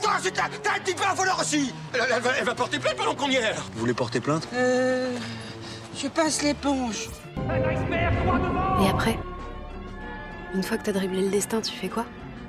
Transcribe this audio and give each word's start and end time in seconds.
toi, 0.00 0.12
c'est 0.22 0.30
t'as 0.32 0.48
t'as 0.62 0.76
un 0.76 0.80
petit 0.80 0.94
peu 0.94 1.04
un 1.04 1.14
voleur 1.14 1.38
aussi 1.40 1.72
elle, 1.94 2.00
elle 2.14 2.20
va, 2.22 2.30
elle 2.38 2.44
va 2.44 2.54
porter 2.54 2.78
plainte 2.78 2.96
pendant 2.96 3.14
qu'on 3.14 3.28
y 3.28 3.36
est. 3.36 3.52
Vous 3.74 3.80
voulez 3.80 3.94
porter 3.94 4.20
plainte 4.20 4.46
Euh. 4.54 5.16
Je 5.96 6.08
passe 6.08 6.42
l'éponge. 6.42 7.08
Et 8.82 8.88
après 8.88 9.18
Une 10.54 10.62
fois 10.62 10.78
que 10.78 10.84
t'as 10.84 10.92
dribblé 10.92 11.22
le 11.22 11.28
destin, 11.30 11.60
tu 11.60 11.72
fais 11.72 11.88
quoi? 11.88 12.06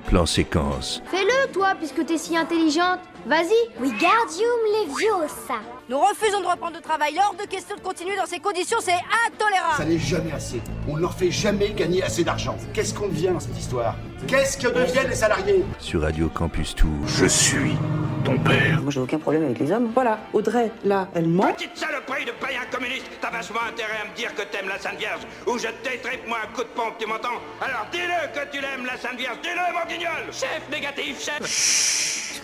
Plan 0.08 0.26
séquence. 0.26 1.02
Fais-le, 1.10 1.52
toi, 1.52 1.74
puisque 1.78 2.06
t'es 2.06 2.18
si 2.18 2.36
intelligente. 2.36 3.00
Vas-y. 3.26 3.54
Wingardium 3.80 4.60
Leviosa. 4.88 5.60
Nous 5.88 6.00
refusons 6.00 6.42
de 6.42 6.48
reprendre 6.48 6.76
le 6.76 6.82
travail. 6.82 7.16
Hors 7.18 7.36
de 7.36 7.48
question 7.48 7.76
de 7.76 7.82
continuer 7.82 8.16
dans 8.16 8.26
ces 8.26 8.40
conditions, 8.40 8.80
c'est 8.82 8.92
intolérable. 9.28 9.78
Ça 9.78 9.86
n'est 9.86 10.00
jamais 10.00 10.32
assez. 10.34 10.62
On 10.88 10.96
ne 10.98 11.02
leur 11.02 11.14
fait 11.14 11.32
jamais 11.32 11.70
gagner 11.70 12.04
assez 12.04 12.24
d'argent. 12.24 12.58
Qu'est-ce 12.74 12.94
qu'on 12.94 13.08
devient 13.08 13.30
dans 13.30 13.40
cette 13.40 13.58
histoire? 13.58 13.96
Qu'est-ce 14.28 14.58
que 14.58 14.68
deviennent 14.68 15.10
les 15.10 15.16
salariés? 15.16 15.64
Sur 15.80 16.02
Radio 16.02 16.30
Campus 16.30 16.76
Tour. 16.76 16.90
Je 17.06 17.26
suis 17.28 17.76
ton 18.24 18.38
père. 18.40 18.82
Moi, 18.82 18.92
j'ai 18.92 19.00
aucun 19.00 19.18
problème 19.20 19.44
avec 19.46 19.60
les 19.60 19.72
hommes. 19.72 19.92
Voilà, 19.94 20.20
Audrey, 20.34 20.72
là, 20.84 21.08
elle 21.14 21.28
ment. 21.28 21.52
Petite 21.54 21.76
saloperie 21.78 22.26
de 22.26 22.32
païen 22.32 22.62
communiste, 22.72 23.06
t'as 23.22 23.30
vachement 23.32 23.62
intérêt 23.68 24.00
à 24.04 24.10
me 24.10 24.16
dire 24.16 24.34
que 24.36 24.42
t'aimes 24.44 24.68
la 24.68 24.80
Sainte 24.80 24.98
Vierge, 24.98 25.22
ou 25.48 25.58
je 25.58 25.68
t'étripe 25.84 26.28
moi 26.28 26.38
un 26.44 26.56
coup 26.56 26.64
de 26.64 26.70
pompe, 26.70 26.96
tu 27.00 27.08
m'entends? 27.08 27.40
Alors 27.62 27.88
dis-le 27.92 28.28
que 28.34 28.52
tu 28.52 28.62
l'aimes 28.62 28.86
la 28.86 28.98
Sainte 28.98 29.18
Vierge, 29.18 29.38
dis-le 29.42 29.74
mon 29.74 29.86
guignol 29.92 30.32
Chef 30.32 30.62
négatif, 30.72 31.20
chef 31.22 32.42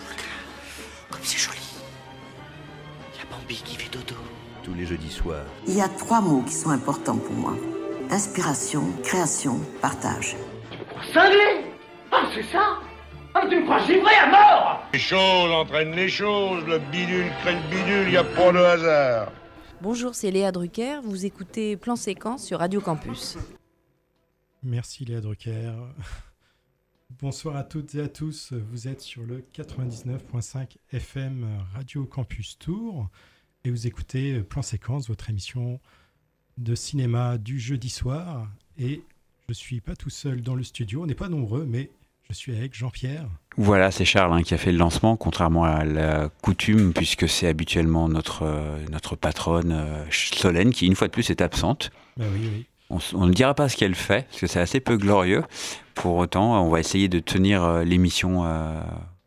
Comme 1.10 1.20
c'est 1.22 1.38
joli. 1.38 1.58
Il 3.14 3.18
y 3.18 3.22
a 3.22 3.26
Bambi 3.36 3.56
qui 3.62 3.76
fait 3.76 3.90
dodo. 3.90 4.14
Tous 4.62 4.74
les 4.74 4.84
jeudis 4.86 5.10
soirs. 5.10 5.44
Il 5.66 5.76
y 5.76 5.80
a 5.80 5.88
trois 5.88 6.20
mots 6.20 6.42
qui 6.42 6.52
sont 6.52 6.70
importants 6.70 7.16
pour 7.16 7.34
moi. 7.34 7.54
Inspiration, 8.10 8.82
création, 9.02 9.58
partage. 9.80 10.36
Cinglé 11.12 11.64
Ah, 12.12 12.22
c'est 12.34 12.42
ça 12.52 12.78
Ah, 13.40 13.46
tu 13.48 13.56
me 13.56 13.62
crois 13.62 13.78
givré 13.86 14.14
à 14.14 14.30
mort 14.30 14.82
Les 14.92 14.98
choses 14.98 15.52
entraînent 15.52 15.94
les 15.94 16.08
choses, 16.08 16.64
le 16.66 16.78
bidule 16.90 17.30
crée 17.40 17.54
le 17.54 17.70
bidule, 17.70 18.12
y 18.12 18.16
a 18.16 18.24
pas 18.24 18.50
de 18.50 18.58
hasard. 18.58 19.32
Bonjour, 19.80 20.14
c'est 20.16 20.32
Léa 20.32 20.50
Drucker. 20.50 21.00
Vous 21.04 21.24
écoutez 21.24 21.76
Plan 21.76 21.94
Séquence 21.94 22.44
sur 22.44 22.58
Radio 22.58 22.80
Campus. 22.80 23.38
Merci 24.64 25.04
Léa 25.04 25.20
Drucker. 25.20 25.72
Bonsoir 27.20 27.54
à 27.54 27.62
toutes 27.62 27.94
et 27.94 28.00
à 28.00 28.08
tous. 28.08 28.52
Vous 28.52 28.88
êtes 28.88 29.02
sur 29.02 29.22
le 29.22 29.44
99.5 29.54 30.76
FM 30.92 31.46
Radio 31.74 32.06
Campus 32.06 32.58
Tour 32.58 33.08
et 33.62 33.70
vous 33.70 33.86
écoutez 33.86 34.40
Plan 34.40 34.62
Séquence, 34.62 35.06
votre 35.06 35.30
émission 35.30 35.78
de 36.56 36.74
cinéma 36.74 37.38
du 37.38 37.60
jeudi 37.60 37.88
soir. 37.88 38.48
Et 38.78 39.04
je 39.48 39.54
suis 39.54 39.80
pas 39.80 39.94
tout 39.94 40.10
seul 40.10 40.42
dans 40.42 40.56
le 40.56 40.64
studio. 40.64 41.04
On 41.04 41.06
n'est 41.06 41.14
pas 41.14 41.28
nombreux, 41.28 41.66
mais 41.66 41.90
je 42.30 42.36
suis 42.36 42.54
avec 42.54 42.74
Jean-Pierre. 42.74 43.24
Voilà, 43.56 43.90
c'est 43.90 44.04
Charles 44.04 44.34
hein, 44.34 44.42
qui 44.42 44.52
a 44.52 44.58
fait 44.58 44.70
le 44.70 44.76
lancement, 44.76 45.16
contrairement 45.16 45.64
à 45.64 45.84
la 45.84 46.28
coutume, 46.42 46.92
puisque 46.92 47.26
c'est 47.26 47.48
habituellement 47.48 48.08
notre, 48.08 48.42
euh, 48.42 48.84
notre 48.90 49.16
patronne 49.16 49.72
euh, 49.72 50.04
Solène 50.10 50.70
qui, 50.70 50.86
une 50.86 50.94
fois 50.94 51.06
de 51.06 51.12
plus, 51.12 51.30
est 51.30 51.40
absente. 51.40 51.90
Bah 52.18 52.26
oui, 52.32 52.50
oui. 52.52 52.66
On, 53.14 53.26
ne 53.26 53.32
dira 53.32 53.54
pas 53.54 53.68
ce 53.68 53.76
qu'elle 53.76 53.94
fait, 53.94 54.26
parce 54.28 54.40
que 54.40 54.46
c'est 54.46 54.60
assez 54.60 54.80
peu 54.80 54.96
glorieux. 54.96 55.42
Pour 55.94 56.16
autant, 56.16 56.62
on 56.62 56.68
va 56.68 56.80
essayer 56.80 57.08
de 57.08 57.18
tenir 57.18 57.64
euh, 57.64 57.84
l'émission 57.84 58.44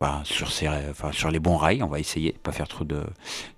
bah, 0.02 0.20
sur, 0.24 0.50
ses, 0.50 0.68
enfin, 0.68 1.12
sur 1.12 1.30
les 1.30 1.38
bons 1.38 1.56
rails. 1.56 1.82
On 1.82 1.86
va 1.88 1.98
essayer 2.00 2.32
de 2.32 2.38
pas 2.38 2.52
faire 2.52 2.68
trop 2.68 2.84
de, 2.84 3.02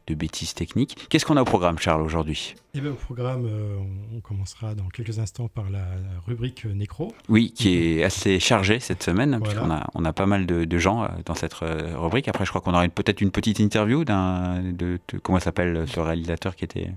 de 0.07 0.15
bêtises 0.15 0.55
techniques. 0.55 0.97
Qu'est-ce 1.09 1.25
qu'on 1.27 1.37
a 1.37 1.43
au 1.43 1.47
programme, 1.47 1.79
Charles, 1.79 2.03
aujourd'hui? 2.03 2.55
Bien 2.75 2.91
au 2.91 2.95
programme, 2.95 3.47
euh, 3.47 3.77
on 4.15 4.21
commencera 4.21 4.75
dans 4.75 4.89
quelques 4.89 5.19
instants 5.19 5.49
par 5.49 5.71
la 5.71 5.87
rubrique 6.27 6.65
Nécro. 6.67 7.13
Oui, 7.29 7.53
qui 7.53 7.77
est 7.99 8.05
assez 8.05 8.39
chargé 8.41 8.79
cette 8.81 9.03
semaine, 9.03 9.37
Voilà. 9.39 9.45
puisqu'on 9.45 9.71
a, 9.71 9.87
on 9.95 10.05
a 10.05 10.13
pas 10.13 10.27
mal 10.27 10.45
de, 10.47 10.65
de 10.65 10.79
gens 10.79 11.05
euh, 11.05 11.09
dans 11.25 11.35
cette 11.35 11.55
euh, 11.63 11.97
rubrique. 11.99 12.29
Après, 12.29 12.45
je 12.45 12.51
crois 12.51 12.61
qu'on 12.61 12.75
aura 12.75 12.87
peut-être 12.89 13.21
une 13.21 13.31
petite 13.31 13.59
interview 13.59 14.05
d'un. 14.05 14.61
De, 14.63 14.99
de- 15.09 15.19
comment 15.23 15.41
s'appelle 15.41 15.87
ce 15.89 15.99
réalisateur 16.01 16.55
qui 16.57 16.65
était. 16.65 16.91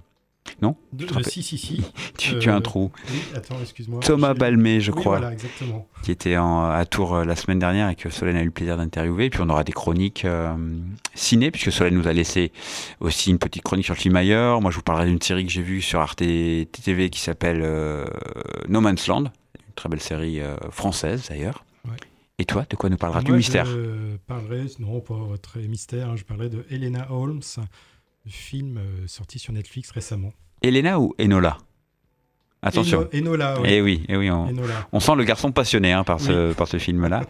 Non 0.62 0.76
De, 0.94 1.06
si, 1.24 1.44
si, 1.44 1.58
si. 1.58 1.84
Tu, 2.18 2.38
tu 2.40 2.50
as 2.50 2.54
un 2.56 2.58
Euh, 2.58 2.62
trou. 2.62 2.92
Oui, 3.10 3.20
attends, 3.36 3.56
excuse-moi. 3.62 4.00
Thomas 4.02 4.34
Balmé, 4.34 4.80
je 4.82 4.92
Oui, 4.92 5.00
crois. 5.02 5.18
Voilà, 5.20 5.34
exactement. 5.34 5.88
qui 6.04 6.12
était 6.12 6.38
en- 6.38 6.64
à 6.70 6.86
Tours 6.86 7.16
euh, 7.16 7.26
la 7.26 7.36
semaine 7.36 7.60
dernière 7.60 7.90
et 7.90 7.96
que 7.96 8.10
Solène 8.10 8.36
a 8.38 8.42
eu 8.42 8.46
le 8.46 8.52
plaisir 8.52 8.78
d'interviewer. 8.78 9.26
Et 9.26 9.30
puis 9.30 9.40
on 9.44 9.50
aura 9.50 9.64
des 9.64 9.72
chroniques 9.74 10.26
euh, 10.26 10.56
ciné, 11.14 11.52
puisque 11.52 11.72
Solène 11.72 11.96
nous 11.96 12.08
a 12.08 12.14
laissé 12.14 12.52
aussi 13.00 13.30
une 13.32 13.40
petite 13.40 13.64
chronique 13.64 13.86
sur 13.86 13.94
le 13.94 14.00
film 14.00 14.16
ailleurs. 14.16 14.62
Moi, 14.62 14.72
je 14.72 14.78
vous 14.78 14.82
parlerai 14.84 15.06
d'une 15.08 15.22
série 15.22 15.46
que 15.46 15.52
j'ai 15.52 15.62
vue 15.62 15.82
sur 15.82 16.00
Arte 16.00 16.18
TV 16.20 17.10
qui 17.10 17.20
s'appelle 17.20 17.62
euh, 17.64 18.06
No 18.68 18.82
Man's 18.82 19.08
Land, 19.08 19.26
une 19.26 19.74
très 19.76 19.90
belle 19.90 20.02
série 20.02 20.42
euh, 20.42 20.56
française 20.72 21.26
d'ailleurs. 21.30 21.64
Ouais. 21.86 21.92
Et 22.40 22.46
toi, 22.46 22.66
de 22.70 22.76
quoi 22.76 22.90
nous 22.90 22.98
parleras-tu 22.98 23.32
mystère 23.32 23.66
Je 23.66 24.16
parlerai, 24.28 24.66
non 24.80 25.00
pas 25.02 25.16
très 25.42 25.62
mystère, 25.68 26.10
hein, 26.10 26.16
je 26.16 26.24
parlerai 26.24 26.50
de 26.50 26.66
Helena 26.70 27.08
Holmes, 27.12 27.42
film 28.30 28.78
euh, 28.78 29.08
sorti 29.08 29.40
sur 29.40 29.54
Netflix 29.54 29.92
récemment. 29.92 30.34
Elena 30.62 31.00
ou 31.00 31.14
Enola? 31.20 31.58
Attention. 32.62 33.08
Eno- 33.14 33.30
Enola, 33.32 33.62
oui. 33.62 33.68
Eh 33.72 33.82
oui, 33.82 34.04
eh 34.10 34.18
oui 34.18 34.32
on, 34.32 34.48
Enola. 34.48 34.88
on 34.92 35.00
sent 35.00 35.16
le 35.16 35.24
garçon 35.24 35.52
passionné 35.52 35.94
hein, 35.94 36.04
par 36.04 36.20
ce, 36.20 36.54
par 36.54 36.68
ce 36.68 36.78
film-là. 36.78 37.22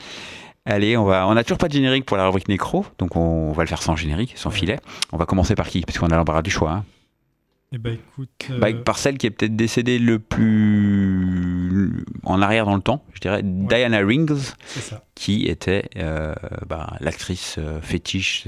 Allez, 0.66 0.98
on 0.98 1.04
va, 1.06 1.28
on 1.28 1.34
n'a 1.34 1.44
toujours 1.44 1.58
pas 1.58 1.68
de 1.68 1.74
générique 1.74 2.06
pour 2.06 2.18
la 2.18 2.26
rubrique 2.26 2.48
nécro, 2.50 2.86
donc 2.98 3.16
on, 3.16 3.52
va 3.54 3.64
le 3.64 3.68
faire 3.70 3.82
sans 3.82 3.96
générique, 3.96 4.34
sans 4.36 4.50
filet. 4.52 4.80
On 5.14 5.18
va 5.18 5.26
commencer 5.26 5.56
par 5.56 5.68
qui? 5.70 5.82
Parce 5.82 5.98
qu'on 5.98 6.08
a 6.08 6.16
l'embarras 6.18 6.42
du 6.42 6.50
choix. 6.52 6.72
hein. 6.72 6.86
Eh 7.74 7.78
ben 7.78 7.96
écoute, 7.96 8.30
euh, 8.50 8.60
Bah, 8.60 8.72
par 8.74 8.98
celle 8.98 9.18
qui 9.18 9.28
est 9.28 9.30
peut-être 9.32 9.56
décédée 9.58 10.00
le 10.00 10.20
plus 10.20 12.06
en 12.24 12.42
arrière 12.42 12.66
dans 12.66 12.76
le 12.76 12.82
temps, 12.82 13.04
je 13.14 13.20
dirais 13.20 13.42
Diana 13.44 14.00
Rings, 14.00 14.54
qui 15.16 15.48
était 15.48 15.90
euh, 15.98 16.34
bah, 16.68 16.96
l'actrice 17.02 17.56
euh, 17.60 17.82
fétiche 17.82 18.44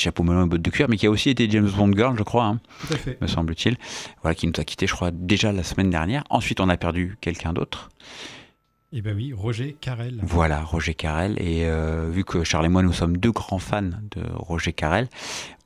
chapeau 0.00 0.22
melon 0.22 0.44
et 0.44 0.48
bottes 0.48 0.62
de 0.62 0.70
cuir, 0.70 0.88
mais 0.88 0.96
qui 0.96 1.06
a 1.06 1.10
aussi 1.10 1.30
été 1.30 1.48
James 1.50 1.68
Bond 1.70 1.92
girl, 1.94 2.16
je 2.16 2.22
crois, 2.22 2.44
hein, 2.44 2.60
Tout 2.86 2.94
à 2.94 2.96
fait. 2.96 3.18
me 3.20 3.26
semble-t-il. 3.26 3.76
Voilà, 4.22 4.34
qui 4.34 4.46
nous 4.46 4.52
a 4.58 4.64
quitté, 4.64 4.86
je 4.86 4.94
crois, 4.94 5.10
déjà 5.10 5.52
la 5.52 5.62
semaine 5.62 5.90
dernière. 5.90 6.24
Ensuite, 6.30 6.60
on 6.60 6.68
a 6.68 6.76
perdu 6.76 7.16
quelqu'un 7.20 7.52
d'autre. 7.52 7.90
Eh 8.94 9.00
ben 9.00 9.16
oui, 9.16 9.32
Roger 9.32 9.74
Carrel. 9.80 10.20
Voilà, 10.22 10.60
Roger 10.62 10.92
Carrel. 10.94 11.36
Et 11.40 11.64
euh, 11.64 12.10
vu 12.12 12.24
que 12.24 12.44
Charles 12.44 12.66
et 12.66 12.68
moi, 12.68 12.82
nous 12.82 12.92
sommes 12.92 13.16
deux 13.16 13.32
grands 13.32 13.58
fans 13.58 13.82
de 13.82 14.22
Roger 14.34 14.74
Carrel, 14.74 15.08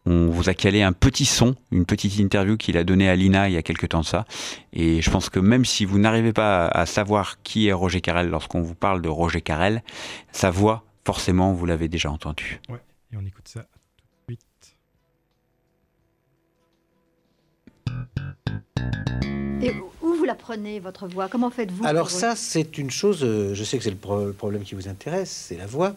on 0.09 0.29
vous 0.31 0.49
a 0.49 0.55
calé 0.55 0.83
un 0.83 0.93
petit 0.93 1.25
son, 1.25 1.57
une 1.73 1.85
petite 1.85 2.19
interview 2.19 2.57
qu'il 2.57 2.77
a 2.77 2.85
donnée 2.85 3.09
à 3.09 3.17
Lina 3.17 3.49
il 3.49 3.55
y 3.55 3.57
a 3.57 3.63
quelques 3.63 3.89
temps 3.89 4.03
de 4.03 4.07
ça. 4.07 4.25
Et 4.73 5.03
je 5.03 5.11
pense 5.11 5.29
que 5.29 5.41
même 5.41 5.65
si 5.65 5.85
vous 5.85 5.99
n'arrivez 5.99 6.33
pas 6.33 6.69
à 6.69 6.87
savoir 6.87 7.43
qui 7.43 7.67
est 7.67 7.73
Roger 7.73 8.01
Carrel 8.01 8.29
lorsqu'on 8.29 8.63
vous 8.63 8.77
parle 8.77 9.03
de 9.03 9.09
Roger 9.09 9.41
Carrel, 9.41 9.83
sa 10.31 10.53
voix, 10.53 10.85
forcément, 11.05 11.53
vous 11.53 11.67
l'avez 11.67 11.89
déjà 11.89 12.09
entendue. 12.13 12.61
Ouais, 12.69 12.79
et 13.13 13.17
on 13.17 13.27
écoute 13.27 13.49
ça 13.49 13.67
Et 19.63 19.73
où 20.03 20.15
vous 20.15 20.25
la 20.25 20.35
prenez, 20.35 20.81
votre 20.81 21.07
voix? 21.07 21.29
Comment 21.29 21.51
faites-vous 21.51 21.85
Alors 21.87 22.11
ça, 22.11 22.35
c'est 22.37 22.79
une 22.79 22.91
chose, 22.91 23.21
euh, 23.23 23.55
je 23.55 23.65
sais 23.65 23.79
que 23.79 23.85
c'est 23.85 23.91
le 23.91 23.97
pro- 23.97 24.33
problème 24.33 24.63
qui 24.63 24.75
vous 24.75 24.89
intéresse, 24.89 25.31
c'est 25.49 25.57
la 25.57 25.67
voix. 25.67 25.95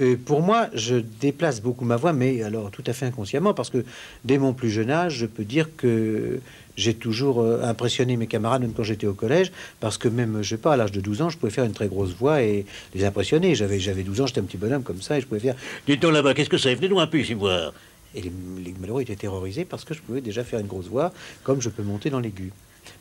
Euh, 0.00 0.16
pour 0.24 0.42
moi, 0.42 0.68
je 0.74 0.96
déplace 0.96 1.60
beaucoup 1.60 1.84
ma 1.84 1.96
voix, 1.96 2.12
mais 2.12 2.42
alors 2.42 2.70
tout 2.70 2.84
à 2.86 2.92
fait 2.92 3.06
inconsciemment, 3.06 3.54
parce 3.54 3.70
que 3.70 3.84
dès 4.24 4.38
mon 4.38 4.52
plus 4.52 4.70
jeune 4.70 4.90
âge, 4.90 5.14
je 5.16 5.26
peux 5.26 5.44
dire 5.44 5.68
que 5.76 6.40
j'ai 6.76 6.94
toujours 6.94 7.40
euh, 7.40 7.62
impressionné 7.62 8.16
mes 8.16 8.26
camarades, 8.26 8.62
même 8.62 8.72
quand 8.72 8.84
j'étais 8.84 9.06
au 9.06 9.14
collège, 9.14 9.52
parce 9.80 9.96
que 9.98 10.08
même, 10.08 10.42
je 10.42 10.50
sais 10.50 10.56
pas, 10.60 10.74
à 10.74 10.76
l'âge 10.76 10.92
de 10.92 11.00
12 11.00 11.22
ans, 11.22 11.30
je 11.30 11.38
pouvais 11.38 11.52
faire 11.52 11.64
une 11.64 11.72
très 11.72 11.88
grosse 11.88 12.10
voix 12.14 12.42
et 12.42 12.64
les 12.94 13.04
impressionner. 13.04 13.54
J'avais, 13.54 13.78
j'avais 13.80 14.02
12 14.02 14.20
ans, 14.22 14.26
j'étais 14.26 14.40
un 14.40 14.44
petit 14.44 14.56
bonhomme 14.56 14.82
comme 14.82 15.02
ça, 15.02 15.18
et 15.18 15.20
je 15.20 15.26
pouvais 15.26 15.40
faire 15.40 15.54
«Dites 15.86 16.02
donc 16.02 16.12
là-bas, 16.12 16.34
qu'est-ce 16.34 16.50
que 16.50 16.58
c'est? 16.58 16.74
Venez-nous 16.74 17.00
un 17.00 17.06
peu 17.06 17.18
ici 17.20 17.34
voir!» 17.34 17.72
Et 18.14 18.22
les, 18.22 18.32
les 18.64 18.74
malheureux 18.80 19.02
étaient 19.02 19.16
terrorisés 19.16 19.64
parce 19.66 19.84
que 19.84 19.92
je 19.94 20.00
pouvais 20.00 20.20
déjà 20.22 20.42
faire 20.42 20.60
une 20.60 20.66
grosse 20.66 20.86
voix, 20.86 21.12
comme 21.44 21.60
je 21.60 21.68
peux 21.68 21.82
monter 21.82 22.08
dans 22.10 22.20
l'aigu. 22.20 22.52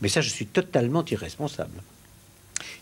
Mais 0.02 0.10
ça, 0.10 0.22
je 0.22 0.30
suis 0.30 0.46
totalement 0.46 1.04
irresponsable. 1.06 1.82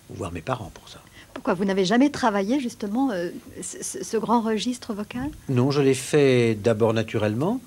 Voir 0.09 0.31
mes 0.31 0.41
parents 0.41 0.71
pour 0.73 0.87
ça. 0.89 1.01
Pourquoi 1.33 1.53
vous 1.53 1.65
n'avez 1.65 1.85
jamais 1.85 2.09
travaillé 2.09 2.59
justement 2.59 3.11
euh, 3.11 3.29
ce, 3.61 4.17
grand 4.17 4.41
registre 4.41 4.93
vocal? 4.93 5.29
Non, 5.49 5.69
je 5.69 5.81
l'ai 5.81 5.93
fait 5.93 6.55
d'abord 6.55 6.93
naturellement. 6.93 7.59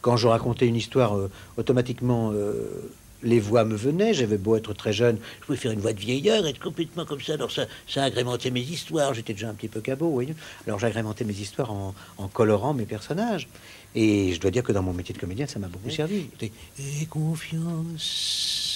Quand 0.00 0.16
je 0.16 0.26
racontais 0.26 0.66
une 0.66 0.74
histoire, 0.74 1.16
euh, 1.16 1.30
automatiquement, 1.56 2.32
euh, 2.32 2.90
les 3.22 3.38
voix 3.38 3.64
me 3.64 3.76
venaient. 3.76 4.12
J'avais 4.14 4.38
beau 4.38 4.56
être 4.56 4.74
très 4.74 4.92
jeune, 4.92 5.18
je 5.40 5.46
pouvais 5.46 5.58
faire 5.58 5.70
une 5.70 5.80
voix 5.80 5.92
de 5.92 6.00
vieillard, 6.00 6.44
être 6.46 6.58
complètement 6.58 7.04
comme 7.04 7.20
ça. 7.20 7.34
Alors 7.34 7.52
ça, 7.52 7.66
ça 7.86 8.02
agrémentait 8.02 8.50
mes 8.50 8.60
histoires. 8.60 9.14
J'étais 9.14 9.34
déjà 9.34 9.48
un 9.48 9.54
petit 9.54 9.68
peu 9.68 9.80
cabot, 9.80 10.06
vous 10.06 10.12
voyez. 10.14 10.34
Alors 10.66 10.78
j'agrémentais 10.80 11.24
mes 11.24 11.38
histoires 11.38 11.70
en, 11.70 11.94
en 12.18 12.28
colorant 12.28 12.74
mes 12.74 12.86
personnages. 12.86 13.48
Et 13.94 14.32
je 14.32 14.40
dois 14.40 14.50
dire 14.50 14.62
que 14.62 14.72
dans 14.72 14.82
mon 14.82 14.94
métier 14.94 15.14
de 15.14 15.20
comédien, 15.20 15.46
ça 15.46 15.58
m'a 15.58 15.68
beaucoup 15.68 15.90
servi. 15.90 16.26
Et 16.40 17.06
confiance, 17.06 18.71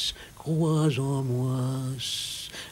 crois 0.47 0.89
en 1.01 1.25
moi, 1.25 1.59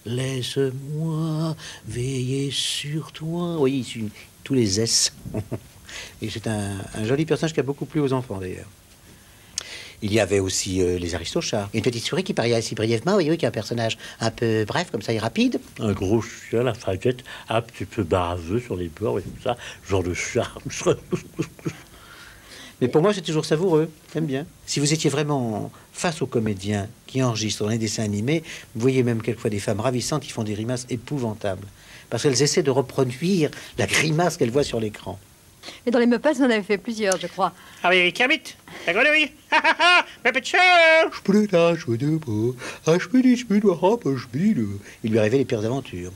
laisse-moi 0.06 1.56
veiller 1.88 2.53
sur 2.53 3.11
toi. 3.11 3.56
Oui, 3.59 4.12
tous 4.44 4.55
les 4.55 4.81
S. 4.81 5.12
Et 6.23 6.31
c'est 6.31 6.47
un, 6.47 6.76
joli 7.03 7.26
personnage 7.26 7.53
qui 7.53 7.59
a 7.59 7.65
beaucoup 7.65 7.85
plu 7.85 7.99
aux 8.00 8.12
enfants 8.12 8.38
d'ailleurs. 8.38 8.69
Il 10.03 10.12
y 10.12 10.21
avait 10.21 10.38
aussi 10.38 10.82
euh, 10.82 10.99
les 10.99 11.17
Aristochats. 11.17 11.69
Une 11.75 11.82
petite 11.82 12.05
souris 12.05 12.23
qui 12.23 12.35
parlait 12.35 12.55
assez 12.55 12.76
brièvement, 12.76 13.17
oui, 13.17 13.29
oui, 13.29 13.38
qui 13.38 13.44
est 13.44 13.49
un 13.49 13.53
personnage 13.53 13.99
un 14.20 14.31
peu 14.31 14.65
bref, 14.65 14.91
comme 14.93 15.03
ça, 15.03 15.12
et 15.12 15.19
rapide. 15.19 15.59
Un 15.81 15.93
gros 15.93 16.23
chien, 16.23 16.62
la 16.62 16.75
faillette, 16.75 17.25
un 17.49 17.61
petit 17.61 17.87
peu 17.87 18.05
baveux 18.05 18.61
sur 18.61 18.77
les 18.77 18.88
bords 18.88 19.19
et 19.19 19.23
tout 19.23 19.43
ça, 19.43 19.56
genre 19.88 20.05
de 20.05 20.15
charme. 20.15 20.62
Mais 22.84 22.90
pour 22.90 23.00
moi, 23.00 23.14
c'est 23.14 23.22
toujours 23.22 23.46
savoureux. 23.46 23.90
J'aime 24.12 24.26
bien. 24.26 24.44
Si 24.66 24.78
vous 24.78 24.92
étiez 24.92 25.08
vraiment 25.08 25.72
face 25.94 26.20
aux 26.20 26.26
comédiens 26.26 26.86
qui 27.06 27.22
enregistrent 27.22 27.64
dans 27.64 27.70
les 27.70 27.78
dessins 27.78 28.02
animés, 28.02 28.42
vous 28.75 28.82
voyez 28.82 29.02
même 29.02 29.22
quelquefois 29.22 29.48
des 29.48 29.58
femmes 29.58 29.81
ravissantes 29.81 30.22
qui 30.22 30.31
font 30.31 30.42
des 30.42 30.52
grimaces 30.52 30.84
épouvantables. 30.90 31.66
Parce 32.10 32.25
qu'elles 32.25 32.42
essaient 32.42 32.62
de 32.62 32.70
reproduire 32.70 33.50
la 33.78 33.86
grimace 33.86 34.36
qu'elles 34.36 34.50
voient 34.50 34.64
sur 34.64 34.81
l'écran. 34.81 35.19
Et 35.86 35.90
dans 35.90 35.98
les 35.98 36.04
Muppets, 36.04 36.38
on 36.40 36.44
avait 36.44 36.62
fait 36.62 36.76
plusieurs, 36.76 37.19
je 37.19 37.26
crois. 37.26 37.54
Ah 37.82 37.88
oui, 37.88 38.12
Kermit, 38.12 38.42
la 38.86 38.92
grenouille. 38.92 39.32
Muppet 40.26 40.44
Show 40.44 40.58
Il 45.04 45.10
lui 45.10 45.19
arrivait 45.19 45.38
les 45.38 45.46
pires 45.46 45.64
aventures. 45.64 46.12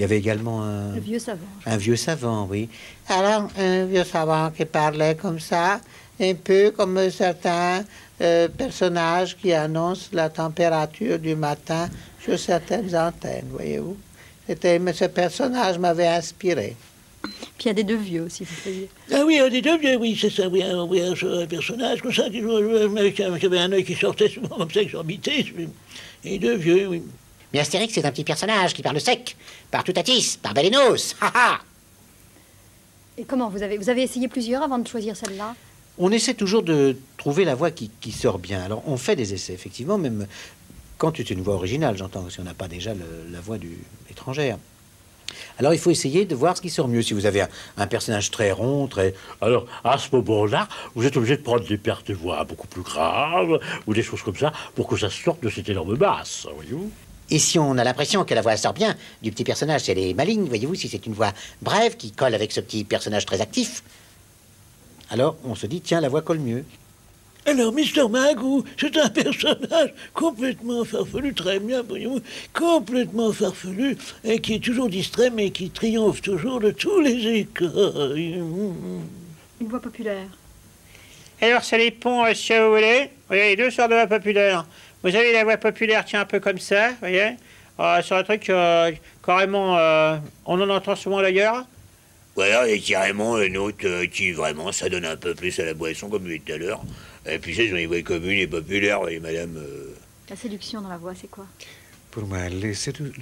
Il 0.00 0.04
y 0.04 0.04
avait 0.04 0.16
également 0.16 0.62
un... 0.62 0.94
Le 0.94 1.00
vieux 1.00 1.18
savant. 1.18 1.44
Un 1.66 1.76
vieux 1.76 1.96
savant, 1.96 2.46
oui. 2.50 2.70
Alors, 3.06 3.50
un 3.58 3.84
vieux 3.84 4.04
savant 4.04 4.50
qui 4.50 4.64
parlait 4.64 5.14
comme 5.14 5.38
ça, 5.38 5.78
un 6.18 6.32
peu 6.32 6.70
comme 6.70 7.10
certains 7.10 7.84
euh, 8.22 8.48
personnages 8.48 9.36
qui 9.36 9.52
annoncent 9.52 10.08
la 10.12 10.30
température 10.30 11.18
du 11.18 11.36
matin 11.36 11.90
sur 12.18 12.38
certaines 12.38 12.96
antennes, 12.96 13.44
voyez-vous. 13.50 13.98
C'était, 14.46 14.78
mais 14.78 14.94
ce 14.94 15.04
personnage 15.04 15.78
m'avait 15.78 16.08
inspiré. 16.08 16.76
Puis 17.22 17.64
il 17.64 17.66
y 17.66 17.70
a 17.72 17.74
des 17.74 17.84
deux 17.84 17.98
vieux 17.98 18.22
aussi, 18.22 18.44
vous 18.44 18.54
faisiez. 18.54 18.88
Ah 19.12 19.24
oui, 19.26 19.38
un 19.38 19.50
des 19.50 19.60
deux 19.60 19.76
vieux, 19.76 19.96
oui, 19.96 20.16
c'est 20.18 20.30
ça, 20.30 20.48
oui, 20.48 20.62
un, 20.62 20.82
oui, 20.84 21.02
un, 21.02 21.12
un 21.12 21.46
personnage 21.46 22.00
comme 22.00 22.14
ça, 22.14 22.30
qui 22.30 22.38
avait 22.38 23.58
un 23.58 23.72
œil 23.72 23.84
qui 23.84 23.94
sortait 23.94 24.30
souvent 24.30 24.56
comme 24.56 24.70
ça, 24.70 24.80
exorbité, 24.80 25.44
et 26.24 26.38
deux 26.38 26.56
vieux, 26.56 26.88
oui. 26.88 27.02
Mais 27.52 27.58
Astérix, 27.60 27.94
c'est 27.94 28.04
un 28.04 28.12
petit 28.12 28.24
personnage 28.24 28.74
qui 28.74 28.82
parle 28.82 29.00
sec, 29.00 29.36
par 29.70 29.84
Toutatis, 29.84 30.38
par 30.40 30.54
Balenos, 30.54 31.16
ha 31.20 31.60
Et 33.18 33.24
comment 33.24 33.48
vous 33.48 33.62
avez, 33.62 33.76
vous 33.76 33.90
avez 33.90 34.02
essayé 34.02 34.28
plusieurs 34.28 34.62
avant 34.62 34.78
de 34.78 34.86
choisir 34.86 35.16
celle-là? 35.16 35.54
On 35.98 36.12
essaie 36.12 36.34
toujours 36.34 36.62
de 36.62 36.96
trouver 37.16 37.44
la 37.44 37.54
voix 37.54 37.70
qui, 37.70 37.90
qui, 38.00 38.12
sort 38.12 38.38
bien. 38.38 38.62
Alors, 38.62 38.82
on 38.86 38.96
fait 38.96 39.16
des 39.16 39.34
essais, 39.34 39.52
effectivement, 39.52 39.98
même 39.98 40.26
quand 40.96 41.16
c'est 41.16 41.30
une 41.30 41.42
voix 41.42 41.54
originale, 41.54 41.96
j'entends, 41.96 42.28
si 42.30 42.40
on 42.40 42.44
n'a 42.44 42.54
pas 42.54 42.68
déjà 42.68 42.94
le, 42.94 43.04
la 43.30 43.40
voix 43.40 43.58
du 43.58 43.78
étrangère. 44.10 44.58
Alors 45.58 45.72
il 45.72 45.78
faut 45.78 45.90
essayer 45.90 46.24
de 46.24 46.34
voir 46.34 46.56
ce 46.56 46.62
qui 46.62 46.70
sort 46.70 46.88
mieux. 46.88 47.02
Si 47.02 47.14
vous 47.14 47.24
avez 47.24 47.42
un, 47.42 47.48
un 47.76 47.86
personnage 47.86 48.30
très 48.30 48.50
rond, 48.50 48.86
très... 48.88 49.14
Alors 49.40 49.66
à 49.84 49.96
ce 49.96 50.08
moment-là, 50.16 50.68
vous 50.94 51.06
êtes 51.06 51.16
obligé 51.16 51.36
de 51.36 51.42
prendre 51.42 51.66
des 51.66 51.78
pertes 51.78 52.08
de 52.08 52.14
voix 52.14 52.42
beaucoup 52.44 52.66
plus 52.66 52.82
graves 52.82 53.60
ou 53.86 53.94
des 53.94 54.02
choses 54.02 54.22
comme 54.22 54.36
ça 54.36 54.52
pour 54.74 54.88
que 54.88 54.96
ça 54.96 55.08
sorte 55.08 55.42
de 55.42 55.48
cette 55.48 55.68
énorme 55.68 55.96
basse, 55.96 56.48
voyez-vous? 56.54 56.90
Et 57.30 57.38
si 57.38 57.58
on 57.58 57.78
a 57.78 57.84
l'impression 57.84 58.24
que 58.24 58.34
la 58.34 58.42
voix 58.42 58.56
sort 58.56 58.74
bien 58.74 58.96
du 59.22 59.30
petit 59.30 59.44
personnage, 59.44 59.82
si 59.82 59.90
elle 59.90 59.98
est 59.98 60.14
maligne, 60.14 60.44
voyez-vous, 60.44 60.74
si 60.74 60.88
c'est 60.88 61.06
une 61.06 61.14
voix 61.14 61.32
brève 61.62 61.96
qui 61.96 62.10
colle 62.12 62.34
avec 62.34 62.52
ce 62.52 62.60
petit 62.60 62.84
personnage 62.84 63.26
très 63.26 63.40
actif, 63.40 63.82
alors 65.10 65.36
on 65.44 65.54
se 65.54 65.66
dit, 65.66 65.80
tiens, 65.80 66.00
la 66.00 66.08
voix 66.08 66.22
colle 66.22 66.38
mieux. 66.38 66.64
Alors, 67.46 67.72
Mr. 67.72 68.08
Magoo, 68.08 68.64
c'est 68.78 68.96
un 68.98 69.08
personnage 69.22 69.94
complètement 70.12 70.84
farfelu, 70.84 71.32
très 71.32 71.58
bien, 71.58 71.82
voyez-vous, 71.82 72.20
complètement 72.52 73.32
farfelu, 73.32 73.96
et 74.24 74.40
qui 74.40 74.54
est 74.54 74.64
toujours 74.64 74.88
distrait, 74.88 75.30
mais 75.30 75.50
qui 75.50 75.70
triomphe 75.70 76.20
toujours 76.20 76.60
de 76.60 76.70
tous 76.70 77.00
les 77.00 77.40
écueils. 77.40 78.34
Une 79.60 79.68
voix 79.68 79.80
populaire. 79.80 80.28
Alors, 81.40 81.64
ça 81.64 81.78
dépend, 81.78 82.26
euh, 82.26 82.34
si 82.34 82.52
vous 82.52 82.70
voulez. 82.70 83.10
Vous 83.28 83.34
avez 83.34 83.56
deux 83.56 83.70
sortes 83.70 83.90
de 83.90 83.94
voix 83.94 84.06
populaires. 84.06 84.66
Vous 85.02 85.14
avez 85.14 85.32
la 85.32 85.44
voix 85.44 85.56
populaire 85.56 86.04
est 86.12 86.16
un 86.16 86.24
peu 86.26 86.40
comme 86.40 86.58
ça, 86.58 86.90
vous 86.90 86.96
voyez 87.00 87.36
euh, 87.78 88.02
Sur 88.02 88.16
un 88.16 88.22
truc, 88.22 88.50
euh, 88.50 88.92
carrément, 89.24 89.78
euh, 89.78 90.16
on 90.44 90.60
en 90.60 90.68
entend 90.68 90.94
souvent 90.96 91.22
d'ailleurs. 91.22 91.64
Voilà, 92.36 92.68
et 92.68 92.80
carrément 92.80 93.38
une 93.40 93.56
autre 93.56 93.86
euh, 93.86 94.06
qui 94.06 94.32
vraiment, 94.32 94.72
ça 94.72 94.88
donne 94.88 95.04
un 95.04 95.16
peu 95.16 95.34
plus 95.34 95.58
à 95.58 95.64
la 95.64 95.74
boisson, 95.74 96.08
comme 96.08 96.24
je 96.26 96.32
disais 96.32 96.42
tout 96.46 96.52
à 96.52 96.56
l'heure. 96.58 96.82
Et 97.26 97.38
puis 97.38 97.54
c'est, 97.54 97.66
les 97.68 97.86
voix 97.86 98.02
communes 98.02 98.38
et 98.38 98.46
populaires, 98.46 98.96
vous 98.98 99.04
voyez, 99.04 99.20
madame. 99.20 99.56
euh, 99.56 99.94
La 100.28 100.36
séduction 100.36 100.80
dans 100.80 100.88
la 100.90 100.98
voix, 100.98 101.12
c'est 101.18 101.30
quoi? 101.30 101.46
Pour 102.10 102.26
moi, 102.26 102.48
le, 102.48 102.72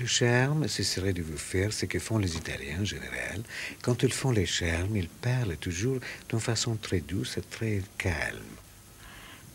le 0.01 0.07
charme, 0.07 0.67
ce 0.67 0.83
serait 0.83 1.13
de 1.13 1.23
vous 1.23 1.37
faire 1.37 1.73
ce 1.73 1.85
que 1.87 1.99
font 1.99 2.19
les 2.19 2.37
Italiens 2.37 2.79
en 2.81 2.85
général. 2.85 3.43
Quand 3.83 4.03
ils 4.03 4.13
font 4.13 4.31
les 4.31 4.47
charmes, 4.47 4.97
ils 4.97 5.09
parlent 5.09 5.57
toujours 5.59 5.99
d'une 6.31 6.41
façon 6.41 6.77
très 6.77 7.01
douce 7.01 7.37
et 7.37 7.43
très 7.43 7.83
calme. 7.99 8.39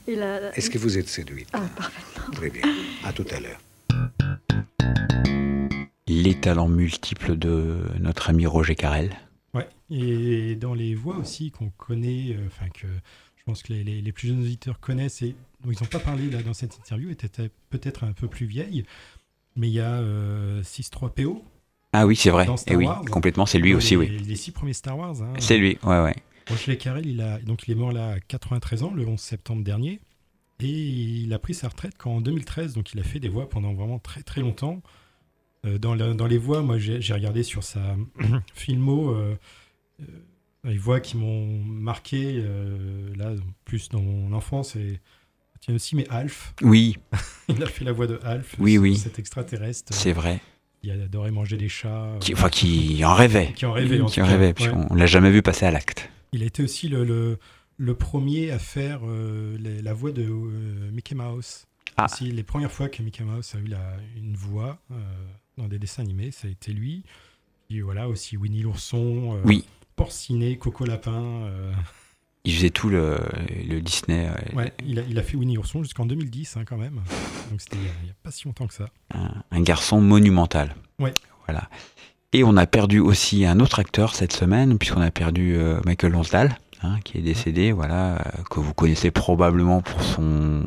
La... 0.08 0.56
Est-ce 0.58 0.70
que 0.70 0.78
vous 0.78 0.98
êtes 0.98 1.08
séduite 1.08 1.50
ah, 1.54 1.62
Parfaitement. 1.76 2.34
Très 2.34 2.50
bien. 2.50 2.64
À 3.04 3.14
tout 3.14 3.26
à 3.32 3.40
l'heure. 3.40 3.60
Les 6.08 6.40
talents 6.40 6.68
multiples 6.68 7.38
de 7.38 7.80
notre 8.00 8.30
ami 8.30 8.46
Roger 8.46 8.76
Carrel. 8.76 9.16
Ouais, 9.54 9.68
et 9.90 10.56
dans 10.56 10.74
les 10.74 10.94
voix 10.94 11.18
aussi 11.18 11.52
qu'on 11.52 11.70
connaît, 11.70 12.38
enfin 12.48 12.66
euh, 12.66 12.70
que 12.70 12.88
je 13.38 13.44
pense 13.46 13.64
que 13.64 13.72
les, 13.74 13.84
les, 13.84 14.02
les, 14.02 14.12
plus 14.12 14.28
jeunes 14.28 14.42
auditeurs 14.42 14.80
connaissent, 14.80 15.22
et 15.22 15.36
dont 15.64 15.72
ils 15.72 15.82
n'ont 15.82 15.90
pas 15.90 16.00
parlé 16.00 16.30
là 16.30 16.44
dans 16.44 16.54
cette 16.54 16.76
interview, 16.76 17.10
étaient 17.10 17.50
peut-être 17.70 18.04
un 18.04 18.12
peu 18.12 18.28
plus 18.28 18.46
vieilles, 18.46 18.86
mais 19.56 19.70
il 19.70 19.74
y 19.74 19.80
a 19.80 19.94
euh, 19.94 20.62
6-3PO. 20.64 21.42
Ah 21.94 22.08
oui, 22.08 22.16
c'est 22.16 22.32
vrai. 22.32 22.48
Et 22.68 22.76
oui, 22.76 22.86
Wars, 22.86 23.06
complètement, 23.06 23.46
c'est 23.46 23.60
lui 23.60 23.70
les, 23.70 23.76
aussi, 23.76 23.96
oui. 23.96 24.08
Les 24.08 24.36
six 24.36 24.52
premiers 24.52 24.74
Star 24.74 24.98
Wars. 24.98 25.22
Hein, 25.22 25.34
c'est 25.40 25.58
lui, 25.58 25.78
ouais, 25.84 26.02
ouais. 26.02 26.16
Roger 26.50 26.78
Carrel, 26.78 27.06
il, 27.06 27.22
a, 27.22 27.40
donc 27.40 27.68
il 27.68 27.72
est 27.72 27.76
mort 27.76 27.92
là 27.92 28.12
à 28.14 28.20
93 28.20 28.84
ans, 28.84 28.94
le 28.94 29.06
11 29.08 29.20
septembre 29.20 29.64
dernier. 29.64 30.00
Et 30.60 30.68
il 30.70 31.34
a 31.34 31.40
pris 31.40 31.54
sa 31.54 31.68
retraite 31.68 31.98
qu'en 31.98 32.22
2013, 32.22 32.74
donc 32.74 32.94
il 32.94 33.00
a 33.00 33.04
fait 33.04 33.20
des 33.20 33.28
voix 33.28 33.50
pendant 33.50 33.74
vraiment 33.74 34.00
très 34.00 34.24
très 34.24 34.42
longtemps. 34.42 34.82
Euh, 35.66 35.78
dans, 35.78 35.96
la, 35.96 36.14
dans, 36.14 36.28
les 36.28 36.38
voix, 36.38 36.62
moi 36.62 36.78
j'ai 36.78 37.14
regardé 37.14 37.44
sur 37.44 37.64
sa 37.64 37.96
filmo 38.54 39.12
euh, 39.12 39.38
euh, 40.02 40.06
les 40.66 40.78
voix 40.78 41.00
qui 41.00 41.18
m'ont 41.18 41.60
marqué, 41.64 42.42
là, 43.18 43.34
plus 43.66 43.90
dans 43.90 44.02
mon 44.02 44.32
enfance, 44.32 44.78
et 44.78 45.02
tiens 45.60 45.76
aussi, 45.76 45.98
mais 45.98 46.08
Alf. 46.10 46.54
Oui. 46.62 46.98
il 47.50 47.62
a 47.62 47.66
fait 47.66 47.84
la 47.84 47.92
voix 47.92 48.08
de 48.08 48.18
Alf, 48.24 48.56
oui, 48.60 48.78
oui. 48.78 48.96
cet 48.96 49.20
extraterrestre. 49.20 49.94
C'est 49.94 50.14
vrai. 50.14 50.40
Il 50.82 50.92
adorait 50.92 51.32
manger 51.32 51.58
des 51.58 51.68
chats. 51.68 52.16
Qui, 52.22 52.34
enfin, 52.34 52.50
qui 52.50 53.04
en 53.04 53.14
rêvait. 53.14 53.52
Qui 53.54 53.66
en 53.66 53.74
rêvait, 53.74 54.00
en 54.00 54.06
qui 54.06 54.22
en 54.22 54.26
rêvait, 54.26 54.54
puisqu'on 54.54 54.88
ouais. 54.88 55.00
l'a 55.00 55.06
jamais 55.06 55.32
vu 55.32 55.42
passer 55.42 55.66
à 55.66 55.72
l'acte. 55.72 56.10
Il 56.34 56.44
a 56.44 56.46
été 56.46 56.64
aussi 56.64 56.90
le, 56.90 57.04
le, 57.06 57.38
le 57.78 57.96
premier 57.96 58.52
à 58.52 58.60
faire 58.60 59.02
euh, 59.04 59.56
les, 59.60 59.82
la 59.82 59.94
voix 59.94 60.12
de 60.12 60.24
euh, 60.24 60.92
Mickey 60.92 61.16
Mouse. 61.16 61.66
Ah. 61.96 62.06
Aussi, 62.06 62.32
les 62.32 62.44
premières 62.44 62.72
fois 62.72 62.90
que 62.90 63.04
Mickey 63.04 63.24
Mouse 63.24 63.54
a 63.56 63.60
eu 63.60 63.68
la, 63.68 63.96
une 64.18 64.36
voix 64.36 64.80
euh, 64.92 64.96
dans 65.58 65.68
des 65.68 65.78
dessins 65.78 66.02
animés, 66.02 66.32
ça 66.32 66.48
a 66.48 66.52
été 66.52 66.74
lui. 66.74 67.04
Et 67.70 67.82
voilà, 67.82 68.10
aussi 68.10 68.36
Winnie 68.36 68.64
l'ourson, 68.64 69.40
oui. 69.46 69.66
Porcinet, 69.96 70.58
Coco 70.58 70.86
Lapin. 70.86 71.50
Il 72.44 72.54
faisait 72.56 72.72
tout 72.72 72.90
le, 72.90 73.18
le 73.68 73.80
Disney. 73.80 74.30
Ouais, 74.54 74.74
il 74.86 75.00
a, 75.00 75.04
il 75.04 75.18
a 75.18 75.24
fait 75.24 75.38
Winnie 75.38 75.56
l'ourson 75.56 75.82
jusqu'en 75.82 76.06
2010 76.06 76.58
hein, 76.58 76.66
quand 76.66 76.78
même. 76.78 77.02
Donc 77.50 77.62
c'était 77.62 77.78
il 77.78 78.06
n'y 78.06 78.12
a 78.12 78.16
pas 78.22 78.32
si 78.32 78.46
longtemps 78.46 78.68
que 78.68 78.74
ça. 78.74 78.90
Un, 79.14 79.44
un 79.50 79.62
garçon 79.62 80.02
monumental. 80.02 80.76
Ouais. 81.00 81.14
Voilà. 81.48 81.70
Et 82.34 82.44
on 82.44 82.58
a 82.58 82.66
perdu 82.66 83.00
aussi 83.00 83.46
un 83.46 83.60
autre 83.60 83.80
acteur 83.80 84.16
cette 84.16 84.34
semaine, 84.34 84.80
puisqu'on 84.80 85.02
a 85.02 85.12
perdu 85.12 85.56
euh, 85.56 85.80
Michael 85.86 86.14
Lonsdale, 86.14 86.58
hein, 86.82 86.98
qui 87.04 87.20
est 87.20 87.22
décédé, 87.22 87.72
voilà, 87.72 88.16
euh, 88.16 88.20
que 88.50 88.60
vous 88.60 88.74
connaissez 88.74 89.12
probablement 89.12 89.82
pour 89.82 90.02
son 90.02 90.64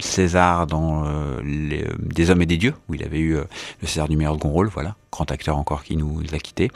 César 0.00 0.66
dans 0.66 1.04
euh, 1.06 1.40
les, 1.44 1.86
Des 2.00 2.30
Hommes 2.30 2.42
et 2.42 2.46
des 2.46 2.56
Dieux, 2.56 2.74
où 2.88 2.94
il 2.94 3.04
avait 3.04 3.20
eu 3.20 3.36
euh, 3.36 3.44
le 3.80 3.86
César 3.86 4.08
du 4.08 4.16
meilleur 4.16 4.34
second 4.34 4.50
rôle, 4.50 4.68
voilà, 4.68 4.96
grand 5.12 5.30
acteur 5.30 5.56
encore 5.56 5.84
qui 5.84 5.96
nous 5.96 6.22
a 6.32 6.38
quittés. 6.38 6.70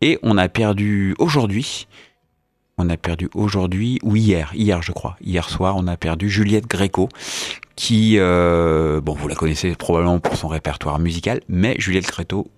Et 0.00 0.18
on 0.22 0.38
a 0.38 0.48
perdu 0.48 1.14
aujourd'hui, 1.18 1.88
on 2.78 2.88
a 2.88 2.96
perdu 2.96 3.28
aujourd'hui, 3.34 3.98
ou 4.02 4.14
hier, 4.14 4.52
hier 4.54 4.80
je 4.80 4.92
crois, 4.92 5.16
hier 5.20 5.48
soir, 5.48 5.74
on 5.76 5.88
a 5.88 5.96
perdu 5.96 6.30
Juliette 6.30 6.68
Gréco, 6.68 7.08
qui, 7.78 8.16
euh, 8.18 9.00
bon, 9.00 9.14
vous 9.14 9.28
la 9.28 9.36
connaissez 9.36 9.76
probablement 9.76 10.18
pour 10.18 10.36
son 10.36 10.48
répertoire 10.48 10.98
musical, 10.98 11.42
mais 11.48 11.76
Juliette 11.78 12.08
Gréco, 12.08 12.50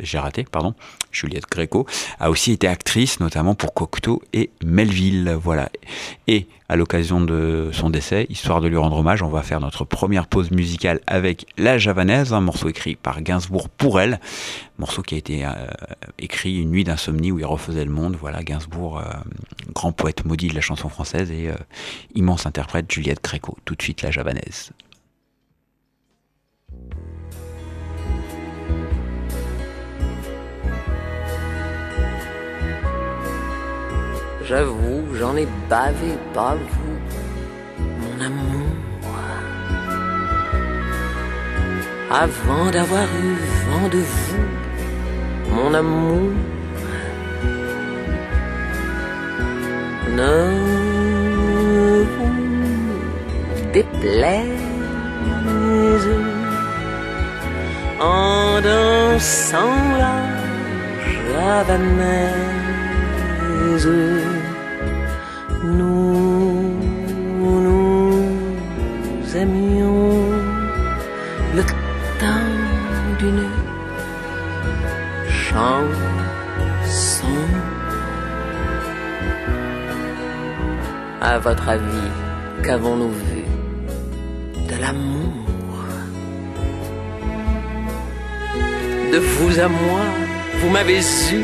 j'ai 0.00 0.18
raté, 0.18 0.46
pardon, 0.50 0.74
Juliette 1.10 1.44
Gréco 1.50 1.86
a 2.18 2.30
aussi 2.30 2.52
été 2.52 2.66
actrice, 2.66 3.20
notamment 3.20 3.54
pour 3.54 3.74
Cocteau 3.74 4.22
et 4.32 4.48
Melville, 4.64 5.36
voilà. 5.38 5.68
Et 6.26 6.46
à 6.70 6.76
l'occasion 6.76 7.20
de 7.20 7.68
son 7.74 7.90
décès, 7.90 8.24
histoire 8.30 8.62
de 8.62 8.68
lui 8.68 8.78
rendre 8.78 8.96
hommage, 8.96 9.22
on 9.22 9.28
va 9.28 9.42
faire 9.42 9.60
notre 9.60 9.84
première 9.84 10.26
pause 10.26 10.50
musicale 10.50 11.00
avec 11.06 11.44
La 11.58 11.76
Javanaise, 11.76 12.32
un 12.32 12.40
morceau 12.40 12.70
écrit 12.70 12.96
par 12.96 13.20
Gainsbourg 13.20 13.68
pour 13.68 14.00
elle, 14.00 14.20
morceau 14.78 15.02
qui 15.02 15.14
a 15.14 15.18
été 15.18 15.44
euh, 15.44 15.50
écrit 16.18 16.60
une 16.60 16.70
nuit 16.70 16.84
d'insomnie 16.84 17.30
où 17.30 17.38
il 17.38 17.44
refaisait 17.44 17.84
le 17.84 17.90
monde, 17.90 18.16
voilà, 18.18 18.42
Gainsbourg, 18.42 18.98
euh, 18.98 19.04
grand 19.74 19.92
poète 19.92 20.24
maudit 20.24 20.48
de 20.48 20.54
la 20.54 20.60
chanson 20.60 20.88
française 20.88 21.30
et 21.30 21.48
euh, 21.48 21.56
immense 22.14 22.46
interprète 22.46 22.90
Juliette 22.90 23.22
Gréco, 23.22 23.56
tout 23.64 23.74
de 23.74 23.82
suite 23.82 24.00
La 24.02 24.10
Javanaise. 24.10 24.61
J'avoue, 34.44 35.14
j'en 35.14 35.36
ai 35.36 35.46
bavé, 35.70 36.18
pas 36.34 36.56
vous, 36.56 36.98
mon 38.00 38.20
amour. 38.24 38.70
Avant 42.10 42.70
d'avoir 42.70 43.04
eu 43.04 43.34
vent 43.66 43.88
de 43.88 43.98
vous, 43.98 45.54
mon 45.54 45.72
amour 45.72 46.32
déplaise 53.72 54.48
en 58.00 58.60
dansant 58.60 59.78
la 60.02 60.16
javanaise. 61.32 62.42
Nous 65.64 66.74
nous 67.64 68.12
aimions 69.36 70.12
le 71.56 71.62
temps 72.20 72.54
d'une 73.18 73.48
chanson. 75.48 75.88
À 81.20 81.38
votre 81.38 81.68
avis, 81.68 82.10
qu'avons-nous 82.64 83.10
vu? 83.10 83.31
L'amour. 84.82 85.86
De 89.12 89.18
vous 89.18 89.54
à 89.66 89.68
moi, 89.68 90.04
vous 90.58 90.70
m'avez 90.76 91.00
eu, 91.38 91.42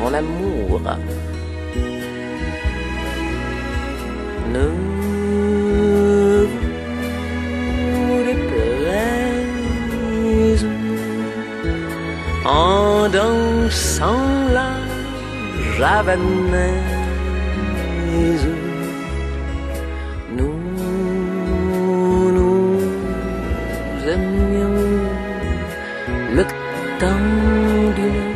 mon 0.00 0.12
amour. 0.22 0.80
Ne 4.54 4.66
vous 8.04 8.20
déplaise 8.30 9.56
en 12.44 13.08
dansant 13.18 14.26
la 14.56 14.72
javanaise. 15.76 16.82
Aimions 24.08 25.02
le 26.36 26.44
temps 26.98 27.30
d'une 27.96 28.34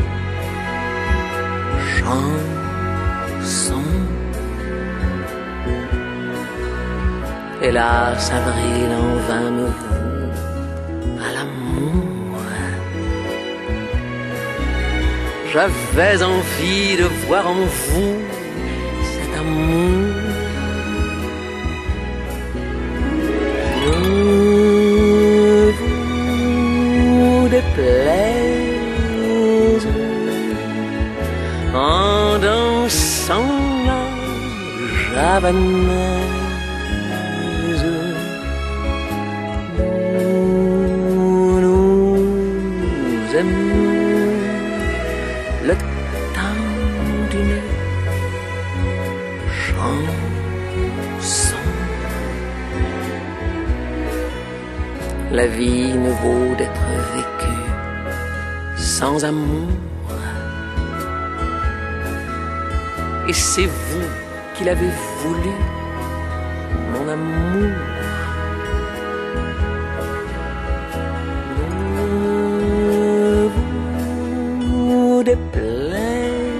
chanson. 1.96 3.82
Hélas, 7.62 8.30
avril 8.32 8.90
en 9.04 9.10
vain 9.28 9.50
me 9.58 9.68
à 11.26 11.28
l'amour. 11.34 12.38
J'avais 15.52 16.22
envie 16.22 16.96
de 16.96 17.06
voir 17.26 17.48
en 17.48 17.54
vous 17.54 18.16
cet 19.02 19.32
amour. 19.40 20.05
Vous 27.76 27.82
déplaise 27.82 28.96
en 31.74 32.38
dansant 32.38 33.50
la 33.86 34.02
javanaise. 35.12 36.16
Nous 41.10 41.60
nous 42.80 43.36
aimions 43.36 43.92
le 45.64 45.74
temps 46.34 46.64
d'une 47.30 47.60
chanson. 49.50 50.06
La 55.32 55.46
vie 55.46 55.92
ne 55.92 56.10
vaut 56.10 56.54
d'être 56.56 56.85
sans 58.98 59.22
amour. 59.24 59.68
Et 63.28 63.32
c'est 63.34 63.66
vous 63.66 64.08
qui 64.54 64.64
l'avez 64.64 64.92
voulu, 65.20 65.54
mon 66.92 67.06
amour. 67.16 67.72
Vous 74.64 75.22
déplaise 75.22 76.56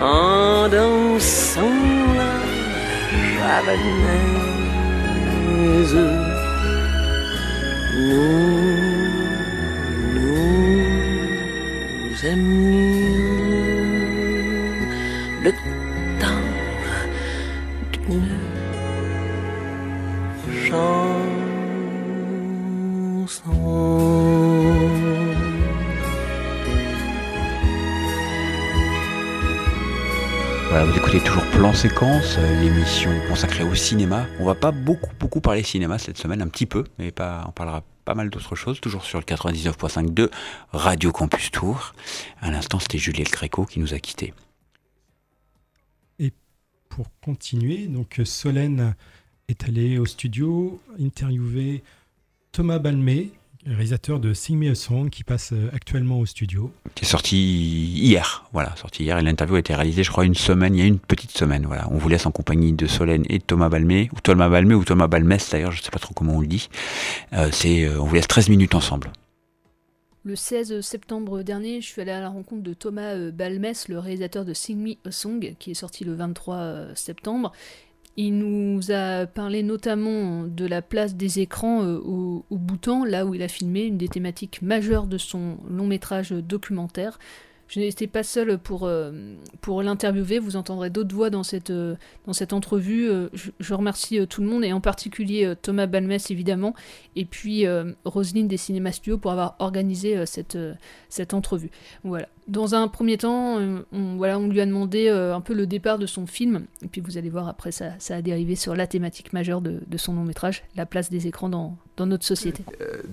en 0.00 0.68
dansant 0.68 1.76
la 2.18 2.32
javanaise. 3.34 4.39
Voilà, 30.70 30.84
vous 30.84 30.96
écoutez 30.96 31.18
toujours 31.18 31.44
Plan 31.50 31.74
Séquence, 31.74 32.36
euh, 32.38 32.60
l'émission 32.60 33.10
consacrée 33.28 33.64
au 33.64 33.74
cinéma. 33.74 34.28
On 34.38 34.44
va 34.44 34.54
pas 34.54 34.70
beaucoup 34.70 35.10
beaucoup 35.18 35.40
parler 35.40 35.64
cinéma 35.64 35.98
cette 35.98 36.16
semaine, 36.16 36.40
un 36.40 36.46
petit 36.46 36.64
peu, 36.64 36.84
mais 36.96 37.12
on 37.18 37.50
parlera 37.50 37.82
pas 38.04 38.14
mal 38.14 38.30
d'autres 38.30 38.54
choses, 38.54 38.80
toujours 38.80 39.02
sur 39.02 39.18
le 39.18 39.24
99.5 39.24 40.14
de 40.14 40.30
Radio 40.70 41.10
Campus 41.10 41.50
Tour. 41.50 41.92
À 42.40 42.52
l'instant, 42.52 42.78
c'était 42.78 42.98
Juliette 42.98 43.32
Gréco 43.32 43.64
qui 43.64 43.80
nous 43.80 43.94
a 43.94 43.98
quittés. 43.98 44.32
Et 46.20 46.32
pour 46.88 47.08
continuer, 47.20 47.88
donc 47.88 48.20
Solène 48.24 48.94
est 49.48 49.64
allée 49.64 49.98
au 49.98 50.06
studio 50.06 50.80
interviewer 51.00 51.82
Thomas 52.52 52.78
Balmé, 52.78 53.32
réalisateur 53.66 54.20
de 54.20 54.32
Sing 54.32 54.58
Me 54.58 54.70
a 54.70 54.74
Song, 54.74 55.10
qui 55.10 55.24
passe 55.24 55.52
euh, 55.52 55.70
actuellement 55.72 56.18
au 56.18 56.26
studio. 56.26 56.72
Qui 56.94 57.04
est 57.04 57.08
sorti 57.08 57.36
hier, 57.36 58.44
voilà, 58.52 58.74
sorti 58.76 59.04
hier. 59.04 59.18
Et 59.18 59.22
l'interview 59.22 59.56
a 59.56 59.58
été 59.58 59.74
réalisée, 59.74 60.02
je 60.02 60.10
crois, 60.10 60.24
une 60.24 60.34
semaine, 60.34 60.74
il 60.74 60.80
y 60.80 60.82
a 60.82 60.86
une 60.86 60.98
petite 60.98 61.32
semaine. 61.32 61.66
Voilà, 61.66 61.86
on 61.90 61.98
vous 61.98 62.08
laisse 62.08 62.26
en 62.26 62.30
compagnie 62.30 62.72
de 62.72 62.86
Solène 62.86 63.24
et 63.28 63.38
de 63.38 63.44
Thomas 63.44 63.68
Balmé, 63.68 64.08
ou 64.12 64.20
Thomas 64.20 64.48
Balmé 64.48 64.74
ou 64.74 64.84
Thomas 64.84 65.08
Balmès 65.08 65.50
d'ailleurs, 65.50 65.72
je 65.72 65.82
sais 65.82 65.90
pas 65.90 65.98
trop 65.98 66.14
comment 66.14 66.36
on 66.36 66.40
le 66.40 66.46
dit. 66.46 66.68
Euh, 67.32 67.50
c'est, 67.52 67.84
euh, 67.84 68.00
on 68.00 68.04
vous 68.04 68.14
laisse 68.14 68.28
13 68.28 68.48
minutes 68.48 68.74
ensemble. 68.74 69.12
Le 70.22 70.36
16 70.36 70.82
septembre 70.82 71.42
dernier, 71.42 71.80
je 71.80 71.86
suis 71.86 72.02
allée 72.02 72.10
à 72.10 72.20
la 72.20 72.28
rencontre 72.28 72.62
de 72.62 72.74
Thomas 72.74 73.16
Balmès, 73.30 73.88
le 73.88 73.98
réalisateur 73.98 74.44
de 74.44 74.52
Sing 74.52 74.78
Me 74.78 75.08
a 75.08 75.10
Song, 75.10 75.54
qui 75.58 75.70
est 75.70 75.74
sorti 75.74 76.04
le 76.04 76.14
23 76.14 76.56
euh, 76.56 76.94
septembre. 76.94 77.52
Il 78.16 78.38
nous 78.38 78.90
a 78.90 79.26
parlé 79.26 79.62
notamment 79.62 80.44
de 80.44 80.66
la 80.66 80.82
place 80.82 81.14
des 81.14 81.38
écrans 81.40 81.82
euh, 81.84 81.98
au, 81.98 82.44
au 82.50 82.58
Bhoutan, 82.58 83.04
là 83.04 83.24
où 83.24 83.34
il 83.34 83.42
a 83.42 83.48
filmé 83.48 83.82
une 83.82 83.96
des 83.96 84.08
thématiques 84.08 84.62
majeures 84.62 85.06
de 85.06 85.16
son 85.16 85.58
long 85.68 85.86
métrage 85.86 86.30
documentaire. 86.32 87.18
Je 87.70 87.78
n'étais 87.78 88.08
pas 88.08 88.24
seule 88.24 88.58
pour, 88.58 88.84
euh, 88.84 89.12
pour 89.60 89.80
l'interviewer, 89.84 90.40
vous 90.40 90.56
entendrez 90.56 90.90
d'autres 90.90 91.14
voix 91.14 91.30
dans 91.30 91.44
cette, 91.44 91.70
euh, 91.70 91.94
dans 92.26 92.32
cette 92.32 92.52
entrevue. 92.52 93.08
Euh, 93.08 93.28
je, 93.60 93.74
remercie 93.74 94.26
tout 94.26 94.40
le 94.40 94.48
monde, 94.48 94.64
et 94.64 94.72
en 94.72 94.80
particulier 94.80 95.54
Thomas 95.62 95.86
Balmès 95.86 96.32
évidemment, 96.32 96.74
et 97.14 97.24
puis 97.24 97.64
Roselyne 98.04 98.48
des 98.48 98.56
Cinéma 98.56 98.90
Studios 98.90 99.16
pour 99.18 99.30
avoir 99.30 99.54
organisé 99.60 100.26
cette, 100.26 100.58
cette 101.08 101.32
entrevue. 101.32 101.70
Voilà. 102.02 102.28
Dans 102.48 102.74
un 102.74 102.88
premier 102.88 103.16
temps, 103.16 103.60
on, 103.92 104.16
voilà, 104.16 104.40
on 104.40 104.48
lui 104.48 104.60
a 104.60 104.66
demandé 104.66 105.08
un 105.08 105.40
peu 105.40 105.54
le 105.54 105.68
départ 105.68 105.98
de 105.98 106.06
son 106.06 106.26
film, 106.26 106.66
et 106.82 106.88
puis 106.88 107.00
vous 107.00 107.16
allez 107.16 107.30
voir 107.30 107.48
après 107.48 107.70
ça, 107.70 107.92
ça 108.00 108.16
a 108.16 108.22
dérivé 108.22 108.56
sur 108.56 108.74
la 108.74 108.88
thématique 108.88 109.32
majeure 109.32 109.60
de, 109.60 109.80
de 109.86 109.96
son 109.96 110.14
long 110.14 110.24
métrage, 110.24 110.64
la 110.74 110.84
place 110.84 111.10
des 111.10 111.28
écrans 111.28 111.48
dans, 111.48 111.76
dans 111.96 112.06
notre 112.06 112.26
société. 112.26 112.64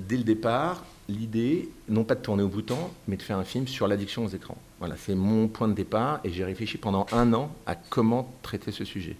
Dès 0.10 0.18
le 0.18 0.24
départ, 0.24 0.84
l'idée, 1.10 1.70
non 1.90 2.04
pas 2.04 2.16
de 2.16 2.22
tourner 2.22 2.44
au 2.44 2.48
Bhoutan, 2.48 2.92
mais 3.08 3.18
de 3.18 3.22
faire 3.22 3.38
un 3.38 3.44
film 3.44 3.68
sur 3.68 3.88
l'addiction 3.88 4.26
aux 4.26 4.30
écrans. 4.30 4.58
Voilà, 4.80 4.96
c'est 4.98 5.16
mon 5.16 5.48
point 5.48 5.68
de 5.68 5.74
départ 5.74 6.20
et 6.24 6.32
j'ai 6.32 6.44
réfléchi 6.44 6.78
pendant 6.78 7.06
un 7.12 7.34
an 7.34 7.52
à 7.66 7.76
comment 7.76 8.34
traiter 8.42 8.72
ce 8.72 8.86
sujet. 8.86 9.16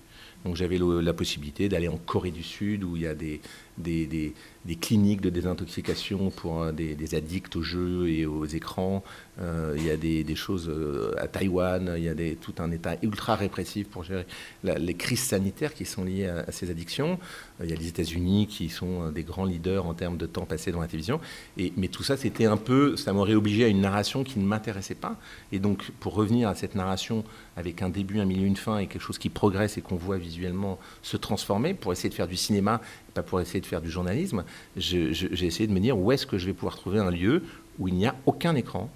Donc 0.46 0.56
j'avais 0.56 0.78
la 0.80 1.14
possibilité 1.14 1.68
d'aller 1.68 1.88
en 1.88 1.98
Corée 1.98 2.32
du 2.32 2.44
Sud 2.44 2.84
où 2.84 2.96
il 2.96 3.04
y 3.04 3.08
a 3.08 3.16
des, 3.16 3.42
des, 3.78 4.34
cliniques 4.82 5.22
de 5.22 5.30
désintoxication 5.30 6.30
pour 6.30 6.62
euh, 6.62 6.72
des, 6.72 7.16
addicts 7.16 7.56
aux 7.56 7.62
jeux 7.62 8.10
et 8.10 8.26
aux 8.26 8.46
écrans. 8.46 9.04
Euh, 9.40 9.76
il 9.78 9.86
y 9.86 9.92
a 9.92 9.98
des, 9.98 10.36
choses 10.36 10.70
euh, 10.70 11.14
à 11.18 11.28
Taïwan, 11.28 11.94
il 11.98 12.04
y 12.04 12.10
a 12.10 12.36
tout 12.36 12.54
un 12.60 12.72
État 12.72 12.96
ultra 13.02 13.36
répressif 13.36 13.88
pour 13.88 14.04
gérer 14.04 14.26
les 14.64 14.94
crises 14.94 15.24
sanitaires 15.24 15.74
qui 15.74 15.86
sont 15.86 16.04
liées 16.04 16.28
à, 16.28 16.52
ces 16.52 16.70
addictions. 16.70 17.20
Il 17.64 17.70
y 17.70 17.74
a 17.74 17.76
les 17.76 17.88
États-Unis 17.88 18.48
qui 18.48 18.70
sont 18.70 19.10
des 19.12 19.24
grands 19.24 19.46
leaders 19.46 19.86
en 19.86 19.94
termes 19.94 20.18
de 20.18 20.26
temps 20.26 20.46
passé 20.46 20.72
dans 20.72 20.82
la 20.82 20.88
télévision. 20.88 21.20
Mais 21.58 21.88
tout 21.88 22.04
ça, 22.04 22.18
c'était 22.18 22.46
un 22.46 22.58
peu, 22.58 22.96
ça 22.98 23.14
m'aurait 23.14 23.36
obligé 23.36 23.64
à 23.66 23.68
une 23.68 23.82
narration 23.82 24.24
qui 24.24 24.40
ne 24.40 24.46
m'intéressait 24.46 24.96
pas. 24.96 25.18
Et 25.52 25.60
donc, 25.60 25.92
pour 26.00 26.14
revenir 26.14 26.50
à 26.50 26.56
cette 26.56 26.76
narration 26.76 27.24
avec 27.56 27.82
un 27.82 27.90
début, 27.90 28.20
un 28.20 28.26
milieu, 28.26 28.46
une 28.46 28.56
fin 28.56 28.78
et 28.78 28.88
quelque 28.88 29.02
chose 29.02 29.18
qui 29.18 29.30
progresse 29.30 29.78
et 29.78 29.82
qu'on 29.82 29.96
voit 29.96 30.18
visuellement 30.18 30.80
se 31.02 31.18
transformer, 31.18 31.74
pour 31.74 31.92
essayer 31.92 32.10
de 32.10 32.14
faire 32.14 32.28
du 32.28 32.38
cinéma, 32.38 32.82
pas 33.14 33.24
pour 33.24 33.42
essayer 33.42 33.62
de 33.62 33.66
faire 33.66 33.82
du 33.82 33.90
journalisme, 33.90 34.44
j'ai 34.76 35.46
essayé 35.46 35.68
de 35.68 35.74
me 35.74 35.80
dire 35.80 35.98
où 35.98 36.12
est-ce 36.12 36.26
que 36.26 36.38
je 36.38 36.46
vais 36.46 36.54
pouvoir 36.54 36.76
trouver 36.76 37.00
un 37.00 37.12
lieu 37.12 37.44
où 37.80 37.88
il 37.88 37.96
n'y 37.96 38.06
a 38.06 38.16
aucun 38.26 38.56
écran 38.56 38.90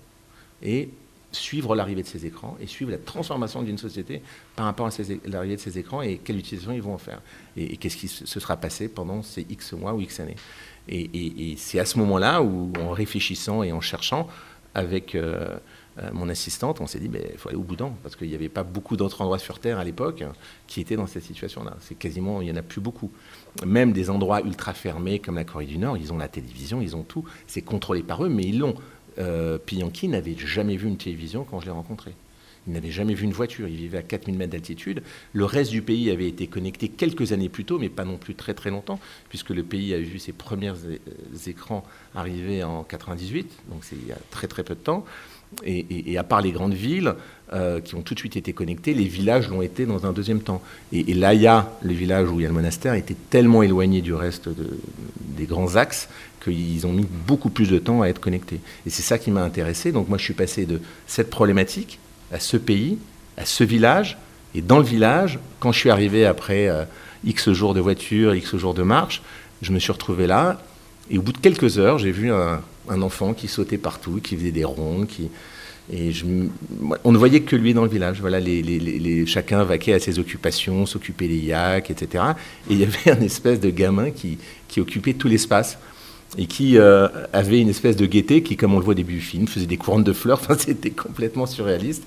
et 0.61 0.89
suivre 1.31 1.75
l'arrivée 1.75 2.03
de 2.03 2.07
ces 2.07 2.25
écrans 2.25 2.57
et 2.59 2.67
suivre 2.67 2.91
la 2.91 2.97
transformation 2.97 3.61
d'une 3.61 3.77
société 3.77 4.21
par 4.55 4.65
rapport 4.65 4.87
à 4.87 4.91
l'arrivée 5.25 5.55
de 5.55 5.61
ces 5.61 5.77
écrans 5.77 6.01
et 6.01 6.17
quelle 6.17 6.37
utilisation 6.37 6.73
ils 6.73 6.81
vont 6.81 6.93
en 6.93 6.97
faire. 6.97 7.21
Et, 7.55 7.77
qu'est-ce 7.77 7.97
qui 7.97 8.07
se 8.07 8.25
se 8.25 8.39
sera 8.39 8.57
passé 8.57 8.89
pendant 8.89 9.23
ces 9.23 9.45
X 9.49 9.73
mois 9.73 9.93
ou 9.93 10.01
X 10.01 10.19
années. 10.19 10.35
Et, 10.89 11.55
c'est 11.57 11.79
à 11.79 11.85
ce 11.85 11.97
moment-là 11.99 12.41
où, 12.41 12.71
en 12.79 12.89
réfléchissant 12.89 13.63
et 13.63 13.71
en 13.71 13.81
cherchant 13.81 14.27
avec 14.73 15.15
euh, 15.15 15.57
euh, 15.99 16.09
mon 16.13 16.29
assistante, 16.29 16.79
on 16.79 16.87
s'est 16.87 16.99
dit, 16.99 17.09
il 17.13 17.37
faut 17.37 17.49
aller 17.49 17.57
au 17.57 17.63
boudin, 17.63 17.91
parce 18.03 18.15
qu'il 18.15 18.29
n'y 18.29 18.35
avait 18.35 18.49
pas 18.49 18.63
beaucoup 18.63 18.95
d'autres 18.95 19.21
endroits 19.21 19.39
sur 19.39 19.59
Terre 19.59 19.77
à 19.77 19.83
l'époque 19.83 20.23
qui 20.67 20.79
étaient 20.79 20.95
dans 20.95 21.07
cette 21.07 21.23
situation-là. 21.23 21.75
C'est 21.81 21.95
quasiment, 21.95 22.41
il 22.41 22.45
n'y 22.45 22.51
en 22.51 22.55
a 22.55 22.61
plus 22.61 22.81
beaucoup. 22.81 23.11
Même 23.65 23.91
des 23.91 24.09
endroits 24.09 24.41
ultra 24.41 24.73
fermés 24.73 25.19
comme 25.19 25.35
la 25.35 25.43
Corée 25.43 25.65
du 25.65 25.77
Nord, 25.77 25.97
ils 25.97 26.13
ont 26.13 26.17
la 26.17 26.27
télévision, 26.27 26.81
ils 26.81 26.95
ont 26.95 27.03
tout. 27.03 27.25
C'est 27.47 27.61
contrôlé 27.61 28.01
par 28.01 28.23
eux, 28.23 28.29
mais 28.29 28.43
ils 28.43 28.59
l'ont. 28.59 28.75
Euh, 29.19 29.57
Piyanki 29.57 30.07
n'avait 30.07 30.35
jamais 30.37 30.77
vu 30.77 30.87
une 30.87 30.97
télévision 30.97 31.43
quand 31.43 31.59
je 31.59 31.65
l'ai 31.65 31.71
rencontré. 31.71 32.13
Il 32.67 32.73
n'avait 32.73 32.91
jamais 32.91 33.15
vu 33.15 33.25
une 33.25 33.33
voiture, 33.33 33.67
il 33.67 33.75
vivait 33.75 33.97
à 33.97 34.03
4000 34.03 34.37
mètres 34.37 34.51
d'altitude. 34.51 35.01
Le 35.33 35.45
reste 35.45 35.71
du 35.71 35.81
pays 35.81 36.11
avait 36.11 36.27
été 36.27 36.45
connecté 36.45 36.89
quelques 36.89 37.31
années 37.31 37.49
plus 37.49 37.65
tôt, 37.65 37.79
mais 37.79 37.89
pas 37.89 38.05
non 38.05 38.17
plus 38.17 38.35
très 38.35 38.53
très 38.53 38.69
longtemps, 38.69 38.99
puisque 39.29 39.49
le 39.49 39.63
pays 39.63 39.93
a 39.95 39.99
vu 39.99 40.19
ses 40.19 40.31
premiers 40.31 40.73
écrans 41.47 41.83
arriver 42.13 42.63
en 42.63 42.83
98, 42.83 43.51
donc 43.69 43.83
c'est 43.83 43.95
il 43.95 44.07
y 44.07 44.11
a 44.11 44.17
très 44.29 44.47
très 44.47 44.63
peu 44.63 44.75
de 44.75 44.79
temps. 44.79 45.05
Et, 45.65 46.17
à 46.17 46.23
part 46.23 46.41
les 46.41 46.51
grandes 46.51 46.73
villes 46.73 47.13
euh, 47.53 47.81
qui 47.81 47.95
ont 47.95 48.01
tout 48.01 48.13
de 48.13 48.19
suite 48.19 48.37
été 48.37 48.53
connectées, 48.53 48.93
les 48.93 49.03
villages 49.05 49.49
l'ont 49.49 49.61
été 49.61 49.85
dans 49.85 50.05
un 50.05 50.13
deuxième 50.13 50.39
temps. 50.39 50.61
Et, 50.93 51.11
et 51.11 51.13
l'Aya, 51.13 51.69
le 51.83 51.93
village 51.93 52.29
où 52.29 52.39
il 52.39 52.43
y 52.43 52.45
a 52.45 52.49
le 52.49 52.53
monastère, 52.53 52.93
était 52.93 53.17
tellement 53.29 53.61
éloigné 53.61 54.01
du 54.01 54.13
reste 54.13 54.47
de- 54.47 54.79
des 55.19 55.45
grands 55.45 55.75
axes 55.75 56.07
qu'ils 56.43 56.87
ont 56.87 56.93
mis 56.93 57.05
beaucoup 57.27 57.49
plus 57.49 57.69
de 57.69 57.77
temps 57.79 58.01
à 58.01 58.07
être 58.07 58.19
connectés. 58.19 58.59
Et 58.85 58.89
c'est 58.89 59.01
ça 59.03 59.17
qui 59.17 59.29
m'a 59.29 59.43
intéressé. 59.43 59.91
Donc 59.91 60.07
moi, 60.07 60.17
je 60.17 60.23
suis 60.23 60.33
passé 60.33 60.65
de 60.65 60.79
cette 61.05 61.29
problématique 61.29 61.99
à 62.31 62.39
ce 62.39 62.55
pays, 62.57 62.97
à 63.37 63.45
ce 63.45 63.63
village. 63.63 64.17
Et 64.55 64.61
dans 64.61 64.77
le 64.79 64.85
village, 64.85 65.37
quand 65.59 65.71
je 65.73 65.79
suis 65.79 65.89
arrivé 65.89 66.25
après 66.25 66.69
euh, 66.69 66.85
X 67.25 67.51
jours 67.51 67.73
de 67.73 67.81
voiture, 67.81 68.33
X 68.33 68.55
jours 68.55 68.73
de 68.73 68.83
marche, 68.83 69.21
je 69.61 69.71
me 69.73 69.79
suis 69.79 69.91
retrouvé 69.91 70.27
là. 70.27 70.61
Et 71.09 71.17
au 71.17 71.21
bout 71.21 71.33
de 71.33 71.37
quelques 71.37 71.77
heures, 71.77 71.99
j'ai 71.99 72.11
vu 72.11 72.31
un, 72.31 72.61
un 72.89 73.01
enfant 73.01 73.33
qui 73.33 73.47
sautait 73.47 73.77
partout, 73.77 74.19
qui 74.21 74.35
faisait 74.35 74.51
des 74.51 74.65
rondes, 74.65 75.07
qui... 75.07 75.29
Et 75.91 76.11
je, 76.11 76.25
on 77.03 77.11
ne 77.11 77.17
voyait 77.17 77.41
que 77.41 77.55
lui 77.55 77.73
dans 77.73 77.83
le 77.83 77.89
village. 77.89 78.21
Voilà, 78.21 78.39
les, 78.39 79.25
chacun 79.25 79.63
vaquait 79.63 79.93
à 79.93 79.99
ses 79.99 80.19
occupations, 80.19 80.85
s'occupait 80.85 81.27
des 81.27 81.39
yaks, 81.39 81.89
etc. 81.91 82.23
Et 82.69 82.73
il 82.73 82.79
y 82.79 82.83
avait 82.83 83.11
un 83.17 83.21
espèce 83.21 83.59
de 83.59 83.69
gamin 83.69 84.11
qui, 84.11 84.37
qui 84.67 84.79
occupait 84.79 85.13
tout 85.13 85.27
l'espace 85.27 85.77
et 86.37 86.45
qui 86.45 86.77
euh, 86.77 87.09
avait 87.33 87.59
une 87.59 87.67
espèce 87.69 87.97
de 87.97 88.05
gaieté 88.05 88.41
qui, 88.41 88.55
comme 88.55 88.73
on 88.73 88.77
le 88.77 88.85
voit 88.85 88.91
au 88.91 88.95
début 88.95 89.15
du 89.15 89.21
film, 89.21 89.47
faisait 89.47 89.65
des 89.65 89.77
couronnes 89.77 90.03
de 90.03 90.13
fleurs. 90.13 90.41
C'était 90.57 90.91
complètement 90.91 91.45
surréaliste. 91.45 92.03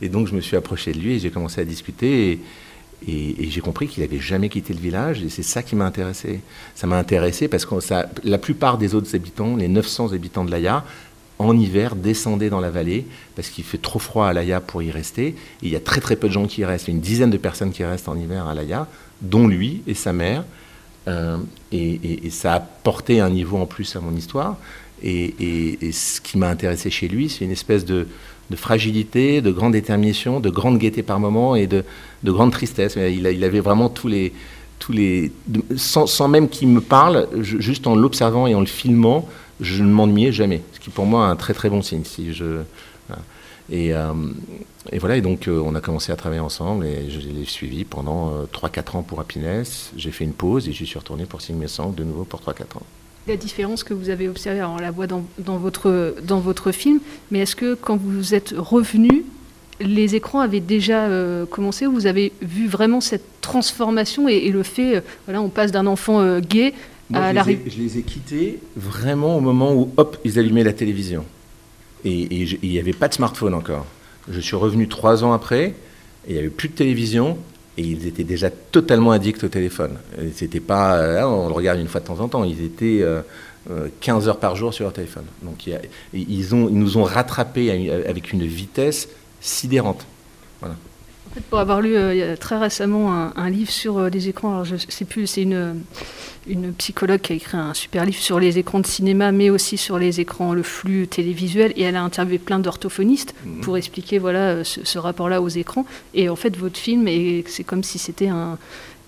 Et 0.00 0.08
donc, 0.08 0.26
je 0.26 0.34
me 0.34 0.40
suis 0.40 0.56
approché 0.56 0.92
de 0.92 0.98
lui 0.98 1.14
et 1.14 1.18
j'ai 1.18 1.30
commencé 1.30 1.60
à 1.60 1.64
discuter. 1.64 2.40
Et- 3.06 3.48
j'ai 3.50 3.60
compris 3.60 3.86
qu'il 3.88 4.02
n'avait 4.02 4.18
jamais 4.18 4.48
quitté 4.48 4.72
le 4.72 4.80
village. 4.80 5.22
Et 5.22 5.28
c'est 5.28 5.42
ça 5.42 5.62
qui 5.62 5.76
m'a 5.76 5.86
intéressé. 5.86 6.40
Ça 6.74 6.86
m'a 6.86 6.98
intéressé 6.98 7.48
parce 7.48 7.64
que 7.64 7.74
la 8.24 8.38
plupart 8.38 8.78
des 8.78 8.94
autres 8.94 9.14
habitants, 9.14 9.56
les 9.56 9.68
900 9.68 10.12
habitants 10.12 10.44
de 10.44 10.50
l'Aya, 10.50 10.84
en 11.38 11.56
hiver, 11.56 11.94
descendaient 11.94 12.50
dans 12.50 12.60
la 12.60 12.70
vallée 12.70 13.06
parce 13.36 13.48
qu'il 13.48 13.62
fait 13.64 13.78
trop 13.78 14.00
froid 14.00 14.26
à 14.26 14.32
l'Aya 14.32 14.60
pour 14.60 14.82
y 14.82 14.90
rester. 14.90 15.36
Il 15.62 15.70
y 15.70 15.76
a 15.76 15.80
très 15.80 16.00
très 16.00 16.16
peu 16.16 16.28
de 16.28 16.32
gens 16.32 16.46
qui 16.46 16.62
y 16.62 16.64
restent. 16.64 16.88
Une 16.88 17.00
dizaine 17.00 17.30
de 17.30 17.36
personnes 17.36 17.70
qui 17.70 17.84
restent 17.84 18.08
en 18.08 18.16
hiver 18.16 18.48
à 18.48 18.54
l'Aya, 18.54 18.88
dont 19.22 19.46
lui 19.46 19.82
et 19.86 19.94
sa 19.94 20.12
mère. 20.12 20.44
Euh, 21.06 21.38
et, 21.72 22.28
ça 22.30 22.54
a 22.54 22.60
porté 22.60 23.20
un 23.20 23.30
niveau 23.30 23.56
en 23.56 23.66
plus 23.66 23.94
à 23.96 24.00
mon 24.00 24.14
histoire. 24.14 24.56
Et 25.02 25.78
ce 25.92 26.20
qui 26.20 26.38
m'a 26.38 26.48
intéressé 26.48 26.90
chez 26.90 27.06
lui, 27.06 27.28
c'est 27.28 27.44
une 27.44 27.52
espèce 27.52 27.84
de, 27.84 28.08
de 28.50 28.56
fragilité, 28.56 29.40
de 29.40 29.50
grande 29.50 29.72
détermination, 29.72 30.40
de 30.40 30.50
grande 30.50 30.78
gaieté 30.78 31.02
par 31.02 31.20
moment 31.20 31.54
et 31.54 31.66
de, 31.66 31.84
de 32.22 32.32
grande 32.32 32.52
tristesse. 32.52 32.96
Il, 32.96 33.26
il 33.26 33.44
avait 33.44 33.60
vraiment 33.60 33.88
tous 33.88 34.08
les. 34.08 34.32
Sans, 35.76 36.28
même 36.28 36.48
qu'il 36.48 36.68
me 36.68 36.80
parle, 36.80 37.28
juste 37.40 37.86
en 37.86 37.96
l'observant 37.96 38.46
et 38.46 38.54
en 38.54 38.60
le 38.60 38.66
filmant, 38.66 39.28
je 39.60 39.82
ne 39.82 39.90
m'ennuyais 39.90 40.32
jamais. 40.32 40.62
Ce 40.72 40.80
qui 40.80 40.90
pour 40.90 41.04
moi 41.04 41.26
est 41.26 41.30
un 41.30 41.36
très 41.36 41.52
très 41.52 41.68
bon 41.68 41.82
signe. 41.82 42.04
Et, 43.70 43.92
euh, 43.92 44.12
et 44.90 44.98
voilà, 44.98 45.16
et 45.16 45.20
donc 45.20 45.46
euh, 45.46 45.60
on 45.62 45.74
a 45.74 45.80
commencé 45.80 46.10
à 46.10 46.16
travailler 46.16 46.40
ensemble 46.40 46.86
et 46.86 47.10
je 47.10 47.20
l'ai 47.20 47.44
suivi 47.44 47.84
pendant 47.84 48.32
euh, 48.32 48.44
3-4 48.46 48.96
ans 48.96 49.02
pour 49.02 49.20
Happiness. 49.20 49.92
J'ai 49.96 50.10
fait 50.10 50.24
une 50.24 50.32
pause 50.32 50.68
et 50.68 50.72
je 50.72 50.84
suis 50.84 50.98
retourné 50.98 51.26
pour 51.26 51.42
Signe 51.42 51.66
Sang 51.68 51.90
de 51.90 52.02
nouveau 52.02 52.24
pour 52.24 52.40
3-4 52.40 52.78
ans. 52.78 52.82
La 53.28 53.36
différence 53.36 53.84
que 53.84 53.92
vous 53.92 54.08
avez 54.08 54.26
observée, 54.26 54.62
on 54.62 54.78
la 54.78 54.90
voit 54.90 55.06
dans, 55.06 55.22
dans 55.38 55.58
votre, 55.58 56.14
dans 56.26 56.40
votre 56.40 56.72
film, 56.72 56.98
mais 57.30 57.40
est-ce 57.40 57.54
que 57.54 57.74
quand 57.74 57.98
vous 57.98 58.34
êtes 58.34 58.54
revenu, 58.56 59.22
les 59.80 60.14
écrans 60.14 60.40
avaient 60.40 60.60
déjà 60.60 61.04
euh, 61.04 61.44
commencé 61.44 61.86
ou 61.86 61.92
vous 61.92 62.06
avez 62.06 62.32
vu 62.40 62.68
vraiment 62.68 63.02
cette 63.02 63.42
transformation 63.42 64.30
et, 64.30 64.36
et 64.36 64.50
le 64.50 64.62
fait, 64.62 64.96
euh, 64.96 65.00
voilà, 65.26 65.42
on 65.42 65.50
passe 65.50 65.72
d'un 65.72 65.86
enfant 65.86 66.20
euh, 66.20 66.40
gay 66.40 66.72
Moi, 67.10 67.20
à 67.20 67.34
je, 67.34 67.50
les 67.50 67.52
ai, 67.52 67.62
je 67.66 67.78
les 67.78 67.98
ai 67.98 68.02
quittés 68.02 68.60
vraiment 68.76 69.36
au 69.36 69.40
moment 69.40 69.74
où, 69.74 69.90
hop, 69.98 70.16
ils 70.24 70.38
allumaient 70.38 70.64
la 70.64 70.72
télévision. 70.72 71.26
Et 72.06 72.56
il 72.62 72.70
n'y 72.70 72.78
avait 72.78 72.94
pas 72.94 73.08
de 73.08 73.14
smartphone 73.14 73.52
encore. 73.52 73.84
Je 74.30 74.40
suis 74.40 74.56
revenu 74.56 74.88
trois 74.88 75.22
ans 75.22 75.34
après, 75.34 75.64
et 75.64 75.74
il 76.28 76.32
n'y 76.32 76.38
avait 76.38 76.48
plus 76.48 76.68
de 76.68 76.74
télévision, 76.74 77.36
et 77.78 77.82
ils 77.82 78.08
étaient 78.08 78.24
déjà 78.24 78.50
totalement 78.50 79.12
addicts 79.12 79.44
au 79.44 79.48
téléphone. 79.48 79.92
C'était 80.34 80.60
pas, 80.60 80.96
euh, 80.96 81.22
on 81.22 81.46
le 81.46 81.54
regarde 81.54 81.78
une 81.78 81.86
fois 81.86 82.00
de 82.00 82.06
temps 82.06 82.18
en 82.18 82.28
temps, 82.28 82.42
ils 82.42 82.62
étaient 82.64 83.00
euh, 83.02 83.20
euh, 83.70 83.88
15 84.00 84.28
heures 84.28 84.40
par 84.40 84.56
jour 84.56 84.74
sur 84.74 84.84
leur 84.84 84.92
téléphone. 84.92 85.24
Donc 85.42 85.68
ils, 86.12 86.48
nous 86.52 86.96
ont 86.98 87.04
rattrapés 87.04 87.90
avec 88.06 88.32
une 88.32 88.44
vitesse 88.44 89.08
sidérante. 89.40 90.04
En 91.28 91.34
fait, 91.34 91.42
pour 91.42 91.58
avoir 91.58 91.82
lu 91.82 91.94
euh, 91.94 92.36
très 92.36 92.56
récemment 92.56 93.30
un, 93.36 93.50
livre 93.50 93.70
sur 93.70 93.98
euh, 93.98 94.08
les 94.08 94.28
écrans, 94.28 94.52
alors 94.52 94.64
je 94.64 94.76
sais 94.76 95.04
plus, 95.04 95.26
c'est 95.26 95.42
une, 95.42 95.82
une 96.48 96.72
psychologue 96.72 97.20
qui 97.20 97.32
a 97.32 97.36
écrit 97.36 97.56
un 97.56 97.74
super 97.74 98.04
livre 98.04 98.18
sur 98.18 98.40
les 98.40 98.58
écrans 98.58 98.80
de 98.80 98.86
cinéma, 98.86 99.32
mais 99.32 99.50
aussi 99.50 99.76
sur 99.76 99.98
les 99.98 100.20
écrans, 100.20 100.52
le 100.54 100.62
flux 100.62 101.06
télévisuel, 101.08 101.72
et 101.76 101.82
elle 101.82 101.96
a 101.96 102.02
interviewé 102.02 102.38
plein 102.38 102.58
d'orthophonistes 102.58 103.34
Mhm. 103.44 103.60
pour 103.60 103.76
expliquer 103.76 104.18
voilà 104.18 104.64
ce, 104.64 104.84
ce 104.84 104.98
rapport-là 104.98 105.40
aux 105.42 105.48
écrans. 105.48 105.84
Et 106.14 106.28
en 106.28 106.36
fait, 106.36 106.56
votre 106.56 106.78
film, 106.78 107.06
est- 107.08 107.44
c'est 107.48 107.64
comme 107.64 107.82
si 107.84 107.98
c'était 107.98 108.28
un 108.28 108.58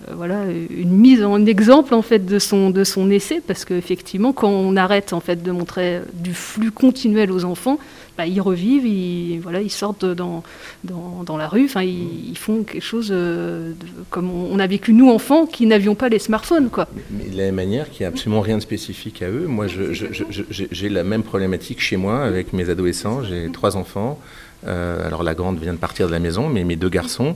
euh, 0.09 0.13
voilà 0.15 0.45
une 0.71 0.97
mise 0.97 1.23
en 1.23 1.45
exemple 1.45 1.93
en 1.93 2.01
fait 2.01 2.25
de 2.25 2.39
son 2.39 2.71
de 2.71 2.83
son 2.83 3.11
essai 3.11 3.39
parce 3.45 3.65
qu'effectivement 3.65 4.33
quand 4.33 4.49
on 4.49 4.75
arrête 4.75 5.13
en 5.13 5.19
fait 5.19 5.43
de 5.43 5.51
montrer 5.51 5.99
du 6.15 6.33
flux 6.33 6.71
continuel 6.71 7.31
aux 7.31 7.45
enfants 7.45 7.77
bah, 8.17 8.25
ils 8.25 8.41
revivent 8.41 8.87
ils 8.87 9.37
voilà 9.41 9.61
ils 9.61 9.69
sortent 9.69 10.05
dans 10.05 10.41
dans, 10.83 11.21
dans 11.23 11.37
la 11.37 11.47
rue 11.47 11.65
enfin 11.65 11.83
ils, 11.83 12.31
ils 12.31 12.37
font 12.37 12.63
quelque 12.63 12.81
chose 12.83 13.09
euh, 13.11 13.73
de- 13.73 13.85
comme 14.09 14.31
on, 14.31 14.49
on 14.51 14.57
a 14.57 14.65
vécu 14.65 14.91
nous 14.93 15.07
enfants 15.11 15.45
qui 15.45 15.67
n'avions 15.67 15.93
pas 15.93 16.09
les 16.09 16.17
smartphones 16.17 16.71
quoi 16.71 16.87
Mais 17.11 17.25
de 17.31 17.37
la 17.37 17.45
même 17.45 17.55
manière 17.55 17.89
qu'il 17.89 18.01
n'y 18.01 18.05
a 18.05 18.09
absolument 18.09 18.41
rien 18.41 18.57
de 18.57 18.61
spécifique 18.61 19.21
à 19.21 19.29
eux. 19.29 19.47
Moi, 19.47 19.65
j'ai 19.67 20.89
la 20.89 21.03
même 21.03 21.23
problématique 21.23 21.79
chez 21.79 21.97
moi 21.97 22.23
avec 22.23 22.53
mes 22.53 22.69
adolescents. 22.69 23.23
J'ai 23.23 23.49
trois 23.51 23.75
enfants. 23.75 24.19
Euh, 24.67 25.05
alors 25.05 25.23
la 25.23 25.33
grande 25.33 25.59
vient 25.59 25.73
de 25.73 25.79
partir 25.79 26.07
de 26.07 26.11
la 26.11 26.19
maison, 26.19 26.49
mais 26.49 26.63
mes 26.63 26.75
deux 26.75 26.89
garçons 26.89 27.35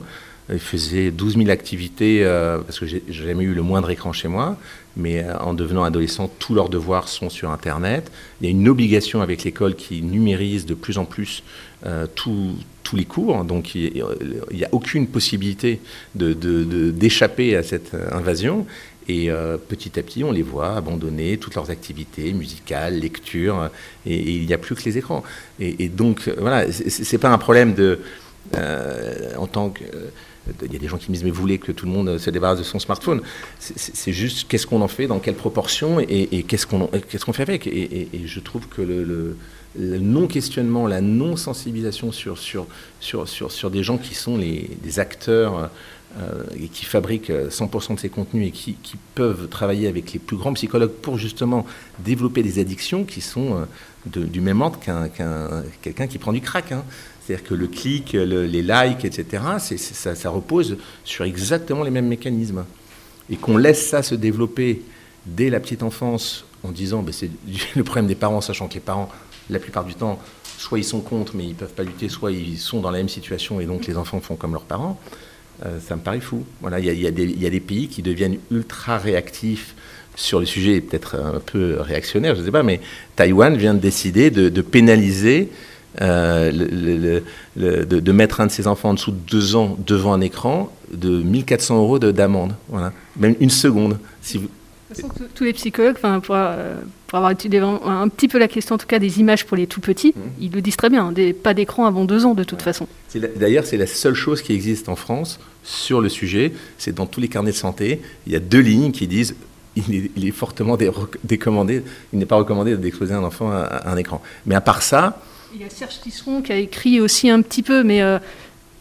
faisaient 0.59 1.09
12 1.09 1.37
000 1.37 1.49
activités 1.49 2.23
euh, 2.23 2.59
parce 2.59 2.79
que 2.79 2.85
j'ai 2.85 3.01
jamais 3.09 3.43
eu 3.43 3.55
le 3.55 3.63
moindre 3.63 3.89
écran 3.89 4.13
chez 4.13 4.27
moi. 4.27 4.57
Mais 4.95 5.23
euh, 5.23 5.35
en 5.39 5.55
devenant 5.55 5.83
adolescent, 5.83 6.29
tous 6.39 6.53
leurs 6.53 6.69
devoirs 6.69 7.07
sont 7.07 7.29
sur 7.31 7.49
Internet. 7.49 8.11
Il 8.39 8.45
y 8.45 8.47
a 8.47 8.51
une 8.51 8.69
obligation 8.69 9.21
avec 9.21 9.43
l'école 9.43 9.75
qui 9.75 10.03
numérise 10.03 10.65
de 10.65 10.75
plus 10.75 10.97
en 10.97 11.05
plus 11.05 11.43
tous 12.15 12.95
les 12.95 13.05
cours. 13.05 13.43
Donc 13.43 13.75
il 13.75 14.03
n'y 14.51 14.63
a 14.63 14.69
aucune 14.71 15.07
possibilité 15.07 15.79
d'échapper 16.15 17.55
à 17.55 17.63
cette 17.63 17.95
invasion. 18.11 18.65
Et 19.07 19.29
euh, 19.29 19.57
petit 19.57 19.99
à 19.99 20.03
petit, 20.03 20.23
on 20.23 20.31
les 20.31 20.41
voit 20.41 20.75
abandonner 20.75 21.37
toutes 21.37 21.55
leurs 21.55 21.69
activités 21.69 22.33
musicales, 22.33 22.99
lecture, 22.99 23.69
et, 24.05 24.17
il 24.17 24.45
n'y 24.45 24.53
a 24.53 24.57
plus 24.57 24.75
que 24.75 24.83
les 24.83 24.97
écrans. 24.97 25.23
Et, 25.59 25.89
donc, 25.89 26.27
euh, 26.27 26.35
voilà, 26.39 26.71
c'est 26.71 27.17
pas 27.17 27.29
un 27.29 27.37
problème 27.37 27.73
de, 27.73 27.99
en 29.37 29.47
tant 29.47 29.69
que 29.69 29.83
il 30.63 30.73
y 30.73 30.75
a 30.75 30.79
des 30.79 30.87
gens 30.87 30.97
qui 30.97 31.11
disent 31.11 31.23
mais 31.23 31.31
vous 31.31 31.41
voulez 31.41 31.57
que 31.57 31.71
tout 31.71 31.85
le 31.85 31.91
monde 31.91 32.17
se 32.17 32.29
débarrasse 32.29 32.59
de 32.59 32.63
son 32.63 32.79
smartphone 32.79 33.21
C'est 33.59 34.11
juste 34.11 34.47
qu'est-ce 34.47 34.67
qu'on 34.67 34.81
en 34.81 34.87
fait, 34.87 35.07
dans 35.07 35.19
quelle 35.19 35.35
proportion 35.35 35.99
et, 35.99 36.43
qu'est-ce 36.47 36.67
qu'on 36.67 36.87
qu'est-ce 37.09 37.25
qu'on 37.25 37.33
fait 37.33 37.43
avec? 37.43 37.67
Et, 37.67 38.07
je 38.25 38.39
trouve 38.39 38.67
que 38.67 38.81
le, 38.81 39.35
non-questionnement, 39.77 40.87
la 40.87 41.01
non-sensibilisation 41.01 42.11
sur, 42.13 42.37
sur, 42.37 42.65
sur, 43.01 43.27
sur, 43.27 43.51
sur 43.51 43.69
des 43.69 43.83
gens 43.83 43.97
qui 43.97 44.15
sont 44.15 44.37
les, 44.37 44.69
des 44.81 44.99
acteurs 44.99 45.57
euh, 45.57 45.67
et 46.57 46.67
qui 46.67 46.85
fabriquent 46.85 47.29
100% 47.31 47.95
de 47.95 47.99
ces 47.99 48.09
contenus 48.09 48.47
et 48.47 48.51
qui, 48.51 48.77
peuvent 49.15 49.47
travailler 49.47 49.87
avec 49.87 50.11
les 50.11 50.19
plus 50.19 50.35
grands 50.35 50.53
psychologues 50.53 50.91
pour 50.91 51.17
justement 51.17 51.65
développer 51.99 52.43
des 52.43 52.59
addictions 52.59 53.05
qui 53.05 53.21
sont 53.21 53.65
euh, 54.15 54.25
du 54.25 54.41
même 54.41 54.61
ordre 54.61 54.77
qu'un 54.79 55.07
quelqu'un 55.81 56.07
qui 56.07 56.17
prend 56.17 56.33
du 56.33 56.41
crack. 56.41 56.73
Hein. 56.73 56.83
C'est-à-dire 57.25 57.47
que 57.47 57.53
le 57.53 57.67
clic, 57.67 58.13
les 58.13 58.61
likes, 58.61 59.03
etc., 59.03 59.43
ça, 59.57 60.15
ça, 60.15 60.29
repose 60.29 60.77
sur 61.03 61.25
exactement 61.25 61.83
les 61.83 61.91
mêmes 61.91 62.07
mécanismes. 62.07 62.65
Et 63.29 63.37
qu'on 63.37 63.57
laisse 63.57 63.87
ça 63.89 64.03
se 64.03 64.13
développer 64.13 64.83
dès 65.25 65.49
la 65.49 65.59
petite 65.59 65.81
enfance 65.81 66.45
en 66.63 66.71
disant 66.71 67.01
ben, 67.01 67.11
c'est 67.11 67.31
le 67.75 67.83
problème 67.83 68.07
des 68.07 68.15
parents, 68.15 68.41
sachant 68.41 68.67
que 68.67 68.75
les 68.75 68.79
parents, 68.79 69.09
la 69.49 69.59
plupart 69.59 69.85
du 69.85 69.95
temps, 69.95 70.19
soit 70.57 70.77
ils 70.77 70.83
sont 70.83 71.01
contre 71.01 71.35
mais 71.35 71.45
ils 71.45 71.49
ne 71.49 71.55
peuvent 71.55 71.73
pas 71.73 71.83
lutter, 71.83 72.09
soit 72.09 72.31
ils 72.31 72.57
sont 72.57 72.81
dans 72.81 72.91
la 72.91 72.99
même 72.99 73.09
situation 73.09 73.59
et 73.59 73.65
donc 73.65 73.87
les 73.87 73.97
enfants 73.97 74.19
font 74.21 74.35
comme 74.35 74.53
leurs 74.53 74.65
parents. 74.65 74.99
Euh, 75.65 75.79
ça 75.85 75.95
me 75.95 76.01
paraît 76.01 76.19
fou. 76.19 76.43
Voilà, 76.61 76.79
il 76.79 76.85
y, 76.85 77.01
y, 77.01 77.07
a 77.07 77.49
des 77.49 77.59
pays 77.59 77.87
qui 77.87 78.01
deviennent 78.01 78.37
ultra 78.51 78.97
réactifs 78.97 79.75
sur 80.15 80.39
le 80.39 80.45
sujet, 80.45 80.81
peut-être 80.81 81.15
un 81.15 81.39
peu 81.39 81.77
réactionnaire, 81.79 82.35
je 82.35 82.41
ne 82.41 82.45
sais 82.45 82.51
pas, 82.51 82.63
mais 82.63 82.79
Taïwan 83.15 83.55
vient 83.55 83.73
de 83.73 83.79
décider 83.79 84.29
de, 84.31 84.61
pénaliser, 84.61 85.49
euh, 86.01 87.21
le, 87.55 87.85
de, 87.85 88.11
mettre 88.11 88.41
un 88.41 88.47
de 88.47 88.51
ses 88.51 88.67
enfants 88.67 88.89
en 88.89 88.93
dessous 88.93 89.11
de 89.11 89.17
deux 89.29 89.55
ans 89.55 89.77
devant 89.85 90.13
un 90.13 90.21
écran 90.21 90.71
de 90.91 91.21
1400 91.21 91.77
euros 91.77 91.99
d'amende. 91.99 92.53
Voilà. 92.69 92.93
Même 93.17 93.35
une 93.39 93.49
seconde. 93.49 93.97
Si 94.21 94.37
vous... 94.37 94.47
De 94.89 95.01
toute 95.01 95.11
façon, 95.11 95.25
tous 95.33 95.43
les 95.43 95.53
psychologues, 95.53 95.97
pour, 95.97 96.35
euh, 96.35 96.75
pour, 97.07 97.17
avoir 97.17 97.31
étudié 97.31 97.59
un 97.59 98.07
petit 98.07 98.27
peu 98.27 98.37
la 98.37 98.47
question, 98.47 98.75
en 98.75 98.77
tout 98.77 98.85
cas 98.85 98.99
des 98.99 99.19
images 99.19 99.45
pour 99.45 99.57
les 99.57 99.65
tout 99.65 99.81
petits, 99.81 100.13
mmh. 100.15 100.21
ils 100.39 100.51
le 100.51 100.61
disent 100.61 100.77
très 100.77 100.89
bien, 100.89 101.11
des, 101.11 101.33
pas 101.33 101.53
d'écran 101.53 101.85
avant 101.85 102.05
deux 102.05 102.25
ans 102.25 102.35
de 102.35 102.43
toute 102.43 102.61
façon. 102.61 102.87
D'ailleurs, 103.35 103.65
c'est 103.65 103.77
la 103.77 103.87
seule 103.87 104.13
chose 104.13 104.41
qui 104.41 104.53
existe 104.53 104.87
en 104.87 104.95
France 104.95 105.39
sur 105.65 105.99
le 105.99 106.07
sujet. 106.07 106.53
C'est 106.77 106.95
dans 106.95 107.07
tous 107.07 107.19
les 107.19 107.27
carnets 107.27 107.51
de 107.51 107.57
santé, 107.57 108.01
il 108.25 108.31
y 108.31 108.35
a 108.37 108.39
deux 108.39 108.59
lignes 108.59 108.91
qui 108.91 109.07
disent 109.07 109.35
il 109.75 110.25
est, 110.25 110.31
fortement 110.31 110.77
décommandé, 111.25 111.83
il 112.13 112.19
n'est 112.19 112.25
pas 112.25 112.37
recommandé 112.37 112.77
d'exposer 112.77 113.13
un 113.13 113.23
enfant 113.23 113.51
à, 113.51 113.89
un 113.89 113.97
écran. 113.97 114.21
Mais 114.45 114.55
à 114.55 114.61
part 114.61 114.81
ça... 114.81 115.21
Il 115.53 115.61
y 115.61 115.65
a 115.65 115.69
Serge 115.69 115.99
Tisseron 116.01 116.41
qui 116.41 116.53
a 116.53 116.57
écrit 116.57 117.01
aussi 117.01 117.29
un 117.29 117.41
petit 117.41 117.61
peu, 117.61 117.83
mais... 117.83 118.01
Euh, 118.01 118.19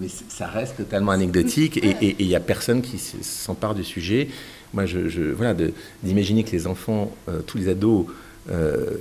mais 0.01 0.09
ça 0.29 0.47
reste 0.47 0.77
totalement 0.77 1.12
anecdotique 1.12 1.79
et 1.79 2.16
il 2.18 2.27
n'y 2.27 2.35
a 2.35 2.40
personne 2.40 2.83
qui 2.83 2.99
s'empare 2.99 3.75
du 3.75 3.85
sujet. 3.85 4.29
Moi, 4.73 4.87
je, 4.87 5.33
voilà, 5.33 5.55
d'imaginer 6.03 6.42
que 6.42 6.51
les 6.51 6.66
enfants, 6.66 7.12
euh, 7.29 7.40
tous 7.47 7.59
les 7.59 7.68
ados, 7.68 8.07
euh, 8.51 8.99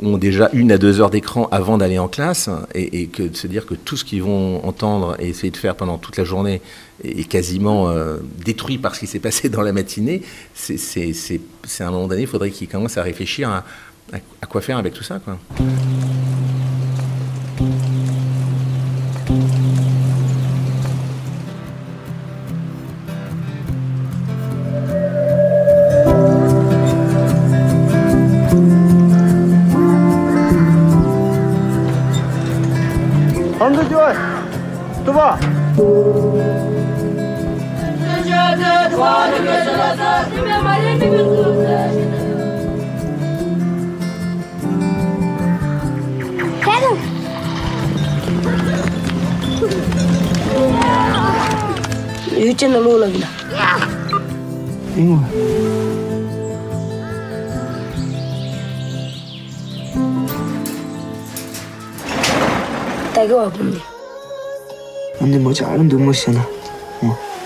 ont 0.00 0.16
déjà 0.16 0.50
une 0.52 0.72
à 0.72 0.78
deux 0.78 1.00
heures 1.00 1.10
d'écran 1.10 1.48
avant 1.52 1.78
d'aller 1.78 1.98
en 1.98 2.08
classe 2.08 2.50
et, 2.74 3.06
que 3.06 3.22
de 3.22 3.36
se 3.36 3.46
dire 3.46 3.64
que 3.64 3.74
tout 3.74 3.96
ce 3.96 4.04
qu'ils 4.04 4.22
vont 4.22 4.64
entendre 4.66 5.16
et 5.20 5.28
essayer 5.28 5.50
de 5.50 5.56
faire 5.56 5.76
pendant 5.76 5.98
toute 5.98 6.16
la 6.16 6.24
journée 6.24 6.60
est 7.02 7.28
quasiment 7.28 7.88
euh, 7.88 8.18
détruit 8.44 8.78
par 8.78 8.94
ce 8.94 9.00
qui 9.00 9.06
s'est 9.06 9.18
passé 9.18 9.48
dans 9.48 9.62
la 9.62 9.72
matinée, 9.72 10.22
c'est 10.54 11.40
à 11.80 11.88
un 11.88 11.90
moment 11.90 12.08
donné, 12.08 12.22
il 12.22 12.28
faudrait 12.28 12.50
qu'ils 12.50 12.68
commencent 12.68 12.98
à 12.98 13.02
réfléchir 13.02 13.50
à, 13.50 13.64
à, 14.12 14.46
quoi 14.46 14.60
faire 14.60 14.78
avec 14.78 14.94
tout 14.94 15.04
ça. 15.04 15.18
Quoi. 15.18 15.38
Мусина. 66.06 66.46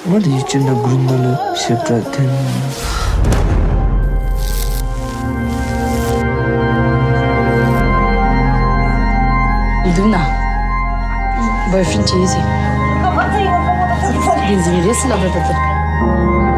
What 0.05 0.23
did 0.23 0.33
you 0.33 0.45
do 0.53 0.59
na 0.61 0.75
grumalo 0.83 1.33
sepratin? 1.57 2.29
Duna, 9.97 10.21
boyfriend 11.73 12.07
cheesy. 12.07 12.43
Benzin, 14.47 14.87
listen 14.87 15.13
up, 15.13 15.21
brother. 15.21 16.50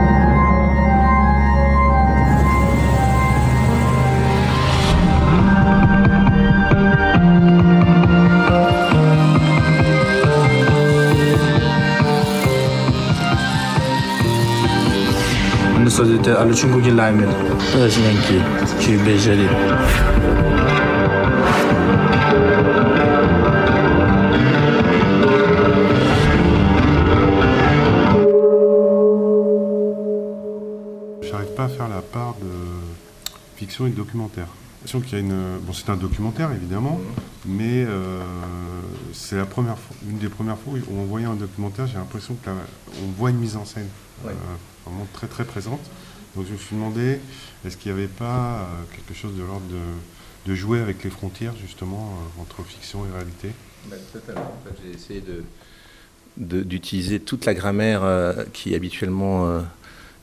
Ale 16.38 16.55
ciągu 16.55 16.81
nie 16.81 16.94
lajmy. 16.94 17.26
To 17.72 17.78
jest 17.85 17.98
miękki, 17.98 18.35
ci 18.81 18.98
bierzeli. 18.98 19.48
fiction 33.57 33.87
et 33.87 33.90
de 33.90 33.96
documentaire. 33.96 34.48
Qu'il 34.85 35.12
y 35.12 35.14
a 35.14 35.18
une... 35.20 35.59
Bon, 35.62 35.72
c'est 35.72 35.88
un 35.90 35.96
documentaire 35.96 36.50
évidemment, 36.52 37.00
mais 37.46 37.85
euh, 37.85 38.20
c'est 39.12 39.37
la 39.37 39.46
première 39.46 39.79
fois, 39.79 39.96
une 40.09 40.18
des 40.18 40.29
premières 40.29 40.59
fois 40.59 40.75
où 40.75 40.94
on 40.96 41.05
voyait 41.05 41.27
un 41.27 41.35
documentaire, 41.35 41.87
j'ai 41.87 41.96
l'impression 41.98 42.37
qu'on 42.44 43.07
voit 43.16 43.31
une 43.31 43.38
mise 43.38 43.57
en 43.57 43.64
scène 43.64 43.88
euh, 44.27 44.31
vraiment 44.87 45.07
très 45.12 45.27
très 45.27 45.44
présente. 45.44 45.81
Donc 46.37 46.46
je 46.46 46.53
me 46.53 46.57
suis 46.57 46.77
demandé, 46.77 47.20
est-ce 47.64 47.77
qu'il 47.77 47.92
n'y 47.92 47.98
avait 47.98 48.09
pas 48.09 48.61
euh, 48.61 48.64
quelque 48.94 49.18
chose 49.18 49.37
de 49.37 49.42
l'ordre 49.42 49.66
de, 50.46 50.55
jouer 50.55 50.81
avec 50.81 51.05
les 51.05 51.11
frontières 51.11 51.55
justement 51.61 52.14
entre 52.40 52.64
fiction 52.64 53.07
et 53.07 53.12
réalité? 53.12 53.51
Bah, 53.87 53.96
Totalement. 54.12 54.40
En 54.40 54.68
fait, 54.68 54.77
j'ai 54.85 54.94
essayé 54.94 55.22
de, 55.22 56.62
d'utiliser 56.62 57.20
toute 57.20 57.44
la 57.44 57.55
grammaire 57.55 58.03
qui 58.53 58.72
est 58.72 58.77
habituellement 58.77 59.62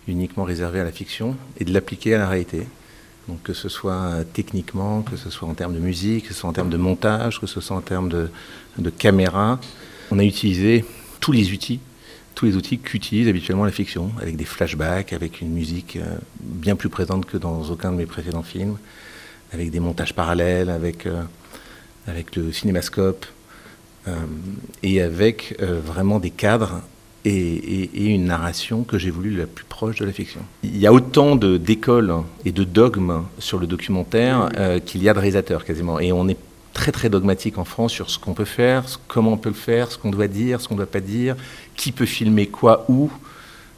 uniquement 0.07 0.43
réservée 0.43 0.79
à 0.79 0.83
la 0.83 0.91
fiction 0.91 1.35
et 1.57 1.65
de 1.65 1.73
l'appliquer 1.73 2.15
à 2.15 2.17
la 2.17 2.27
réalité. 2.27 2.67
Donc 3.29 3.43
que 3.43 3.53
ce 3.53 3.69
soit 3.69 3.93
euh, 3.93 4.23
techniquement, 4.23 5.03
que 5.03 5.15
ce 5.15 5.29
soit 5.29 5.47
en 5.47 5.53
termes 5.53 5.75
de 5.75 5.79
musique, 5.79 6.27
que 6.27 6.33
ce 6.33 6.39
soit 6.39 6.49
en 6.49 6.53
termes 6.53 6.71
de 6.71 6.77
montage, 6.77 7.39
que 7.39 7.45
ce 7.45 7.61
soit 7.61 7.77
en 7.77 7.81
termes 7.81 8.09
de, 8.09 8.29
caméra, 8.89 9.59
on 10.11 10.19
a 10.19 10.23
utilisé 10.23 10.85
tous 11.19 11.31
les 11.31 11.51
outils, 11.51 11.79
tous 12.35 12.45
les 12.45 12.55
outils 12.55 12.79
qu'utilise 12.79 13.27
habituellement 13.27 13.65
la 13.65 13.71
fiction, 13.71 14.11
avec 14.21 14.37
des 14.37 14.45
flashbacks, 14.45 15.11
avec 15.11 15.41
une 15.41 15.51
musique 15.51 15.97
euh, 15.97 16.17
bien 16.39 16.75
plus 16.75 16.89
présente 16.89 17.25
que 17.25 17.37
dans 17.37 17.63
aucun 17.69 17.91
de 17.91 17.97
mes 17.97 18.05
précédents 18.05 18.43
films, 18.43 18.77
avec 19.51 19.71
des 19.71 19.81
montages 19.81 20.13
parallèles, 20.13 20.69
avec, 20.69 21.05
euh, 21.05 21.23
avec 22.07 22.35
le 22.35 22.51
cinémascope, 22.51 23.25
et 24.81 25.01
avec 25.01 25.55
vraiment 25.59 26.19
des 26.19 26.31
cadres 26.31 26.81
et, 27.25 28.13
une 28.13 28.25
narration 28.25 28.83
que 28.83 28.97
j'ai 28.97 29.09
voulu 29.09 29.35
la 29.35 29.45
plus 29.45 29.65
proche 29.65 29.97
de 29.97 30.05
la 30.05 30.11
fiction. 30.11 30.41
Il 30.63 30.77
y 30.77 30.87
a 30.87 30.93
autant 30.93 31.35
d'écoles 31.35 32.13
et 32.45 32.51
de 32.51 32.63
dogmes 32.63 33.25
sur 33.39 33.59
le 33.59 33.67
documentaire 33.67 34.49
euh, 34.57 34.79
qu'il 34.79 35.03
y 35.03 35.09
a 35.09 35.13
de 35.13 35.19
réalisateurs 35.19 35.65
quasiment. 35.65 35.99
Et 35.99 36.11
on 36.11 36.27
est 36.27 36.37
très 36.79 36.93
très 36.93 37.09
dogmatique 37.09 37.57
en 37.57 37.65
France 37.65 37.91
sur 37.91 38.09
ce 38.09 38.17
qu'on 38.17 38.33
peut 38.33 38.45
faire, 38.45 38.85
comment 39.09 39.33
on 39.33 39.37
peut 39.37 39.49
le 39.49 39.55
faire, 39.69 39.91
ce 39.91 39.97
qu'on 39.97 40.11
doit 40.11 40.29
dire, 40.29 40.61
ce 40.61 40.69
qu'on 40.69 40.75
ne 40.75 40.79
doit 40.79 40.93
pas 40.97 41.01
dire, 41.01 41.35
qui 41.75 41.91
peut 41.91 42.05
filmer 42.05 42.47
quoi, 42.47 42.85
où. 42.87 43.11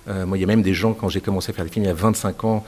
Euh, 0.08 0.28
moi, 0.28 0.38
il 0.38 0.42
y 0.42 0.44
a 0.44 0.48
même 0.48 0.62
des 0.62 0.76
gens, 0.76 0.94
quand 0.94 1.10
j'ai 1.10 1.20
commencé 1.20 1.50
à 1.50 1.54
faire 1.54 1.66
des 1.66 1.72
films 1.72 1.86
il 1.86 1.88
y 1.88 1.92
a 1.92 1.96
25 1.96 2.44
ans, 2.44 2.64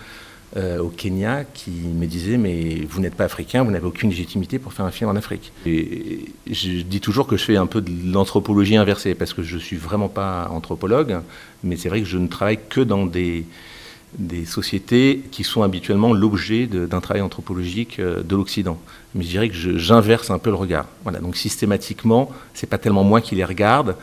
euh, 0.57 0.79
au 0.79 0.89
Kenya 0.89 1.45
qui 1.45 1.71
me 1.71 2.05
disaient 2.05 2.37
mais 2.37 2.81
vous 2.87 2.99
n'êtes 2.99 3.15
pas 3.15 3.25
africain, 3.25 3.63
vous 3.63 3.71
n'avez 3.71 3.85
aucune 3.85 4.09
légitimité 4.09 4.57
pour 4.59 4.73
faire 4.73 4.85
un 4.85 4.91
film 4.91 5.09
en 5.11 5.15
Afrique. 5.15 5.51
Je 5.65 6.81
dis 6.81 6.99
toujours 6.99 7.27
que 7.27 7.37
je 7.37 7.43
fais 7.43 7.57
un 7.57 7.67
peu 7.67 7.81
de 7.81 7.91
l'anthropologie 8.11 8.75
inversée 8.75 9.13
parce 9.13 9.33
que 9.33 9.43
je 9.43 9.57
suis 9.57 9.77
vraiment 9.77 10.09
pas 10.09 10.47
anthropologue, 10.51 11.21
mais 11.63 11.75
c'est 11.75 11.89
vrai 11.89 12.01
que 12.01 12.07
je 12.07 12.17
ne 12.17 12.27
travaille 12.27 12.59
que 12.69 12.81
dans 12.81 13.05
des 13.05 13.45
des 14.17 14.45
sociétés 14.45 15.23
qui 15.31 15.43
sont 15.43 15.63
habituellement 15.63 16.13
l'objet 16.13 16.67
d'un 16.67 17.01
travail 17.01 17.21
anthropologique 17.21 17.99
euh, 17.99 18.23
de 18.23 18.35
l'Occident. 18.35 18.79
Mais 19.15 19.23
je 19.23 19.29
dirais 19.29 19.49
que 19.49 19.55
j'inverse 19.55 20.29
un 20.29 20.39
peu 20.39 20.49
le 20.49 20.55
regard. 20.55 20.85
Voilà, 21.03 21.19
donc 21.19 21.35
systématiquement, 21.35 22.31
c'est 22.53 22.67
pas 22.67 22.77
tellement 22.77 23.03
moi 23.03 23.21
qui 23.21 23.35
les 23.35 23.45
regarde, 23.45 23.95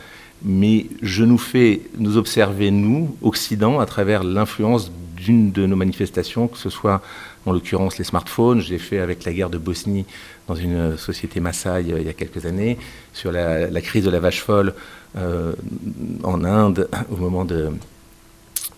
mais 0.43 0.87
je 1.01 1.23
nous 1.23 1.37
fais 1.37 1.81
nous 1.97 2.17
observer, 2.17 2.71
nous, 2.71 3.15
Occident, 3.21 3.79
à 3.79 3.85
travers 3.85 4.23
l'influence 4.23 4.91
d'une 5.15 5.51
de 5.51 5.65
nos 5.65 5.75
manifestations, 5.75 6.47
que 6.47 6.57
ce 6.57 6.69
soit 6.69 7.01
en 7.45 7.53
l'occurrence 7.53 7.97
les 7.97 8.03
smartphones. 8.03 8.59
J'ai 8.59 8.79
fait 8.79 8.99
avec 8.99 9.23
la 9.23 9.33
guerre 9.33 9.49
de 9.49 9.57
Bosnie 9.57 10.05
dans 10.47 10.55
une 10.55 10.97
société 10.97 11.39
Maasai 11.39 11.91
euh, 11.91 11.99
il 11.99 12.05
y 12.05 12.09
a 12.09 12.13
quelques 12.13 12.45
années, 12.45 12.77
sur 13.13 13.31
la, 13.31 13.81
crise 13.81 14.03
de 14.03 14.09
la 14.09 14.19
vache 14.19 14.41
folle 14.41 14.73
euh, 15.17 15.53
en 16.23 16.43
Inde 16.43 16.89
au 17.11 17.17
moment 17.17 17.45
de. 17.45 17.69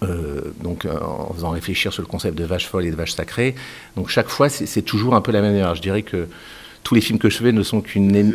Euh, 0.03 0.53
donc 0.61 0.85
en 0.85 1.33
faisant 1.33 1.51
réfléchir 1.51 1.93
sur 1.93 2.01
le 2.01 2.07
concept 2.07 2.37
de 2.37 2.43
vache 2.43 2.67
folle 2.67 2.85
et 2.85 2.91
de 2.91 2.95
vache 2.95 3.13
sacrée. 3.13 3.55
Donc 3.95 4.09
chaque 4.09 4.29
fois, 4.29 4.49
c'est 4.49 4.81
toujours 4.81 5.15
un 5.15 5.21
peu 5.21 5.31
la 5.31 5.41
même 5.41 5.53
manière. 5.53 5.75
Je 5.75 5.81
dirais 5.81 6.03
que 6.03 6.27
tous 6.83 6.95
les 6.95 7.01
films 7.01 7.19
que 7.19 7.29
je 7.29 7.37
fais 7.37 7.51
ne 7.51 7.63
sont 7.63 7.81
qu'une. 7.81 8.33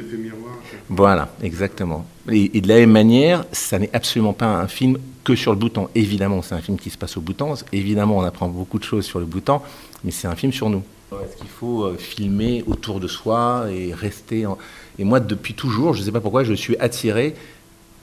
Voilà, 0.88 1.28
exactement. 1.42 2.06
Et, 2.30 2.60
de 2.60 2.68
la 2.68 2.76
même 2.76 2.90
manière, 2.90 3.44
ça 3.52 3.78
n'est 3.78 3.90
absolument 3.92 4.32
pas 4.32 4.46
un 4.46 4.68
film 4.68 4.98
que 5.24 5.34
sur 5.34 5.52
le 5.52 5.58
bouton. 5.58 5.88
Évidemment, 5.94 6.40
c'est 6.42 6.54
un 6.54 6.60
film 6.60 6.78
qui 6.78 6.90
se 6.90 6.96
passe 6.96 7.16
au 7.16 7.20
bouton. 7.20 7.54
Évidemment, 7.72 8.18
on 8.18 8.22
apprend 8.22 8.48
beaucoup 8.48 8.78
de 8.78 8.84
choses 8.84 9.04
sur 9.04 9.18
le 9.18 9.26
bouton, 9.26 9.60
mais 10.02 10.10
c'est 10.10 10.28
un 10.28 10.34
film 10.34 10.52
sur 10.52 10.70
nous. 10.70 10.82
Est-ce 11.12 11.36
qu'il 11.36 11.48
faut 11.48 11.84
euh, 11.84 11.96
filmer 11.96 12.62
autour 12.66 13.00
de 13.00 13.08
soi 13.08 13.66
et 13.70 13.94
rester 13.94 14.46
Et 14.98 15.04
moi, 15.04 15.20
depuis 15.20 15.54
toujours, 15.54 15.94
je 15.94 16.00
ne 16.00 16.04
sais 16.04 16.12
pas 16.12 16.20
pourquoi, 16.20 16.44
je 16.44 16.52
suis 16.52 16.76
attiré 16.78 17.34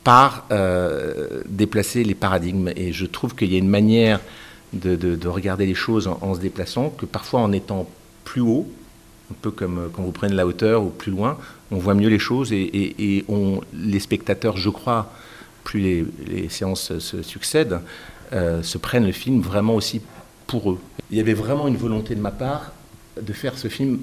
par 0.06 0.46
euh, 0.52 1.42
déplacer 1.50 2.04
les 2.04 2.14
paradigmes. 2.14 2.70
Et 2.76 2.94
je 2.94 3.06
trouve 3.06 3.36
qu'il 3.36 3.52
y 3.52 3.56
a 3.56 3.58
une 3.58 3.68
manière 3.68 4.22
de, 4.72 5.28
regarder 5.28 5.66
les 5.66 5.74
choses 5.74 6.08
en, 6.08 6.36
se 6.36 6.40
déplaçant 6.40 6.90
que 6.92 7.06
parfois 7.06 7.42
en 7.42 7.52
étant 7.52 7.90
plus 8.24 8.42
haut, 8.42 8.70
un 9.32 9.36
peu 9.42 9.50
comme 9.50 9.80
euh, 9.80 9.88
quand 9.92 10.04
vous 10.04 10.12
prenez 10.12 10.36
la 10.36 10.46
hauteur 10.46 10.84
ou 10.84 10.90
plus 10.90 11.12
loin, 11.12 11.38
on 11.72 11.78
voit 11.78 11.96
mieux 11.96 12.10
les 12.10 12.20
choses 12.20 12.54
et, 12.54 13.26
les 13.74 14.00
spectateurs, 14.00 14.58
je 14.58 14.70
crois, 14.70 15.12
plus 15.64 15.80
les, 15.80 16.50
séances 16.50 17.00
se 17.00 17.24
succèdent, 17.24 17.80
euh, 18.32 18.62
se 18.62 18.78
prennent 18.78 19.08
le 19.08 19.12
film 19.12 19.42
vraiment 19.42 19.74
aussi 19.74 20.02
pour 20.46 20.72
eux. 20.72 20.80
Il 21.10 21.18
y 21.18 21.20
avait 21.20 21.34
vraiment 21.34 21.68
une 21.68 21.78
volonté 21.78 22.14
de 22.14 22.22
ma 22.22 22.32
part 22.32 22.74
de 23.20 23.34
faire 23.34 23.58
ce 23.58 23.70
film 23.70 24.02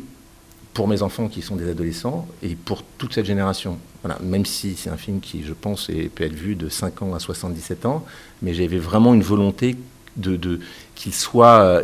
pour 0.75 0.89
mes 0.89 1.03
enfants 1.03 1.29
qui 1.29 1.43
sont 1.43 1.57
des 1.57 1.69
adolescents 1.69 2.27
et 2.43 2.55
pour 2.55 2.83
toute 2.83 3.13
cette 3.13 3.27
génération. 3.27 3.79
Voilà, 4.03 4.19
même 4.23 4.47
si 4.47 4.75
c'est 4.75 4.91
un 4.91 4.97
film 4.97 5.21
qui, 5.21 5.45
je 5.45 5.53
pense, 5.53 5.89
peut 6.15 6.25
être 6.25 6.33
vu 6.33 6.55
de 6.55 6.69
5 6.69 7.03
ans 7.03 7.15
à 7.15 7.19
77 7.19 7.87
ans, 7.87 8.05
mais 8.41 8.55
j'avais 8.55 8.79
vraiment 8.79 9.15
une 9.15 9.23
volonté 9.23 9.77
de, 10.17 10.61
qu'il 10.95 11.15
soit, 11.15 11.83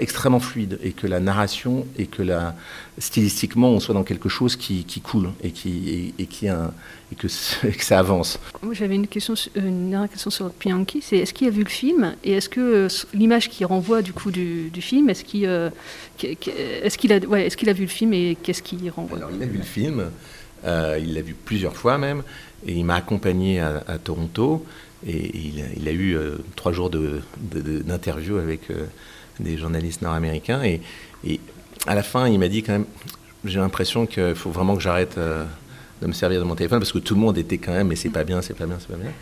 extrêmement 0.00 0.40
fluide 0.40 0.78
et 0.82 0.92
que 0.92 1.06
la 1.06 1.20
narration 1.20 1.86
et 1.98 2.06
que 2.06 2.22
la, 2.22 2.54
stylistiquement 2.98 3.70
on 3.70 3.80
soit 3.80 3.94
dans 3.94 4.02
quelque 4.02 4.28
chose 4.28 4.56
qui, 4.56 4.84
qui 4.84 5.00
coule 5.00 5.30
et, 5.42 5.50
qui, 5.50 6.14
et, 6.18 6.26
qui 6.26 6.48
un, 6.48 6.72
et 7.12 7.14
que, 7.14 7.26
que, 7.68 7.84
ça 7.84 7.98
avance. 7.98 8.38
Moi 8.62 8.74
j'avais 8.74 8.94
une, 8.94 9.06
question, 9.06 9.34
une 9.54 9.90
dernière 9.90 10.10
question 10.10 10.30
sur 10.30 10.50
Pianki, 10.50 11.00
c'est 11.02 11.18
est-ce 11.18 11.34
qu'il 11.34 11.46
a 11.48 11.50
vu 11.50 11.62
le 11.62 11.68
film 11.68 12.14
et 12.24 12.32
est-ce 12.32 12.48
que 12.48 12.60
euh, 12.60 12.88
l'image 13.12 13.50
qui 13.50 13.64
renvoie 13.64 14.02
du 14.02 14.12
coup 14.12 14.30
du, 14.30 14.70
du 14.70 14.80
film, 14.80 15.10
est-ce 15.10 15.24
qu'il 15.24 15.46
euh, 15.46 15.70
est 16.22 16.96
qu'il 16.96 17.12
a, 17.12 17.18
ouais, 17.18 17.46
est 17.46 17.56
qu'il 17.56 17.68
a 17.68 17.74
vu 17.74 17.82
le 17.82 17.90
film 17.90 18.12
et 18.14 18.36
qu'est-ce 18.42 18.62
qu'il 18.62 18.88
renvoie? 18.90 19.18
Alors 19.18 19.30
il 19.32 19.42
a 19.42 19.46
vu 19.46 19.58
le 19.58 19.64
film, 19.64 20.10
euh, 20.64 20.98
il 21.00 21.14
l'a 21.14 21.22
vu 21.22 21.34
plusieurs 21.34 21.76
fois 21.76 21.98
même 21.98 22.22
et 22.66 22.72
il 22.72 22.84
m'a 22.84 22.96
accompagné 22.96 23.60
à, 23.60 23.84
à 23.86 23.98
Toronto. 23.98 24.64
Et 25.06 25.30
il 25.76 25.88
a, 25.88 25.92
eu 25.92 26.16
euh, 26.16 26.36
trois 26.56 26.72
jours 26.72 26.90
d'interview 26.90 28.38
avec 28.38 28.70
euh, 28.70 28.86
des 29.38 29.56
journalistes 29.56 30.02
nord-américains. 30.02 30.62
Et, 30.64 30.80
à 31.86 31.94
la 31.94 32.02
fin, 32.02 32.26
il 32.28 32.38
m'a 32.40 32.48
dit 32.48 32.64
quand 32.64 32.72
même, 32.72 32.86
j'ai 33.44 33.60
l'impression 33.60 34.06
qu'il 34.06 34.34
faut 34.34 34.50
vraiment 34.50 34.74
que 34.74 34.82
j'arrête 34.82 35.16
euh, 35.18 35.44
de 36.02 36.08
me 36.08 36.12
servir 36.12 36.40
de 36.40 36.44
mon 36.44 36.56
téléphone 36.56 36.80
parce 36.80 36.90
que 36.90 36.98
tout 36.98 37.14
le 37.14 37.20
monde 37.20 37.38
était 37.38 37.58
quand 37.58 37.72
même, 37.72 37.88
mais 37.88 37.96
c'est 37.96 38.10
pas 38.10 38.24
bien, 38.24 38.42
c'est 38.42 38.54
pas 38.54 38.66
bien, 38.66 38.78
c'est 38.80 38.88
pas 38.88 38.96
bien. 38.96 39.12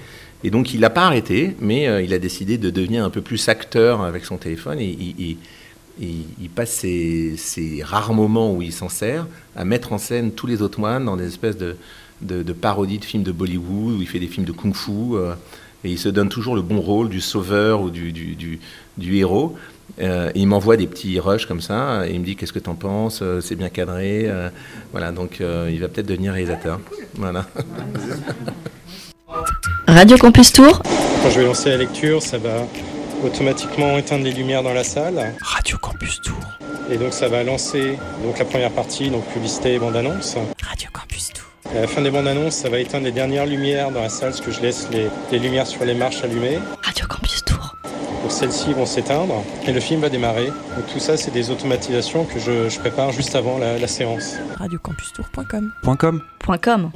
Et 0.42 0.51
donc 0.51 0.73
il 0.73 0.81
n'a 0.81 0.90
pas 0.90 1.05
arrêté, 1.05 1.55
mais 1.61 2.05
il 2.05 2.12
a 2.14 2.18
décidé 2.18 2.57
de 2.57 2.70
devenir 2.70 3.05
un 3.05 3.11
peu 3.11 3.20
plus 3.20 3.49
acteur 3.49 4.03
avec 4.03 4.25
son 4.25 4.38
téléphone. 4.38 4.79
Et, 4.81 5.37
il 6.01 6.49
passe 6.55 6.70
ces, 6.70 7.83
rares 7.83 8.14
moments 8.14 8.53
où 8.53 8.62
il 8.62 8.73
s'en 8.73 8.88
sert 8.88 9.27
à 9.57 9.64
mettre 9.64 9.92
en 9.92 9.99
scène 9.99 10.33
tous 10.33 10.47
les 10.47 10.62
autres 10.62 10.81
moines 10.81 11.05
dans 11.05 11.16
des 11.16 11.27
espèces 11.27 11.57
de, 11.57 12.53
parodies 12.53 12.99
de 12.99 13.05
films 13.05 13.23
de 13.23 13.33
Bollywood 13.33 13.99
où 13.99 14.01
il 14.01 14.09
fait 14.09 14.20
des 14.20 14.27
films 14.27 14.47
de 14.47 14.53
kung-fu 14.53 15.16
et 15.85 15.90
il 15.90 15.99
se 15.99 16.09
donne 16.09 16.29
toujours 16.29 16.57
le 16.57 16.62
bon 16.62 16.81
rôle 16.81 17.09
du 17.09 17.20
sauveur 17.20 17.83
ou 17.83 17.90
du, 17.90 18.12
du, 18.12 18.59
du, 18.97 19.16
héros. 19.16 19.55
Euh, 20.01 20.31
il 20.35 20.47
m'envoie 20.47 20.77
des 20.77 20.87
petits 20.87 21.20
rushs 21.20 21.47
comme 21.47 21.61
ça, 21.61 22.09
et 22.09 22.12
il 22.12 22.20
me 22.20 22.25
dit 22.25 22.37
qu'est-ce 22.37 22.53
que 22.53 22.59
t'en 22.59 22.75
penses, 22.75 23.20
euh, 23.23 23.40
c'est 23.40 23.55
bien 23.55 23.68
cadré, 23.68 24.25
euh, 24.27 24.49
voilà, 24.92 25.12
donc 25.12 25.40
il 25.40 25.79
va 25.81 25.88
peut-être 25.88 26.07
devenir 26.07 26.33
réalisateur. 26.33 26.81
Voilà. 27.14 27.47
Radio 29.87 30.16
Campus 30.16 30.53
Tour. 30.53 30.81
Quand 31.23 31.31
je 31.31 31.40
vais 31.40 31.47
lancer 31.47 31.70
la 31.70 31.77
lecture, 31.77 32.23
ça 32.23 32.38
va 32.38 32.66
automatiquement 33.25 33.99
éteindre 33.99 34.25
les 34.25 34.33
lumières 34.33 34.62
dans 34.62 34.73
la 34.73 34.85
salle. 34.85 35.35
Radio 35.40 35.77
Campus 35.79 36.20
Tour. 36.23 36.38
Et 36.90 36.97
donc 36.97 37.12
ça 37.12 37.29
va 37.29 37.42
lancer 37.42 37.99
donc 38.23 38.38
la 38.38 38.44
première 38.44 38.70
partie, 38.70 39.11
donc 39.11 39.25
publicité 39.27 39.75
et 39.75 39.79
bande-annonce. 39.79 40.37
Radio 40.62 40.88
Campus 40.92 41.33
Tour. 41.33 41.54
À 41.70 41.81
la 41.81 41.87
fin 41.87 42.03
des 42.03 42.11
bandes 42.11 42.29
annonces, 42.29 42.55
ça 42.55 42.68
va 42.68 42.79
éteindre 42.79 43.05
les 43.05 43.12
dernières 43.12 43.46
lumières 43.46 43.90
dans 43.90 44.03
la 44.03 44.09
salle, 44.09 44.31
parce 44.31 44.40
que 44.40 44.50
je 44.53 44.61
laisse 44.61 44.88
les, 44.90 45.38
lumières 45.38 45.66
sur 45.66 45.85
les 45.85 45.94
marches 45.94 46.22
allumées. 46.22 46.59
Radio 46.83 47.07
Campus 47.07 47.44
Tour. 47.44 47.77
Donc 48.22 48.31
celles-ci 48.31 48.72
vont 48.72 48.87
s'éteindre 48.87 49.42
et 49.66 49.72
le 49.72 49.81
film 49.81 50.00
va 50.00 50.09
démarrer. 50.09 50.46
Donc 50.46 50.87
tout 50.92 50.98
ça, 50.98 51.16
c'est 51.16 51.31
des 51.31 51.50
automatisations 51.50 52.24
que 52.24 52.38
je, 52.38 52.79
prépare 52.79 53.12
juste 53.12 53.35
avant 53.35 53.59
la, 53.59 53.79
la 53.79 53.88
séance. 53.88 54.37
Radiocampustour.com. 54.57 55.72
.com. 55.98 56.22
.com. 56.62 56.90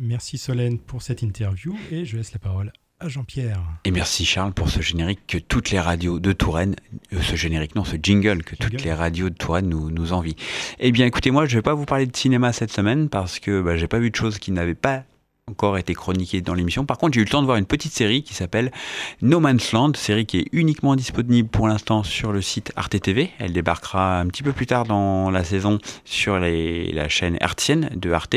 Merci 0.00 0.38
Solène 0.38 0.78
pour 0.78 1.02
cette 1.02 1.22
interview 1.22 1.76
et 1.90 2.04
je 2.04 2.16
laisse 2.16 2.32
la 2.32 2.38
parole 2.38 2.72
Jean-Pierre. 3.04 3.60
Et 3.84 3.90
merci 3.90 4.24
Charles 4.24 4.52
pour 4.52 4.70
ce 4.70 4.80
générique 4.80 5.20
que 5.26 5.38
toutes 5.38 5.70
les 5.70 5.80
radios 5.80 6.20
de 6.20 6.32
Touraine, 6.32 6.76
euh, 7.12 7.20
ce 7.20 7.36
générique 7.36 7.74
non, 7.74 7.84
ce 7.84 7.96
jingle 8.02 8.42
que 8.42 8.56
toutes 8.56 8.82
les 8.82 8.94
radios 8.94 9.30
de 9.30 9.34
Touraine 9.34 9.68
nous, 9.68 9.90
nous 9.90 10.12
envient. 10.12 10.36
Eh 10.78 10.92
bien 10.92 11.06
écoutez, 11.06 11.30
moi 11.30 11.46
je 11.46 11.56
vais 11.56 11.62
pas 11.62 11.74
vous 11.74 11.84
parler 11.84 12.06
de 12.06 12.16
cinéma 12.16 12.52
cette 12.52 12.70
semaine 12.72 13.08
parce 13.08 13.40
que 13.40 13.60
bah, 13.60 13.76
j'ai 13.76 13.88
pas 13.88 13.98
vu 13.98 14.10
de 14.10 14.16
choses 14.16 14.38
qui 14.38 14.52
n'avaient 14.52 14.74
pas 14.74 15.04
encore 15.50 15.76
été 15.76 15.94
chroniqué 15.94 16.40
dans 16.40 16.54
l'émission. 16.54 16.86
Par 16.86 16.96
contre, 16.96 17.14
j'ai 17.14 17.20
eu 17.20 17.24
le 17.24 17.30
temps 17.30 17.42
de 17.42 17.46
voir 17.46 17.58
une 17.58 17.66
petite 17.66 17.92
série 17.92 18.22
qui 18.22 18.32
s'appelle 18.32 18.72
No 19.20 19.40
Man's 19.40 19.72
Land, 19.72 19.92
série 19.94 20.24
qui 20.24 20.38
est 20.38 20.48
uniquement 20.52 20.96
disponible 20.96 21.48
pour 21.48 21.68
l'instant 21.68 22.02
sur 22.02 22.32
le 22.32 22.40
site 22.40 22.72
Arte 22.76 22.98
TV. 22.98 23.30
Elle 23.38 23.52
débarquera 23.52 24.20
un 24.20 24.26
petit 24.28 24.42
peu 24.42 24.52
plus 24.52 24.66
tard 24.66 24.84
dans 24.84 25.30
la 25.30 25.44
saison 25.44 25.78
sur 26.06 26.38
la 26.38 27.08
chaîne 27.08 27.36
hertzienne 27.40 27.90
de 27.94 28.10
Arte. 28.10 28.36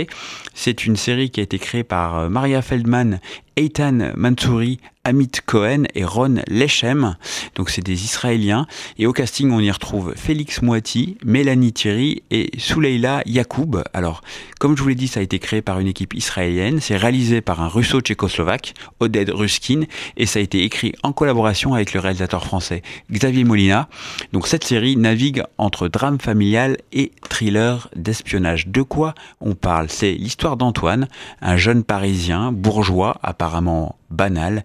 C'est 0.53 0.85
une 0.85 0.97
série 0.97 1.29
qui 1.29 1.39
a 1.39 1.43
été 1.43 1.59
créée 1.59 1.85
par 1.85 2.17
euh, 2.17 2.29
Maria 2.29 2.61
Feldman 2.61 3.21
Eitan 3.55 4.11
Mansouri, 4.15 4.79
Amit 5.07 5.31
Cohen 5.45 5.83
et 5.95 6.03
Ron 6.03 6.41
Lechem. 6.49 7.15
Donc 7.55 7.69
c'est 7.69 7.81
des 7.81 8.03
Israéliens. 8.03 8.67
Et 8.97 9.07
au 9.07 9.13
casting, 9.13 9.51
on 9.51 9.61
y 9.61 9.71
retrouve 9.71 10.13
Félix 10.17 10.61
Moati, 10.61 11.17
Mélanie 11.23 11.71
Thierry 11.71 12.23
et 12.29 12.51
Souleila 12.57 13.21
Yacoub. 13.25 13.83
Alors, 13.93 14.21
comme 14.59 14.75
je 14.75 14.83
vous 14.83 14.89
l'ai 14.89 14.95
dit, 14.95 15.07
ça 15.07 15.21
a 15.21 15.23
été 15.23 15.39
créé 15.39 15.61
par 15.61 15.79
une 15.79 15.87
équipe 15.87 16.13
israélienne. 16.13 16.81
C'est 16.81 16.97
réalisé 16.97 17.39
par 17.39 17.61
un 17.61 17.69
russo-tchécoslovaque, 17.69 18.73
Oded 18.99 19.29
Ruskin, 19.29 19.83
et 20.17 20.25
ça 20.25 20.39
a 20.39 20.41
été 20.41 20.63
écrit 20.63 20.91
en 21.03 21.13
collaboration 21.13 21.73
avec 21.73 21.93
le 21.93 22.01
réalisateur 22.01 22.43
français 22.43 22.81
Xavier 23.09 23.45
Molina. 23.45 23.87
Donc 24.33 24.45
cette 24.45 24.65
série 24.65 24.97
navigue 24.97 25.41
entre 25.57 25.87
drame 25.87 26.19
familial 26.19 26.75
et 26.91 27.13
thriller 27.29 27.89
d'espionnage. 27.95 28.67
De 28.67 28.81
quoi 28.81 29.15
on 29.39 29.55
parle? 29.55 29.89
C'est 29.89 30.11
l'histoire 30.11 30.57
d'Antoine, 30.57 31.07
un 31.41 31.55
jeune 31.55 31.85
parisien 31.85 32.51
bourgeois 32.51 33.17
apparemment 33.23 33.95
banal, 34.09 34.63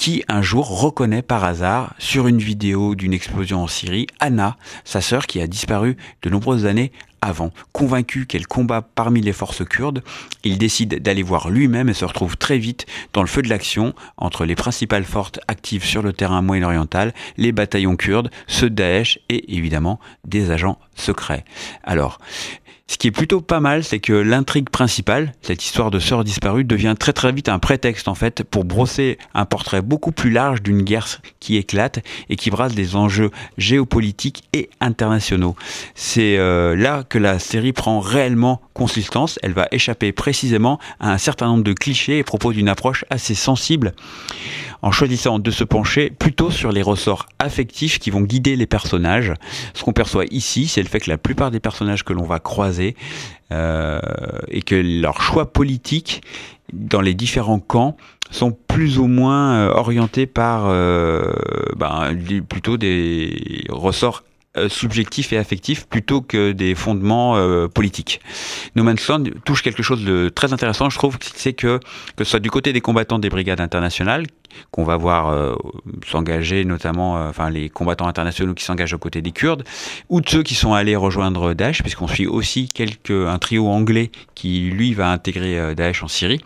qui 0.00 0.24
un 0.28 0.40
jour 0.40 0.80
reconnaît 0.80 1.20
par 1.20 1.44
hasard 1.44 1.94
sur 1.98 2.26
une 2.26 2.38
vidéo 2.38 2.94
d'une 2.94 3.12
explosion 3.12 3.62
en 3.62 3.66
Syrie 3.66 4.06
Anna, 4.18 4.56
sa 4.84 5.02
sœur 5.02 5.26
qui 5.26 5.42
a 5.42 5.46
disparu 5.46 5.98
de 6.22 6.30
nombreuses 6.30 6.64
années 6.64 6.90
avant. 7.20 7.50
Convaincu 7.72 8.24
qu'elle 8.24 8.46
combat 8.46 8.80
parmi 8.80 9.20
les 9.20 9.34
forces 9.34 9.62
kurdes, 9.62 10.02
il 10.42 10.56
décide 10.56 11.02
d'aller 11.02 11.22
voir 11.22 11.50
lui-même 11.50 11.90
et 11.90 11.94
se 11.94 12.06
retrouve 12.06 12.38
très 12.38 12.56
vite 12.56 12.86
dans 13.12 13.20
le 13.20 13.28
feu 13.28 13.42
de 13.42 13.50
l'action 13.50 13.94
entre 14.16 14.46
les 14.46 14.54
principales 14.54 15.04
forces 15.04 15.38
actives 15.48 15.84
sur 15.84 16.00
le 16.02 16.14
terrain 16.14 16.40
moyen-oriental, 16.40 17.12
les 17.36 17.52
bataillons 17.52 17.96
kurdes, 17.96 18.30
ceux 18.46 18.70
de 18.70 18.76
Daesh 18.76 19.18
et 19.28 19.54
évidemment 19.54 20.00
des 20.24 20.50
agents 20.50 20.78
secret. 20.94 21.44
Alors, 21.84 22.20
ce 22.90 22.98
qui 22.98 23.06
est 23.06 23.12
plutôt 23.12 23.40
pas 23.40 23.60
mal, 23.60 23.84
c'est 23.84 24.00
que 24.00 24.12
l'intrigue 24.12 24.68
principale, 24.68 25.32
cette 25.42 25.64
histoire 25.64 25.92
de 25.92 26.00
sœurs 26.00 26.24
disparues, 26.24 26.64
devient 26.64 26.96
très 26.98 27.12
très 27.12 27.30
vite 27.30 27.48
un 27.48 27.60
prétexte 27.60 28.08
en 28.08 28.16
fait 28.16 28.42
pour 28.42 28.64
brosser 28.64 29.16
un 29.32 29.44
portrait 29.44 29.80
beaucoup 29.80 30.10
plus 30.10 30.30
large 30.30 30.60
d'une 30.60 30.82
guerre 30.82 31.06
qui 31.38 31.56
éclate 31.56 32.00
et 32.28 32.34
qui 32.34 32.50
brasse 32.50 32.74
des 32.74 32.96
enjeux 32.96 33.30
géopolitiques 33.58 34.42
et 34.52 34.70
internationaux. 34.80 35.54
C'est 35.94 36.36
euh, 36.36 36.74
là 36.74 37.04
que 37.08 37.18
la 37.18 37.38
série 37.38 37.72
prend 37.72 38.00
réellement 38.00 38.60
consistance. 38.74 39.38
Elle 39.44 39.52
va 39.52 39.68
échapper 39.70 40.10
précisément 40.10 40.80
à 40.98 41.12
un 41.12 41.18
certain 41.18 41.46
nombre 41.46 41.62
de 41.62 41.74
clichés 41.74 42.18
et 42.18 42.24
propose 42.24 42.56
une 42.56 42.68
approche 42.68 43.04
assez 43.08 43.36
sensible 43.36 43.94
en 44.82 44.90
choisissant 44.90 45.38
de 45.38 45.50
se 45.50 45.62
pencher 45.62 46.10
plutôt 46.10 46.50
sur 46.50 46.72
les 46.72 46.82
ressorts 46.82 47.26
affectifs 47.38 47.98
qui 47.98 48.10
vont 48.10 48.22
guider 48.22 48.56
les 48.56 48.66
personnages. 48.66 49.34
Ce 49.74 49.84
qu'on 49.84 49.92
perçoit 49.92 50.24
ici, 50.30 50.66
c'est 50.66 50.82
le 50.82 50.88
fait 50.88 51.00
que 51.00 51.10
la 51.10 51.18
plupart 51.18 51.50
des 51.50 51.60
personnages 51.60 52.02
que 52.02 52.14
l'on 52.14 52.24
va 52.24 52.38
croiser 52.38 52.79
euh, 53.52 54.00
et 54.48 54.62
que 54.62 54.74
leurs 54.74 55.22
choix 55.22 55.52
politiques 55.52 56.22
dans 56.72 57.00
les 57.00 57.14
différents 57.14 57.58
camps 57.58 57.96
sont 58.30 58.56
plus 58.68 58.98
ou 58.98 59.06
moins 59.06 59.54
euh, 59.54 59.74
orientés 59.74 60.26
par 60.26 60.66
euh, 60.66 61.32
ben, 61.76 62.16
plutôt 62.48 62.76
des 62.76 63.64
ressorts 63.68 64.22
euh, 64.56 64.68
subjectif 64.68 65.32
et 65.32 65.38
affectif 65.38 65.86
plutôt 65.86 66.22
que 66.22 66.50
des 66.50 66.74
fondements 66.74 67.36
euh, 67.36 67.68
politiques. 67.68 68.20
No 68.74 68.82
Man's 68.82 69.06
Land 69.06 69.22
touche 69.44 69.62
quelque 69.62 69.84
chose 69.84 70.04
de 70.04 70.28
très 70.28 70.52
intéressant, 70.52 70.90
je 70.90 70.98
trouve, 70.98 71.18
c'est 71.20 71.52
que 71.52 71.78
que 72.16 72.24
ce 72.24 72.30
soit 72.30 72.40
du 72.40 72.50
côté 72.50 72.72
des 72.72 72.80
combattants 72.80 73.20
des 73.20 73.28
brigades 73.28 73.60
internationales 73.60 74.26
qu'on 74.72 74.82
va 74.82 74.96
voir 74.96 75.28
euh, 75.28 75.54
s'engager, 76.04 76.64
notamment, 76.64 77.14
enfin 77.28 77.48
les 77.48 77.68
combattants 77.68 78.08
internationaux 78.08 78.54
qui 78.54 78.64
s'engagent 78.64 78.94
aux 78.94 78.98
côtés 78.98 79.22
des 79.22 79.30
Kurdes, 79.30 79.62
ou 80.08 80.20
de 80.20 80.28
ceux 80.28 80.42
qui 80.42 80.56
sont 80.56 80.74
allés 80.74 80.96
rejoindre 80.96 81.54
Daesh, 81.54 81.82
puisqu'on 81.82 82.08
suit 82.08 82.26
aussi 82.26 82.68
quelques 82.68 83.12
un 83.12 83.38
trio 83.38 83.68
anglais 83.68 84.10
qui 84.34 84.62
lui 84.62 84.94
va 84.94 85.12
intégrer 85.12 85.76
Daesh 85.76 86.02
en 86.02 86.08
Syrie. 86.08 86.40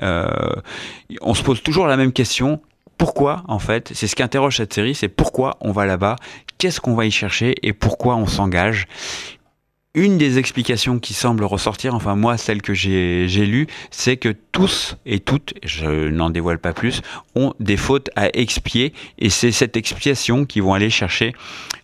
on 0.00 1.34
se 1.34 1.42
pose 1.42 1.60
toujours 1.60 1.88
la 1.88 1.96
même 1.96 2.12
question 2.12 2.60
pourquoi, 2.98 3.44
en 3.48 3.60
fait, 3.60 3.92
c'est 3.94 4.08
ce 4.08 4.16
qui 4.16 4.22
interroge 4.22 4.56
cette 4.56 4.74
série, 4.74 4.94
c'est 4.94 5.08
pourquoi 5.08 5.56
on 5.60 5.72
va 5.72 5.86
là-bas, 5.86 6.16
qu'est-ce 6.58 6.80
qu'on 6.80 6.94
va 6.94 7.06
y 7.06 7.10
chercher 7.10 7.54
et 7.62 7.72
pourquoi 7.72 8.16
on 8.16 8.26
s'engage. 8.26 8.86
Une 9.94 10.18
des 10.18 10.38
explications 10.38 10.98
qui 10.98 11.14
semble 11.14 11.44
ressortir, 11.44 11.94
enfin 11.94 12.14
moi 12.14 12.36
celle 12.36 12.60
que 12.60 12.74
j'ai 12.74 13.26
lue, 13.26 13.66
c'est 13.90 14.16
que 14.16 14.34
tous 14.52 14.96
et 15.06 15.18
toutes, 15.18 15.54
je 15.64 16.08
n'en 16.08 16.30
dévoile 16.30 16.58
pas 16.58 16.72
plus, 16.72 17.00
ont 17.34 17.54
des 17.58 17.76
fautes 17.76 18.10
à 18.14 18.28
expier 18.34 18.92
et 19.18 19.30
c'est 19.30 19.50
cette 19.50 19.76
expiation 19.76 20.44
qu'ils 20.44 20.62
vont 20.62 20.74
aller 20.74 20.90
chercher 20.90 21.32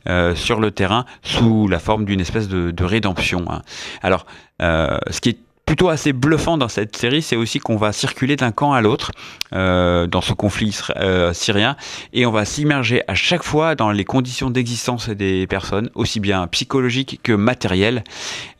euh, 0.06 0.34
sur 0.34 0.60
le 0.60 0.70
terrain 0.70 1.06
sous 1.22 1.66
la 1.66 1.78
forme 1.78 2.04
d'une 2.04 2.20
espèce 2.20 2.46
de, 2.46 2.84
rédemption. 2.84 3.46
Hein. 3.48 3.62
Alors, 4.02 4.26
euh, 4.62 4.98
ce 5.10 5.20
qui 5.20 5.30
est 5.30 5.38
plutôt 5.66 5.88
assez 5.88 6.12
bluffant 6.12 6.58
dans 6.58 6.68
cette 6.68 6.96
série, 6.96 7.22
c'est 7.22 7.36
aussi 7.36 7.58
qu'on 7.58 7.76
va 7.76 7.92
circuler 7.92 8.36
d'un 8.36 8.52
camp 8.52 8.72
à 8.72 8.80
l'autre 8.80 9.12
euh, 9.52 10.06
dans 10.06 10.20
ce 10.20 10.32
conflit 10.32 10.78
euh, 10.96 11.32
syrien 11.32 11.76
et 12.12 12.26
on 12.26 12.30
va 12.30 12.44
s'immerger 12.44 13.02
à 13.08 13.14
chaque 13.14 13.42
fois 13.42 13.74
dans 13.74 13.90
les 13.90 14.04
conditions 14.04 14.50
d'existence 14.50 15.08
des 15.08 15.46
personnes, 15.46 15.90
aussi 15.94 16.20
bien 16.20 16.46
psychologiques 16.48 17.20
que 17.22 17.32
matérielles. 17.32 18.04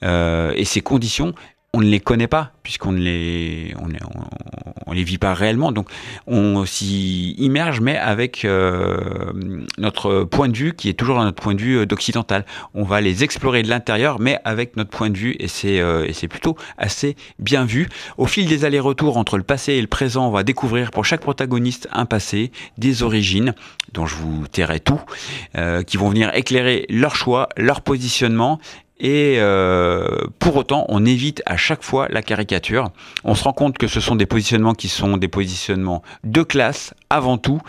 Euh, 0.02 0.52
et 0.56 0.64
ces 0.64 0.80
conditions, 0.80 1.34
on 1.74 1.80
ne 1.80 1.86
les 1.86 1.98
connaît 1.98 2.28
pas 2.28 2.52
puisqu'on 2.62 2.92
ne 2.92 3.00
les 3.00 3.74
on, 4.86 4.92
les 4.92 5.02
vit 5.02 5.18
pas 5.18 5.34
réellement. 5.34 5.72
Donc 5.72 5.88
on 6.28 6.64
s'y 6.66 7.32
immerge 7.32 7.80
mais 7.80 7.96
avec 7.96 8.44
euh, 8.44 9.32
notre 9.76 10.22
point 10.22 10.48
de 10.48 10.56
vue 10.56 10.72
qui 10.72 10.88
est 10.88 10.92
toujours 10.94 11.18
notre 11.18 11.42
point 11.42 11.54
de 11.54 11.60
vue 11.60 11.78
euh, 11.78 11.86
d'occidental. 11.86 12.46
On 12.74 12.84
va 12.84 13.00
les 13.00 13.24
explorer 13.24 13.64
de 13.64 13.68
l'intérieur 13.68 14.20
mais 14.20 14.38
avec 14.44 14.76
notre 14.76 14.90
point 14.90 15.10
de 15.10 15.18
vue 15.18 15.34
et 15.40 15.48
c'est 15.48 15.80
euh, 15.80 16.06
et 16.06 16.12
c'est 16.12 16.28
plutôt 16.28 16.56
assez 16.78 17.16
bien 17.40 17.64
vu. 17.64 17.88
Au 18.18 18.26
fil 18.26 18.46
des 18.46 18.64
allers-retours 18.64 19.16
entre 19.16 19.36
le 19.36 19.42
passé 19.42 19.72
et 19.72 19.80
le 19.80 19.88
présent 19.88 20.28
on 20.28 20.30
va 20.30 20.44
découvrir 20.44 20.92
pour 20.92 21.04
chaque 21.04 21.22
protagoniste 21.22 21.88
un 21.90 22.06
passé 22.06 22.52
des 22.78 23.02
origines 23.02 23.52
dont 23.92 24.06
je 24.06 24.14
vous 24.14 24.46
tairai 24.46 24.78
tout 24.78 25.00
qui 25.86 25.96
vont 25.96 26.08
venir 26.08 26.34
éclairer 26.34 26.86
leur 26.88 27.16
choix 27.16 27.48
leur 27.56 27.80
positionnement 27.80 28.60
et 29.00 29.36
euh, 29.38 30.06
pour 30.38 30.56
autant, 30.56 30.86
on 30.88 31.04
évite 31.04 31.42
à 31.46 31.56
chaque 31.56 31.82
fois 31.82 32.06
la 32.10 32.22
caricature. 32.22 32.90
On 33.24 33.34
se 33.34 33.42
rend 33.44 33.52
compte 33.52 33.76
que 33.76 33.88
ce 33.88 34.00
sont 34.00 34.14
des 34.14 34.26
positionnements 34.26 34.74
qui 34.74 34.88
sont 34.88 35.16
des 35.16 35.28
positionnements 35.28 36.02
de 36.22 36.42
classe 36.42 36.94
avant 37.10 37.36
tout, 37.36 37.60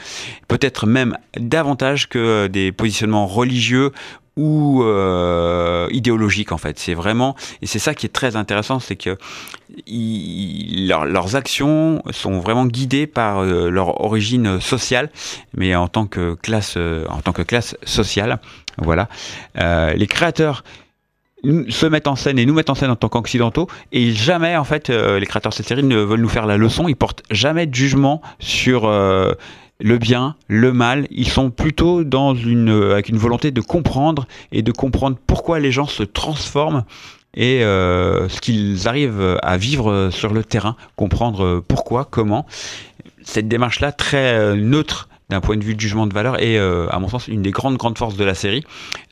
peut-être 0.47 0.85
même 0.85 1.17
davantage 1.37 2.09
que 2.09 2.47
des 2.47 2.71
positionnements 2.71 3.25
religieux 3.25 3.91
ou 4.37 4.83
euh, 4.83 5.87
idéologiques 5.91 6.51
en 6.51 6.57
fait. 6.57 6.77
C'est 6.77 6.93
vraiment 6.93 7.35
et 7.63 7.65
c'est 7.65 7.79
ça 7.79 7.95
qui 7.95 8.05
est 8.05 8.09
très 8.09 8.35
intéressant, 8.35 8.79
c'est 8.79 8.97
que 8.97 9.17
leurs 9.87 11.35
actions 11.35 12.03
sont 12.11 12.39
vraiment 12.39 12.67
guidées 12.67 13.07
par 13.07 13.39
euh, 13.39 13.69
leur 13.69 14.01
origine 14.01 14.59
sociale, 14.61 15.09
mais 15.57 15.73
en 15.75 15.87
tant 15.87 16.05
que 16.05 16.35
classe, 16.35 16.77
en 16.77 17.21
tant 17.21 17.31
que 17.31 17.41
classe 17.41 17.75
sociale. 17.83 18.39
Voilà. 18.77 19.07
les 19.55 20.05
créateurs 20.07 20.63
se 21.69 21.85
mettent 21.85 22.07
en 22.07 22.15
scène 22.15 22.39
et 22.39 22.45
nous 22.45 22.53
mettent 22.53 22.69
en 22.69 22.75
scène 22.75 22.91
en 22.91 22.95
tant 22.95 23.09
qu'occidentaux 23.09 23.67
et 23.91 24.11
jamais 24.11 24.55
en 24.55 24.63
fait 24.63 24.89
euh, 24.89 25.19
les 25.19 25.25
créateurs 25.25 25.51
de 25.51 25.55
cette 25.55 25.67
série 25.67 25.83
ne 25.83 25.97
veulent 25.97 26.21
nous 26.21 26.29
faire 26.29 26.45
la 26.45 26.57
leçon 26.57 26.87
ils 26.87 26.95
portent 26.95 27.23
jamais 27.29 27.65
de 27.65 27.75
jugement 27.75 28.21
sur 28.39 28.85
euh, 28.85 29.33
le 29.81 29.97
bien, 29.97 30.35
le 30.47 30.71
mal, 30.71 31.05
ils 31.11 31.27
sont 31.27 31.49
plutôt 31.49 32.05
dans 32.05 32.33
une 32.33 32.69
avec 32.69 33.09
une 33.09 33.17
volonté 33.17 33.51
de 33.51 33.59
comprendre 33.59 34.25
et 34.53 34.61
de 34.61 34.71
comprendre 34.71 35.17
pourquoi 35.27 35.59
les 35.59 35.73
gens 35.73 35.85
se 35.85 36.03
transforment 36.03 36.85
et 37.33 37.61
euh, 37.65 38.29
ce 38.29 38.39
qu'ils 38.39 38.87
arrivent 38.87 39.37
à 39.43 39.57
vivre 39.57 40.11
sur 40.13 40.33
le 40.33 40.45
terrain, 40.45 40.77
comprendre 40.95 41.61
pourquoi, 41.67 42.05
comment. 42.05 42.45
Cette 43.21 43.49
démarche-là 43.49 43.91
très 43.91 44.55
neutre 44.55 45.09
d'un 45.29 45.41
point 45.41 45.57
de 45.57 45.63
vue 45.63 45.75
de 45.75 45.79
jugement 45.79 46.05
de 46.07 46.13
valeur 46.13 46.41
et 46.41 46.57
euh, 46.57 46.87
à 46.91 46.99
mon 46.99 47.07
sens 47.07 47.27
une 47.27 47.41
des 47.41 47.51
grandes 47.51 47.77
grandes 47.77 47.97
forces 47.97 48.15
de 48.15 48.23
la 48.23 48.35
série. 48.35 48.63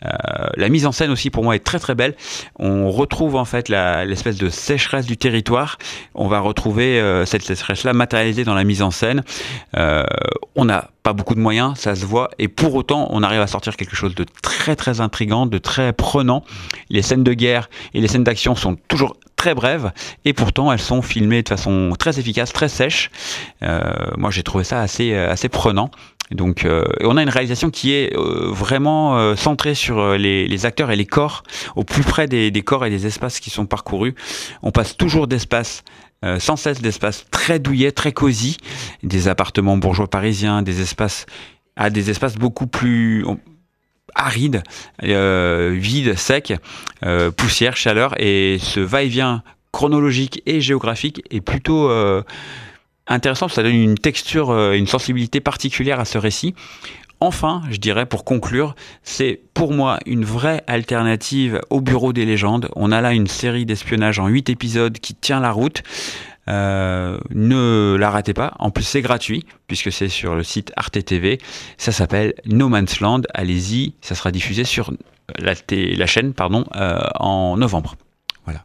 Euh, 0.05 0.09
la 0.55 0.69
mise 0.69 0.85
en 0.85 0.91
scène 0.91 1.11
aussi 1.11 1.29
pour 1.29 1.43
moi 1.43 1.55
est 1.55 1.63
très 1.63 1.79
très 1.79 1.95
belle. 1.95 2.15
On 2.57 2.91
retrouve 2.91 3.35
en 3.35 3.45
fait 3.45 3.69
l'espèce 3.69 4.37
de 4.37 4.49
sécheresse 4.49 5.05
du 5.05 5.17
territoire. 5.17 5.77
On 6.13 6.27
va 6.27 6.39
retrouver 6.39 6.99
euh, 6.99 7.25
cette 7.25 7.41
sécheresse 7.41 7.83
là 7.83 7.93
matérialisée 7.93 8.43
dans 8.43 8.53
la 8.53 8.63
mise 8.63 8.81
en 8.81 8.91
scène. 8.91 9.23
on 10.55 10.65
n'a 10.65 10.89
pas 11.01 11.13
beaucoup 11.13 11.35
de 11.35 11.39
moyens, 11.39 11.77
ça 11.77 11.95
se 11.95 12.05
voit, 12.05 12.29
et 12.39 12.47
pour 12.47 12.75
autant 12.75 13.07
on 13.09 13.23
arrive 13.23 13.41
à 13.41 13.47
sortir 13.47 13.75
quelque 13.75 13.95
chose 13.95 14.15
de 14.15 14.25
très 14.41 14.75
très 14.75 15.01
intrigant, 15.01 15.45
de 15.45 15.57
très 15.57 15.91
prenant. 15.91 16.43
Les 16.89 17.01
scènes 17.01 17.23
de 17.23 17.33
guerre 17.33 17.69
et 17.93 17.99
les 17.99 18.07
scènes 18.07 18.23
d'action 18.23 18.55
sont 18.55 18.77
toujours 18.87 19.17
très 19.43 19.55
brèves 19.55 19.91
et 20.23 20.31
pourtant 20.31 20.71
elles 20.71 20.79
sont 20.79 21.01
filmées 21.01 21.43
de 21.43 21.49
façon 21.49 21.93
très 21.99 22.17
efficace, 22.17 22.53
très 22.53 22.69
sèche. 22.69 23.11
Euh, 23.61 23.81
moi 24.15 24.31
j'ai 24.31 24.41
trouvé 24.41 24.63
ça 24.63 24.79
assez 24.79 25.11
euh, 25.11 25.29
assez 25.29 25.49
prenant. 25.49 25.91
Donc, 26.31 26.63
euh, 26.63 26.85
on 27.01 27.17
a 27.17 27.21
une 27.21 27.29
réalisation 27.29 27.69
qui 27.69 27.91
est 27.91 28.15
vraiment 28.15 29.35
centrée 29.35 29.75
sur 29.75 30.13
les, 30.13 30.65
acteurs 30.65 30.89
et 30.89 30.95
les 30.95 31.05
corps, 31.05 31.43
au 31.75 31.83
plus 31.83 32.01
près 32.01 32.27
des, 32.27 32.63
corps 32.63 32.85
et 32.85 32.89
des 32.89 33.05
espaces 33.05 33.39
qui 33.41 33.49
sont 33.49 33.65
parcourus. 33.65 34.15
On 34.63 34.71
passe 34.71 34.95
toujours 34.95 35.27
d'espace 35.27 35.83
sans 36.39 36.55
cesse 36.55 36.81
d'espaces 36.81 37.25
très 37.29 37.59
douillets, 37.59 37.91
très 37.91 38.13
cosy, 38.13 38.57
des 39.03 39.27
appartements 39.27 39.77
bourgeois 39.77 40.09
parisiens, 40.09 40.61
des 40.63 40.81
espaces 40.81 41.25
à 41.75 41.89
des 41.89 42.09
espaces 42.09 42.35
beaucoup 42.35 42.67
plus 42.67 43.25
aride, 44.15 44.63
euh, 45.03 45.75
vide, 45.75 46.15
sec, 46.15 46.53
euh, 47.03 47.31
poussière, 47.31 47.75
chaleur, 47.75 48.13
et 48.19 48.57
ce 48.61 48.79
va-et-vient 48.79 49.43
chronologique 49.71 50.41
et 50.45 50.61
géographique 50.61 51.23
est 51.31 51.41
plutôt 51.41 51.89
euh, 51.89 52.21
intéressant, 53.07 53.47
ça 53.47 53.63
donne 53.63 53.75
une 53.75 53.97
texture, 53.97 54.53
une 54.71 54.87
sensibilité 54.87 55.39
particulière 55.39 55.99
à 55.99 56.05
ce 56.05 56.17
récit. 56.17 56.53
Enfin, 57.19 57.61
je 57.71 57.77
dirais 57.77 58.05
pour 58.05 58.25
conclure, 58.25 58.75
c'est 59.01 59.39
pour 59.53 59.71
moi 59.71 59.97
une 60.05 60.25
vraie 60.25 60.61
alternative 60.67 61.61
au 61.69 61.79
Bureau 61.79 62.11
des 62.11 62.25
légendes. 62.25 62.69
On 62.75 62.91
a 62.91 62.99
là 62.99 63.13
une 63.13 63.27
série 63.27 63.65
d'espionnage 63.65 64.19
en 64.19 64.27
8 64.27 64.49
épisodes 64.49 64.97
qui 64.99 65.15
tient 65.15 65.39
la 65.39 65.51
route. 65.51 65.83
Euh, 66.49 67.19
ne 67.33 67.95
la 67.97 68.09
ratez 68.09 68.33
pas. 68.33 68.53
En 68.59 68.71
plus, 68.71 68.83
c'est 68.83 69.01
gratuit 69.01 69.45
puisque 69.67 69.91
c'est 69.91 70.09
sur 70.09 70.35
le 70.35 70.43
site 70.43 70.73
Arte 70.75 71.03
TV. 71.03 71.39
Ça 71.77 71.91
s'appelle 71.91 72.33
No 72.45 72.69
Man's 72.69 72.99
Land. 72.99 73.21
Allez-y, 73.33 73.93
ça 74.01 74.15
sera 74.15 74.31
diffusé 74.31 74.63
sur 74.63 74.91
la, 75.39 75.53
la 75.69 76.05
chaîne 76.05 76.33
pardon, 76.33 76.65
euh, 76.75 76.99
en 77.19 77.57
novembre. 77.57 77.95
Voilà. 78.45 78.63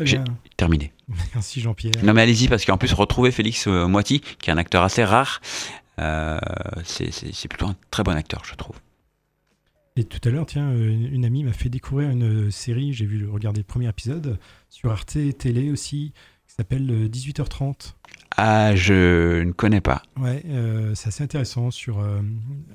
J'ai 0.00 0.20
terminé. 0.56 0.92
Merci 1.34 1.60
Jean-Pierre. 1.60 1.92
Non 2.02 2.12
mais 2.12 2.22
allez-y 2.22 2.48
parce 2.48 2.64
qu'en 2.64 2.78
plus 2.78 2.92
retrouver 2.92 3.30
Félix 3.30 3.66
euh, 3.66 3.86
Moiti, 3.86 4.20
qui 4.20 4.50
est 4.50 4.52
un 4.52 4.58
acteur 4.58 4.82
assez 4.82 5.04
rare, 5.04 5.40
c'est 6.84 7.48
plutôt 7.48 7.66
un 7.66 7.76
très 7.90 8.02
bon 8.02 8.16
acteur, 8.16 8.42
je 8.44 8.54
trouve. 8.54 8.76
Et 9.96 10.02
tout 10.02 10.28
à 10.28 10.32
l'heure, 10.32 10.44
tiens, 10.44 10.72
une 10.74 11.24
amie 11.24 11.44
m'a 11.44 11.52
fait 11.52 11.68
découvrir 11.68 12.10
une 12.10 12.50
série, 12.50 12.92
j'ai 12.92 13.06
vu 13.06 13.28
regarder 13.28 13.60
le 13.60 13.64
premier 13.64 13.88
épisode 13.88 14.40
sur 14.68 14.90
Arte 14.90 15.16
Télé 15.38 15.70
aussi, 15.70 16.12
s'appelle 16.56 17.08
18h30. 17.10 17.94
Ah, 18.36 18.74
je 18.74 19.42
ne 19.44 19.52
connais 19.52 19.80
pas. 19.80 20.02
Ouais, 20.18 20.42
euh, 20.48 20.90
c'est 20.96 21.06
assez 21.06 21.22
intéressant 21.22 21.70
sur 21.70 22.00
euh, 22.00 22.18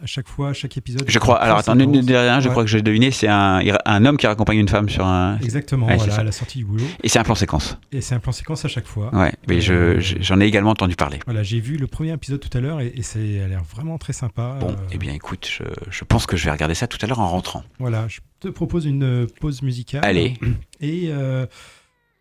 à 0.02 0.06
chaque 0.06 0.30
fois, 0.30 0.54
chaque 0.54 0.78
épisode. 0.78 1.04
Je 1.06 1.20
crois. 1.20 1.36
Alors 1.42 1.58
attendez, 1.58 1.84
une 1.84 2.00
derrière, 2.00 2.40
je 2.40 2.48
crois 2.48 2.64
que 2.64 2.70
j'ai 2.70 2.82
deviné. 2.82 3.12
C'est 3.12 3.28
un, 3.28 3.60
un 3.86 4.06
homme 4.06 4.16
qui 4.16 4.26
raccompagne 4.26 4.58
une 4.60 4.70
femme 4.70 4.88
sur 4.88 5.06
un. 5.06 5.38
Exactement. 5.40 5.88
Ouais, 5.88 5.98
voilà, 5.98 6.14
ça. 6.14 6.22
à 6.22 6.24
la 6.24 6.32
sortie 6.32 6.60
du 6.60 6.66
boulot. 6.66 6.86
Et 7.04 7.10
c'est 7.10 7.20
un 7.20 7.24
plan 7.24 7.36
séquence. 7.36 7.78
Et 7.92 8.00
c'est 8.00 8.16
un 8.16 8.20
plan 8.20 8.32
séquence 8.32 8.64
à 8.64 8.70
chaque 8.70 8.86
fois. 8.88 9.14
Ouais, 9.14 9.34
mais 9.50 9.60
je- 9.60 9.74
Euh, 9.74 10.00
je- 10.00 10.16
j'en 10.22 10.40
ai 10.40 10.46
également 10.46 10.70
entendu 10.72 10.96
parler. 10.96 11.20
Voilà, 11.26 11.44
j'ai 11.44 11.60
vu 11.60 11.76
le 11.76 11.88
premier 11.88 12.14
épisode 12.14 12.40
tout 12.40 12.58
à 12.58 12.62
l'heure 12.62 12.80
et, 12.80 12.88
et 12.88 13.36
elle 13.36 13.44
a 13.44 13.48
l'air 13.50 13.64
vraiment 13.64 13.98
très 13.98 14.14
sympa. 14.14 14.56
Bon, 14.62 14.70
Euh, 14.70 14.76
eh 14.94 14.98
bien, 14.98 15.14
écoute, 15.14 15.46
je, 15.52 15.64
je 15.92 16.04
pense 16.06 16.26
que 16.26 16.38
je 16.38 16.46
vais 16.46 16.52
regarder 16.52 16.74
ça 16.76 16.88
tout 16.88 16.98
à 17.02 17.08
l'heure 17.08 17.20
en 17.20 17.28
rentrant. 17.28 17.64
Voilà, 17.80 18.08
je 18.08 18.20
te 18.40 18.48
propose 18.48 18.86
une 18.86 19.04
euh, 19.04 19.28
pause 19.42 19.62
musicale. 19.62 20.06
Allez. 20.06 20.36
Et 20.80 21.08
euh, 21.10 21.46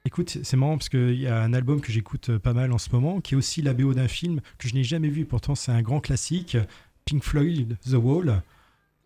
écoute, 0.05 0.39
c'est 0.43 0.57
marrant 0.57 0.77
parce 0.79 0.89
qu'il 0.89 1.21
y 1.21 1.27
a 1.27 1.41
un 1.43 1.53
album 1.53 1.81
que 1.81 1.93
j'écoute 1.93 2.31
euh, 2.31 2.39
pas 2.39 2.53
mal 2.53 2.73
en 2.73 2.79
ce 2.79 2.91
moment, 2.93 3.21
qui 3.21 3.35
est 3.35 3.37
aussi 3.37 3.63
la 3.63 3.75
BO 3.75 3.95
d'un 3.95 4.09
film 4.09 4.41
que 4.59 4.69
je 4.69 4.75
n'ai 4.75 4.85
jamais 4.85 5.09
vu. 5.09 5.25
Pourtant, 5.25 5.55
c'est 5.55 5.73
un 5.73 5.83
grand 5.83 6.01
classique, 6.01 6.57
Pink 7.05 7.23
Floyd, 7.25 7.77
The 7.89 7.95
Wall. 7.95 8.43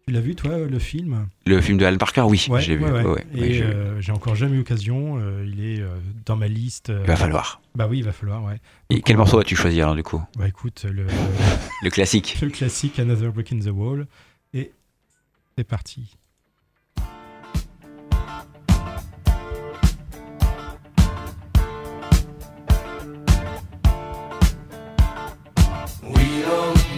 Tu 0.07 0.13
l'as 0.13 0.21
vu, 0.21 0.35
toi, 0.35 0.59
le 0.59 0.79
film? 0.81 1.29
Le 1.47 1.61
film 1.61 1.79
de 1.79 1.85
Alan 1.85 1.97
Parker, 1.97 2.23
oui, 2.23 2.45
Ouais, 2.51 2.61
j'ai 2.61 2.75
vu. 2.77 2.85
ouais, 2.85 3.05
ouais, 3.05 3.25
Et 3.37 3.53
j'ai 3.55 3.63
euh, 3.63 4.01
j'ai 4.01 4.11
encore 4.11 4.35
jamais 4.35 4.55
eu 4.55 4.59
l'occasion. 4.59 5.19
euh, 5.21 5.45
il 5.47 5.65
est 5.65 5.81
euh, 5.81 5.97
dans 6.27 6.35
ma 6.35 6.49
liste. 6.49 6.89
Il 7.03 7.07
va 7.07 7.15
falloir. 7.15 7.63
Bah 7.77 7.87
oui, 7.89 7.99
il 7.99 8.05
va 8.05 8.11
falloir, 8.11 8.43
ouais. 8.43 8.59
Et 8.91 8.97
Donc, 8.97 9.05
quel 9.05 9.15
on- 9.17 9.19
morceau 9.21 9.39
as-tu 9.39 9.55
choisi 9.55 9.81
alors 9.81 9.95
du 9.95 10.03
coup? 10.03 10.21
Bah 10.37 10.49
écoute, 10.49 10.85
le, 10.91 11.07
Le 11.83 11.91
classique. 11.91 12.37
le 12.43 12.49
classique 12.51 12.99
Another 12.99 13.31
Brick 13.33 13.53
in 13.53 13.61
the 13.61 13.69
Wall. 13.73 14.09
Et 14.55 14.73
c'est 15.57 15.63
parti. 15.65 16.17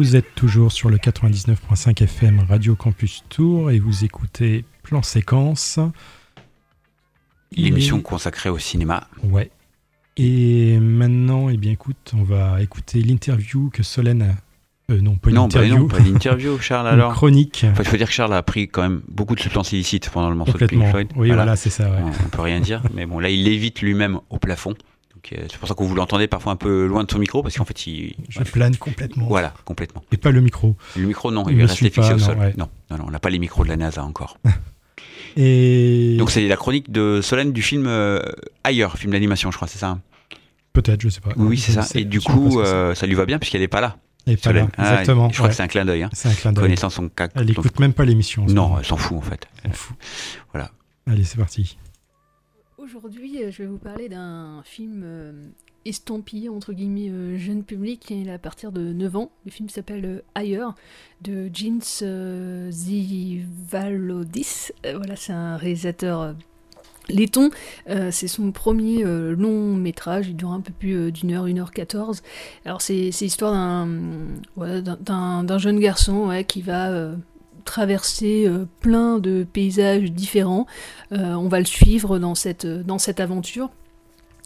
Vous 0.00 0.16
êtes 0.16 0.34
toujours 0.34 0.72
sur 0.72 0.88
le 0.88 0.96
99.5 0.96 2.02
FM 2.04 2.40
Radio 2.48 2.74
Campus 2.74 3.22
Tour 3.28 3.70
et 3.70 3.78
vous 3.78 4.02
écoutez 4.02 4.64
Plan 4.82 5.02
Séquence. 5.02 5.78
L'émission 7.52 8.00
consacrée 8.00 8.48
au 8.48 8.56
cinéma. 8.56 9.08
Ouais. 9.22 9.50
Et 10.16 10.78
maintenant, 10.80 11.50
eh 11.50 11.58
bien, 11.58 11.72
écoute, 11.72 12.12
on 12.16 12.22
va 12.22 12.62
écouter 12.62 13.02
l'interview 13.02 13.68
que 13.68 13.82
Solène 13.82 14.22
a. 14.22 14.92
Euh, 14.94 15.02
non, 15.02 15.16
pas 15.16 15.28
une 15.28 15.36
non, 15.36 15.42
bah 15.48 15.58
interview. 15.58 15.76
non, 15.80 15.86
pas 15.88 16.00
d'interview, 16.00 16.58
Charles, 16.62 16.86
Une 16.86 16.94
alors. 16.94 17.12
chronique. 17.12 17.66
Enfin, 17.70 17.82
il 17.82 17.88
faut 17.90 17.98
dire 17.98 18.06
que 18.08 18.14
Charles 18.14 18.32
a 18.32 18.42
pris 18.42 18.68
quand 18.68 18.80
même 18.80 19.02
beaucoup 19.06 19.34
de 19.34 19.40
substances 19.40 19.70
illicites 19.72 20.08
pendant 20.08 20.30
le 20.30 20.36
morceau 20.36 20.56
de. 20.56 20.64
Pink 20.64 20.86
Floyd. 20.88 21.08
Oui, 21.14 21.30
voilà, 21.30 21.56
c'est 21.56 21.68
ça, 21.68 21.90
ouais. 21.90 21.98
On, 22.02 22.08
on 22.08 22.28
peut 22.30 22.40
rien 22.40 22.60
dire. 22.60 22.82
Mais 22.94 23.04
bon, 23.04 23.18
là, 23.18 23.28
il 23.28 23.44
l'évite 23.44 23.82
lui-même 23.82 24.18
au 24.30 24.38
plafond. 24.38 24.72
Euh, 25.32 25.46
c'est 25.50 25.58
pour 25.58 25.68
ça 25.68 25.74
que 25.74 25.82
vous 25.82 25.94
l'entendez 25.94 26.26
parfois 26.26 26.52
un 26.52 26.56
peu 26.56 26.86
loin 26.86 27.04
de 27.04 27.10
son 27.10 27.18
micro, 27.18 27.42
parce 27.42 27.56
qu'en 27.56 27.64
fait, 27.64 27.86
il. 27.86 28.14
Je 28.28 28.40
plane 28.42 28.76
complètement. 28.76 29.26
Voilà, 29.26 29.54
complètement. 29.64 30.02
Et 30.12 30.16
pas 30.16 30.30
le 30.30 30.40
micro. 30.40 30.76
Le 30.96 31.06
micro, 31.06 31.30
non, 31.30 31.44
Il 31.48 31.68
suit 31.68 31.90
pas, 31.90 32.02
fixé 32.02 32.14
au 32.14 32.18
sol. 32.18 32.38
ouais. 32.38 32.54
Non, 32.56 32.68
non, 32.90 32.98
non, 32.98 33.04
on 33.08 33.10
n'a 33.10 33.18
pas 33.20 33.30
les 33.30 33.38
micros 33.38 33.64
de 33.64 33.68
la 33.68 33.76
NASA 33.76 34.02
encore. 34.04 34.38
Et 35.36 36.16
Donc, 36.18 36.30
c'est 36.30 36.46
la 36.48 36.56
chronique 36.56 36.90
de 36.90 37.20
Solène 37.22 37.52
du 37.52 37.62
film 37.62 37.86
euh, 37.86 38.20
Ailleurs, 38.64 38.98
film 38.98 39.12
d'animation, 39.12 39.50
je 39.50 39.56
crois, 39.56 39.68
c'est 39.68 39.78
ça 39.78 39.88
hein? 39.90 40.00
Peut-être, 40.72 41.00
je 41.00 41.08
sais 41.08 41.20
pas. 41.20 41.30
Oui, 41.36 41.56
c'est 41.58 41.72
ça. 41.72 41.86
Et 41.98 42.04
du 42.04 42.20
coup, 42.20 42.60
euh, 42.60 42.94
ça 42.94 43.06
lui 43.06 43.14
va 43.14 43.26
bien 43.26 43.38
puisqu'elle 43.38 43.60
n'est 43.60 43.68
pas 43.68 43.80
là. 43.80 43.96
Elle 44.26 44.34
est 44.34 44.36
pas 44.42 44.52
là, 44.52 44.60
Solène. 44.60 44.72
Ah, 44.76 44.90
exactement, 44.92 45.28
je 45.28 45.34
crois 45.34 45.44
ouais. 45.46 45.50
que 45.50 45.56
c'est 45.56 45.62
un 45.62 45.68
clin 45.68 45.84
d'œil. 45.84 46.02
hein. 46.04 46.10
C'est 46.12 46.28
un 46.28 46.32
clin 46.34 46.52
d'œil. 46.52 46.64
Connaissant 46.64 46.90
son 46.90 47.08
cas. 47.08 47.28
Elle 47.34 47.46
son- 47.54 47.60
écoute 47.60 47.80
même 47.80 47.92
pas 47.92 48.04
l'émission. 48.04 48.44
Non, 48.46 48.76
elle 48.78 48.84
s'en 48.84 48.96
fout 48.96 49.18
en 49.18 49.22
fait. 49.22 49.48
Voilà. 50.52 50.70
Allez, 51.06 51.24
c'est 51.24 51.38
parti. 51.38 51.76
Aujourd'hui, 52.82 53.42
euh, 53.42 53.50
je 53.50 53.62
vais 53.62 53.68
vous 53.68 53.76
parler 53.76 54.08
d'un 54.08 54.62
film 54.64 55.02
euh, 55.04 55.32
estampillé 55.84 56.48
entre 56.48 56.72
guillemets 56.72 57.10
euh, 57.10 57.36
jeune 57.36 57.62
public. 57.62 58.08
Il 58.08 58.28
est 58.28 58.32
à 58.32 58.38
partir 58.38 58.72
de 58.72 58.80
9 58.80 59.16
ans. 59.16 59.30
Le 59.44 59.50
film 59.50 59.68
s'appelle 59.68 60.06
euh, 60.06 60.22
Ailleurs 60.34 60.74
de 61.20 61.50
Jeans 61.52 62.70
Zivalodis. 62.70 64.70
Voilà, 64.82 65.14
c'est 65.16 65.34
un 65.34 65.58
réalisateur 65.58 66.34
laiton. 67.10 67.50
C'est 67.86 68.28
son 68.28 68.50
premier 68.50 69.04
long 69.04 69.74
métrage. 69.74 70.28
Il 70.28 70.36
dure 70.36 70.52
un 70.52 70.60
peu 70.60 70.72
plus 70.72 71.12
d'une 71.12 71.32
heure, 71.32 71.46
une 71.46 71.58
heure 71.58 71.72
quatorze. 71.72 72.22
Alors 72.64 72.80
c'est 72.80 73.10
l'histoire 73.20 73.86
d'un 74.56 75.58
jeune 75.58 75.80
garçon 75.80 76.42
qui 76.48 76.62
va 76.62 77.12
traverser 77.64 78.46
euh, 78.46 78.66
plein 78.80 79.18
de 79.18 79.46
paysages 79.50 80.12
différents. 80.12 80.66
Euh, 81.12 81.34
on 81.34 81.48
va 81.48 81.58
le 81.58 81.64
suivre 81.64 82.18
dans 82.18 82.34
cette, 82.34 82.66
dans 82.66 82.98
cette 82.98 83.20
aventure. 83.20 83.70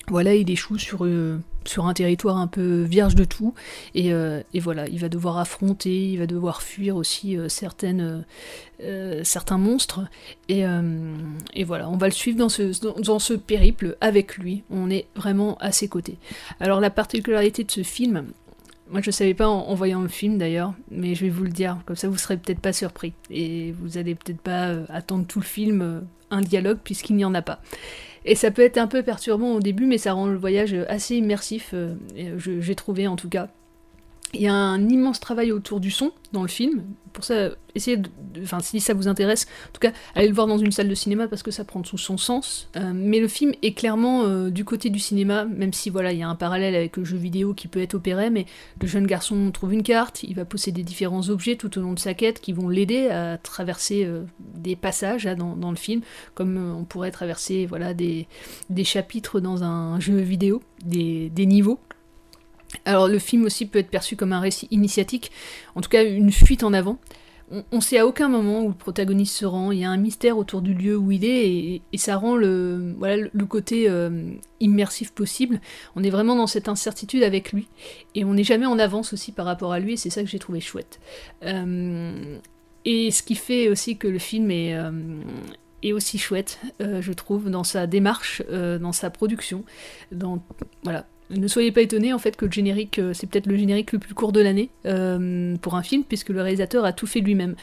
Voilà, 0.08 0.34
il 0.34 0.50
échoue 0.50 0.76
sur, 0.76 1.06
euh, 1.06 1.38
sur 1.64 1.86
un 1.86 1.94
territoire 1.94 2.36
un 2.36 2.46
peu 2.46 2.82
vierge 2.82 3.14
de 3.14 3.24
tout. 3.24 3.54
Et, 3.94 4.12
euh, 4.12 4.42
voilà, 4.60 4.86
il 4.88 4.98
va 4.98 5.08
devoir 5.08 5.38
affronter, 5.38 6.10
il 6.10 6.18
va 6.18 6.26
devoir 6.26 6.60
fuir 6.60 6.96
aussi 6.96 7.38
euh, 7.38 7.48
certaines, 7.48 8.00
euh, 8.02 8.18
euh, 8.82 9.20
certains 9.24 9.56
monstres. 9.56 10.00
Et, 10.50 10.66
euh, 10.66 11.16
voilà, 11.64 11.88
on 11.88 11.96
va 11.96 12.06
le 12.06 12.12
suivre 12.12 12.38
dans 12.38 12.50
ce, 12.50 13.00
dans 13.00 13.18
ce 13.18 13.32
périple 13.32 13.96
avec 14.02 14.36
lui. 14.36 14.62
On 14.70 14.90
est 14.90 15.06
vraiment 15.16 15.56
à 15.58 15.72
ses 15.72 15.88
côtés. 15.88 16.18
Alors 16.60 16.80
la 16.80 16.90
particularité 16.90 17.64
de 17.64 17.70
ce 17.70 17.82
film, 17.82 18.26
moi, 18.94 19.00
je 19.02 19.10
savais 19.10 19.34
pas 19.34 19.48
en, 19.48 19.74
voyant 19.74 20.02
le 20.02 20.08
film 20.08 20.38
d'ailleurs, 20.38 20.72
mais 20.88 21.16
je 21.16 21.24
vais 21.24 21.28
vous 21.28 21.42
le 21.42 21.50
dire, 21.50 21.78
comme 21.84 21.96
ça 21.96 22.08
vous 22.08 22.16
serez 22.16 22.36
peut-être 22.36 22.60
pas 22.60 22.72
surpris. 22.72 23.12
Et 23.28 23.72
vous 23.72 23.98
allez 23.98 24.14
peut-être 24.14 24.40
pas 24.40 24.68
euh, 24.68 24.84
attendre 24.88 25.26
tout 25.26 25.40
le 25.40 25.44
film 25.44 25.82
euh, 25.82 26.00
un 26.30 26.42
dialogue, 26.42 26.78
puisqu'il 26.84 27.16
n'y 27.16 27.24
en 27.24 27.34
a 27.34 27.42
pas. 27.42 27.60
Et 28.24 28.36
ça 28.36 28.52
peut 28.52 28.62
être 28.62 28.78
un 28.78 28.86
peu 28.86 29.02
perturbant 29.02 29.50
au 29.50 29.58
début, 29.58 29.86
mais 29.86 29.98
ça 29.98 30.12
rend 30.12 30.28
le 30.28 30.36
voyage 30.36 30.74
euh, 30.74 30.84
assez 30.88 31.16
immersif, 31.16 31.74
j'ai 32.14 32.74
trouvé 32.76 33.08
en 33.08 33.16
tout 33.16 33.28
cas. 33.28 33.48
Il 34.34 34.42
y 34.42 34.48
a 34.48 34.54
un 34.54 34.88
immense 34.88 35.20
travail 35.20 35.52
autour 35.52 35.80
du 35.80 35.90
son 35.90 36.12
dans 36.32 36.42
le 36.42 36.48
film. 36.48 36.82
Pour 37.12 37.22
ça, 37.24 37.50
essayez 37.76 37.96
de. 37.96 38.10
Enfin, 38.42 38.58
si 38.60 38.80
ça 38.80 38.92
vous 38.92 39.06
intéresse, 39.06 39.46
en 39.68 39.72
tout 39.72 39.80
cas, 39.80 39.92
allez 40.16 40.26
le 40.26 40.34
voir 40.34 40.48
dans 40.48 40.58
une 40.58 40.72
salle 40.72 40.88
de 40.88 40.94
cinéma 40.94 41.28
parce 41.28 41.44
que 41.44 41.52
ça 41.52 41.64
prend 41.64 41.82
tout 41.82 41.96
son 41.96 42.16
sens. 42.16 42.68
Euh, 42.76 42.92
mais 42.92 43.20
le 43.20 43.28
film 43.28 43.52
est 43.62 43.72
clairement 43.72 44.24
euh, 44.24 44.50
du 44.50 44.64
côté 44.64 44.90
du 44.90 44.98
cinéma, 44.98 45.44
même 45.44 45.72
si 45.72 45.90
voilà, 45.90 46.12
il 46.12 46.18
y 46.18 46.22
a 46.22 46.28
un 46.28 46.34
parallèle 46.34 46.74
avec 46.74 46.96
le 46.96 47.04
jeu 47.04 47.16
vidéo 47.16 47.54
qui 47.54 47.68
peut 47.68 47.80
être 47.80 47.94
opéré. 47.94 48.30
Mais 48.30 48.46
le 48.80 48.88
jeune 48.88 49.06
garçon 49.06 49.50
trouve 49.52 49.72
une 49.72 49.84
carte, 49.84 50.24
il 50.24 50.34
va 50.34 50.44
posséder 50.44 50.82
différents 50.82 51.28
objets 51.28 51.56
tout 51.56 51.78
au 51.78 51.82
long 51.82 51.92
de 51.92 52.00
sa 52.00 52.14
quête 52.14 52.40
qui 52.40 52.52
vont 52.52 52.68
l'aider 52.68 53.08
à 53.08 53.38
traverser 53.38 54.04
euh, 54.04 54.24
des 54.54 54.74
passages 54.74 55.24
là, 55.24 55.36
dans, 55.36 55.70
le 55.70 55.76
film, 55.76 56.00
comme 56.34 56.56
on 56.76 56.84
pourrait 56.84 57.12
traverser 57.12 57.66
voilà, 57.66 57.94
des, 57.94 58.26
chapitres 58.82 59.38
dans 59.40 59.62
un 59.62 60.00
jeu 60.00 60.16
vidéo, 60.16 60.62
des 60.84 61.30
niveaux. 61.46 61.78
Alors 62.84 63.08
le 63.08 63.18
film 63.18 63.44
aussi 63.44 63.66
peut 63.66 63.78
être 63.78 63.90
perçu 63.90 64.16
comme 64.16 64.32
un 64.32 64.40
récit 64.40 64.68
initiatique, 64.70 65.30
en 65.74 65.80
tout 65.80 65.88
cas 65.88 66.04
une 66.04 66.32
fuite 66.32 66.62
en 66.64 66.72
avant. 66.72 66.98
On, 67.50 67.62
on 67.72 67.80
sait 67.82 67.98
à 67.98 68.06
aucun 68.06 68.28
moment 68.28 68.62
où 68.62 68.68
le 68.68 68.74
protagoniste 68.74 69.36
se 69.36 69.44
rend, 69.44 69.70
il 69.70 69.80
y 69.80 69.84
a 69.84 69.90
un 69.90 69.98
mystère 69.98 70.38
autour 70.38 70.62
du 70.62 70.72
lieu 70.72 70.96
où 70.96 71.12
il 71.12 71.24
est 71.26 71.82
et, 71.92 71.98
ça 71.98 72.16
rend 72.16 72.36
le, 72.36 72.94
voilà, 72.96 73.28
le- 73.30 73.46
côté 73.46 73.84
euh, 73.88 74.30
immersif 74.60 75.12
possible. 75.12 75.60
On 75.94 76.02
est 76.02 76.08
vraiment 76.10 76.36
dans 76.36 76.46
cette 76.46 76.68
incertitude 76.68 77.22
avec 77.22 77.52
lui 77.52 77.68
et 78.14 78.24
on 78.24 78.32
n'est 78.32 78.44
jamais 78.44 78.64
en 78.66 78.78
avance 78.78 79.12
aussi 79.12 79.30
par 79.30 79.44
rapport 79.44 79.72
à 79.72 79.78
lui 79.78 79.92
et 79.92 79.96
c'est 79.98 80.08
ça 80.10 80.22
que 80.22 80.28
j'ai 80.28 80.38
trouvé 80.38 80.60
chouette. 80.60 81.00
Euh, 81.42 82.38
et 82.86 83.10
ce 83.10 83.22
qui 83.22 83.34
fait 83.34 83.68
aussi 83.68 83.98
que 83.98 84.08
le 84.08 84.18
film 84.18 84.50
est, 84.50 84.74
euh, 84.74 84.90
est 85.82 85.92
aussi 85.92 86.16
chouette, 86.16 86.60
je 86.80 87.12
trouve, 87.12 87.50
dans 87.50 87.64
sa 87.64 87.86
démarche, 87.86 88.42
dans 88.50 88.92
sa 88.92 89.10
production, 89.10 89.64
dans 90.12 90.42
voilà. 90.82 91.06
Ne 91.30 91.48
soyez 91.48 91.72
pas 91.72 91.80
étonnés 91.80 92.12
en 92.12 92.18
fait 92.18 92.36
que 92.36 92.44
le 92.44 92.52
générique, 92.52 92.98
euh, 92.98 93.14
c'est 93.14 93.26
peut-être 93.26 93.46
le 93.46 93.56
générique 93.56 93.92
le 93.92 93.98
plus 93.98 94.14
court 94.14 94.30
de 94.30 94.40
l'année 94.40 94.68
euh, 94.84 95.56
pour 95.56 95.74
un 95.74 95.82
film, 95.82 96.04
puisque 96.04 96.28
le 96.28 96.42
réalisateur 96.42 96.84
a 96.84 96.92
tout 96.92 97.06
fait 97.06 97.20
lui-même. 97.20 97.54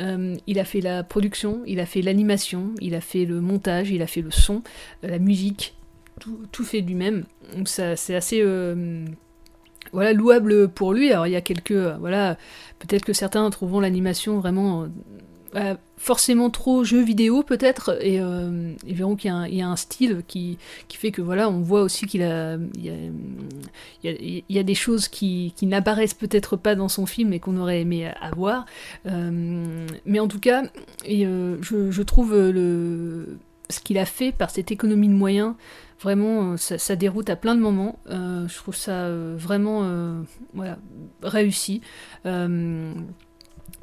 Euh, 0.00 0.36
il 0.48 0.58
a 0.58 0.64
fait 0.64 0.80
la 0.80 1.04
production, 1.04 1.62
il 1.66 1.78
a 1.78 1.86
fait 1.86 2.02
l'animation, 2.02 2.70
il 2.80 2.94
a 2.94 3.00
fait 3.00 3.24
le 3.24 3.40
montage, 3.40 3.90
il 3.90 4.02
a 4.02 4.08
fait 4.08 4.20
le 4.20 4.32
son, 4.32 4.62
la 5.02 5.20
musique, 5.20 5.74
tout, 6.18 6.64
fait 6.64 6.80
lui-même. 6.80 7.24
Donc 7.56 7.68
ça, 7.68 7.94
c'est 7.94 8.16
assez 8.16 8.42
voilà 9.92 10.12
louable 10.12 10.68
pour 10.68 10.92
lui. 10.92 11.12
Alors 11.12 11.28
il 11.28 11.32
y 11.32 11.36
a 11.36 11.40
quelques 11.40 11.72
voilà, 11.72 12.36
peut-être 12.80 13.04
que 13.04 13.12
certains 13.12 13.48
trouveront 13.50 13.80
l'animation 13.80 14.40
vraiment 14.40 14.88
euh, 15.56 15.76
forcément 15.96 16.50
trop 16.50 16.82
jeu 16.82 17.00
vidéo 17.02 17.44
peut-être 17.44 17.96
et 18.02 18.20
euh, 18.20 18.72
ils 18.84 18.96
verront 18.96 19.14
qu'il 19.14 19.30
y, 19.30 19.62
a 19.62 19.68
un- 19.68 19.76
style 19.76 20.22
qui, 20.26 20.58
qui 20.88 20.96
fait 20.96 21.12
que 21.12 21.22
voilà 21.22 21.48
on 21.48 21.60
voit 21.60 21.82
aussi 21.82 22.06
qu'il 22.06 22.22
a 22.24 22.56
il 22.76 24.42
y 24.48 24.58
a, 24.58 24.62
des 24.64 24.74
choses 24.74 25.06
qui, 25.06 25.52
qui 25.56 25.66
n'apparaissent 25.66 26.14
peut-être 26.14 26.56
pas 26.56 26.74
dans 26.74 26.88
son 26.88 27.06
film 27.06 27.32
et 27.32 27.38
qu'on 27.38 27.56
aurait 27.56 27.80
aimé 27.80 28.10
avoir. 28.20 28.66
Euh, 29.06 29.86
mais 30.04 30.18
en 30.18 30.26
tout 30.26 30.40
cas 30.40 30.64
et, 31.04 31.24
euh, 31.24 31.56
je, 31.62 32.02
trouve 32.02 32.34
le 32.34 33.38
ce 33.70 33.80
qu'il 33.80 33.98
a 33.98 34.06
fait 34.06 34.32
par 34.32 34.50
cette 34.50 34.72
économie 34.72 35.08
de 35.08 35.14
moyens 35.14 35.54
vraiment 36.00 36.52
euh, 36.52 36.56
ça, 36.56 36.78
ça 36.78 36.96
déroute 36.96 37.30
à 37.30 37.36
plein 37.36 37.54
de 37.54 37.60
moments. 37.60 37.98
Je 38.08 38.56
trouve 38.56 38.74
ça 38.74 39.08
vraiment 39.36 39.88
voilà 40.52 40.78
réussi 41.22 41.80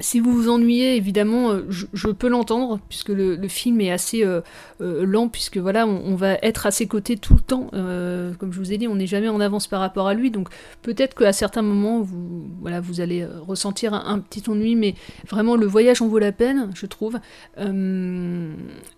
si 0.02 0.20
vous 0.20 0.32
vous 0.32 0.50
ennuyez, 0.50 0.96
évidemment, 0.96 1.52
euh, 1.52 1.62
je, 1.70 2.08
peux 2.08 2.28
l'entendre, 2.28 2.80
puisque 2.88 3.08
le, 3.10 3.38
film 3.48 3.80
est 3.80 3.92
assez 3.92 4.24
euh, 4.24 4.40
euh, 4.80 5.06
lent, 5.06 5.28
puisque 5.28 5.58
voilà, 5.58 5.86
on, 5.86 6.16
va 6.16 6.34
être 6.42 6.66
à 6.66 6.70
ses 6.70 6.86
côtés 6.86 7.16
tout 7.16 7.34
le 7.34 7.40
temps. 7.40 7.68
Comme 7.70 8.52
je 8.52 8.58
vous 8.58 8.72
ai 8.72 8.78
dit, 8.78 8.88
on 8.88 8.96
n'est 8.96 9.06
jamais 9.06 9.28
en 9.28 9.40
avance 9.40 9.66
par 9.68 9.80
rapport 9.80 10.08
à 10.08 10.14
lui, 10.14 10.30
donc 10.30 10.48
peut-être 10.82 11.14
qu'à 11.14 11.32
certains 11.32 11.62
moments, 11.62 12.00
vous, 12.00 12.50
voilà, 12.60 12.80
vous 12.80 13.00
allez 13.00 13.24
ressentir 13.24 13.94
un, 13.94 14.18
petit 14.18 14.42
ennui, 14.50 14.74
mais 14.74 14.94
vraiment, 15.28 15.56
le 15.56 15.66
voyage 15.66 16.02
en 16.02 16.08
vaut 16.08 16.18
la 16.18 16.32
peine, 16.32 16.70
je 16.74 16.86
trouve. 16.86 17.18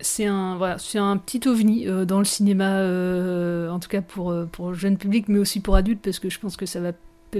C'est 0.00 0.26
un, 0.26 0.56
voilà, 0.56 0.76
un 0.94 1.16
petit 1.18 1.46
ovni 1.46 1.86
dans 2.06 2.18
le 2.18 2.24
cinéma, 2.24 2.80
en 3.70 3.78
tout 3.78 3.88
cas 3.88 4.00
pour, 4.00 4.34
pour 4.50 4.74
jeune 4.74 4.96
public, 4.96 5.28
mais 5.28 5.38
aussi 5.38 5.60
pour 5.60 5.76
adultes, 5.76 6.00
parce 6.02 6.18
que 6.18 6.30
je 6.30 6.40
pense 6.40 6.56
que 6.56 6.66
ça 6.66 6.80
va 6.80 6.92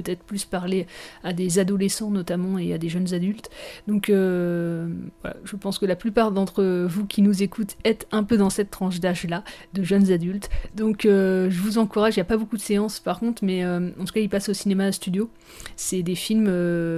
peut-être 0.02 0.22
plus 0.24 0.44
parler 0.44 0.86
à 1.22 1.32
des 1.32 1.58
adolescents 1.58 2.10
notamment 2.10 2.58
et 2.58 2.72
à 2.72 2.78
des 2.78 2.88
jeunes 2.88 3.14
adultes. 3.14 3.50
Donc 3.86 4.10
euh, 4.10 4.88
voilà, 5.22 5.36
je 5.44 5.56
pense 5.56 5.78
que 5.78 5.86
la 5.86 5.96
plupart 5.96 6.32
d'entre 6.32 6.86
vous 6.86 7.06
qui 7.06 7.22
nous 7.22 7.42
écoutent 7.42 7.76
êtes 7.84 8.06
un 8.10 8.24
peu 8.24 8.36
dans 8.36 8.50
cette 8.50 8.70
tranche 8.70 9.00
d'âge-là, 9.00 9.44
de 9.72 9.82
jeunes 9.82 10.10
adultes. 10.10 10.50
Donc 10.74 11.06
euh, 11.06 11.48
je 11.50 11.60
vous 11.60 11.78
encourage, 11.78 12.16
il 12.16 12.18
n'y 12.18 12.22
a 12.22 12.26
pas 12.26 12.36
beaucoup 12.36 12.56
de 12.56 12.62
séances 12.62 12.98
par 12.98 13.20
contre, 13.20 13.44
mais 13.44 13.64
euh, 13.64 13.90
en 14.00 14.04
tout 14.04 14.12
cas 14.12 14.20
ils 14.20 14.28
passent 14.28 14.48
au 14.48 14.54
cinéma 14.54 14.90
studio. 14.90 15.30
C'est 15.76 16.02
des 16.02 16.16
films, 16.16 16.48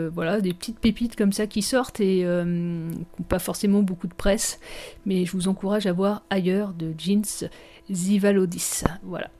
voilà, 0.09 0.41
des 0.41 0.55
petites 0.55 0.79
pépites 0.79 1.17
comme 1.17 1.33
ça 1.33 1.47
qui 1.47 1.63
sortent 1.63 2.01
et 2.01 2.27
qui 3.17 3.23
pas 3.25 3.39
forcément 3.39 3.83
beaucoup 3.83 4.07
de 4.07 4.15
presse. 4.15 4.59
Mais 5.05 5.25
je 5.25 5.33
vous 5.33 5.49
encourage 5.49 5.87
à 5.87 5.93
voir 5.93 6.23
ailleurs 6.31 6.73
de 6.73 6.95
Jeans 6.97 7.49
Zivalodis. 7.91 8.85
Voilà. 9.03 9.31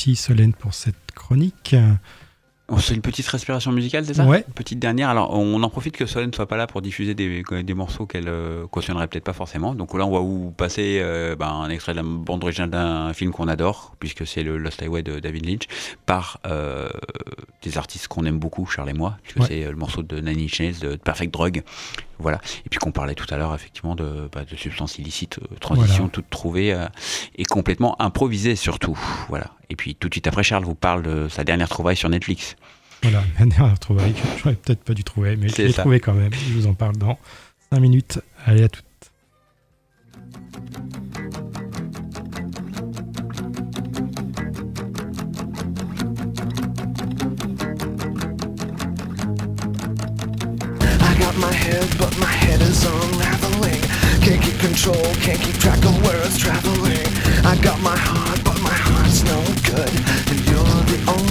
Merci 0.00 0.16
Solène 0.16 0.54
pour 0.54 0.72
cette 0.72 1.12
chronique. 1.14 1.76
On 2.72 2.76
fait 2.76 2.94
une 2.94 3.00
petite 3.02 3.26
respiration 3.26 3.72
musicale, 3.72 4.04
c'est 4.06 4.14
ça 4.14 4.24
Ouais. 4.24 4.44
Une 4.46 4.54
petite 4.54 4.78
dernière. 4.78 5.08
Alors, 5.08 5.32
on 5.34 5.60
en 5.62 5.68
profite 5.70 5.96
que 5.96 6.06
Solène 6.06 6.30
ne 6.30 6.34
soit 6.34 6.46
pas 6.46 6.56
là 6.56 6.66
pour 6.68 6.80
diffuser 6.82 7.14
des, 7.14 7.42
des 7.64 7.74
morceaux 7.74 8.06
qu'elle 8.06 8.28
euh, 8.28 8.66
cautionnerait 8.68 9.08
peut-être 9.08 9.24
pas 9.24 9.32
forcément. 9.32 9.74
Donc 9.74 9.92
là, 9.98 10.06
on 10.06 10.12
va 10.12 10.20
vous 10.20 10.52
passer 10.56 10.98
euh, 11.02 11.34
ben, 11.36 11.48
un 11.48 11.68
extrait 11.70 11.92
de 11.92 11.96
la 11.98 12.04
bande 12.04 12.44
originale 12.44 12.70
d'un 12.70 13.12
film 13.12 13.32
qu'on 13.32 13.48
adore, 13.48 13.94
puisque 13.98 14.26
c'est 14.26 14.42
le 14.44 14.56
Lost 14.56 14.80
Highway 14.82 15.02
de 15.02 15.18
David 15.18 15.46
Lynch, 15.46 15.64
par 16.06 16.38
euh, 16.46 16.88
des 17.62 17.76
artistes 17.76 18.06
qu'on 18.08 18.24
aime 18.24 18.38
beaucoup, 18.38 18.66
Charles 18.66 18.90
et 18.90 18.94
moi, 18.94 19.16
puisque 19.22 19.40
Ouais. 19.40 19.46
c'est 19.48 19.64
euh, 19.64 19.70
le 19.70 19.76
morceau 19.76 20.02
de 20.02 20.20
Nanny 20.20 20.48
Chase, 20.48 20.78
de 20.78 20.94
Perfect 20.96 21.32
Drug. 21.34 21.62
Voilà. 22.18 22.38
Et 22.66 22.68
puis 22.68 22.78
qu'on 22.78 22.92
parlait 22.92 23.14
tout 23.14 23.26
à 23.30 23.38
l'heure, 23.38 23.54
effectivement, 23.54 23.94
de, 23.94 24.28
bah, 24.32 24.44
de 24.48 24.54
substances 24.54 24.98
illicites, 24.98 25.38
euh, 25.38 25.56
transition 25.58 26.04
Voilà. 26.04 26.10
toute 26.10 26.28
trouvée 26.30 26.72
euh, 26.72 26.86
et 27.36 27.44
complètement 27.44 28.00
improvisée 28.00 28.56
surtout. 28.56 28.98
Voilà. 29.28 29.46
Et 29.70 29.76
puis 29.76 29.94
tout 29.94 30.08
de 30.08 30.14
suite 30.14 30.26
après, 30.26 30.42
Charles 30.42 30.64
vous 30.64 30.74
parle 30.74 31.02
de 31.02 31.28
sa 31.28 31.44
dernière 31.44 31.68
trouvaille 31.70 31.96
sur 31.96 32.08
Netflix. 32.10 32.56
Voilà, 33.02 33.22
la 33.38 33.46
dernière 33.46 33.78
trouvaille 33.78 34.12
que 34.12 34.20
j'aurais 34.42 34.54
peut-être 34.56 34.82
pas 34.84 34.94
dû 34.94 35.04
trouver, 35.04 35.36
mais 35.36 35.48
je 35.48 35.56
l'ai 35.56 35.72
ça. 35.72 35.82
trouvé 35.82 36.00
quand 36.00 36.14
même. 36.14 36.32
Je 36.32 36.52
vous 36.54 36.66
en 36.66 36.74
parle 36.74 36.96
dans 36.96 37.18
5 37.72 37.80
minutes. 37.80 38.20
Allez, 38.46 38.64
à 38.64 38.68
toutes. 38.68 38.84
I 49.82 51.16
got 51.18 51.36
my 51.38 51.52
head, 51.52 51.86
but 51.98 52.12
my 52.18 52.26
head 52.30 52.60
is 52.60 52.84
unraveling. 52.84 53.80
Can't 54.20 54.42
keep 54.42 54.58
control, 54.60 55.02
can't 55.24 55.40
keep 55.40 55.56
track 55.56 55.82
of 55.84 55.96
where 56.04 56.20
it's 56.26 56.38
traveling. 56.38 57.06
I 57.44 57.56
got 57.62 57.80
my 57.80 57.96
heart, 57.96 58.40
but 58.44 58.60
my 58.60 58.76
heart's 58.86 59.22
no 59.24 59.40
good. 59.72 59.92
And 60.30 60.40
you're 60.48 60.82
the 60.92 61.00
only 61.08 61.29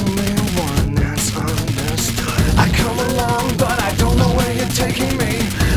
taking 4.80 5.18
me. 5.18 5.34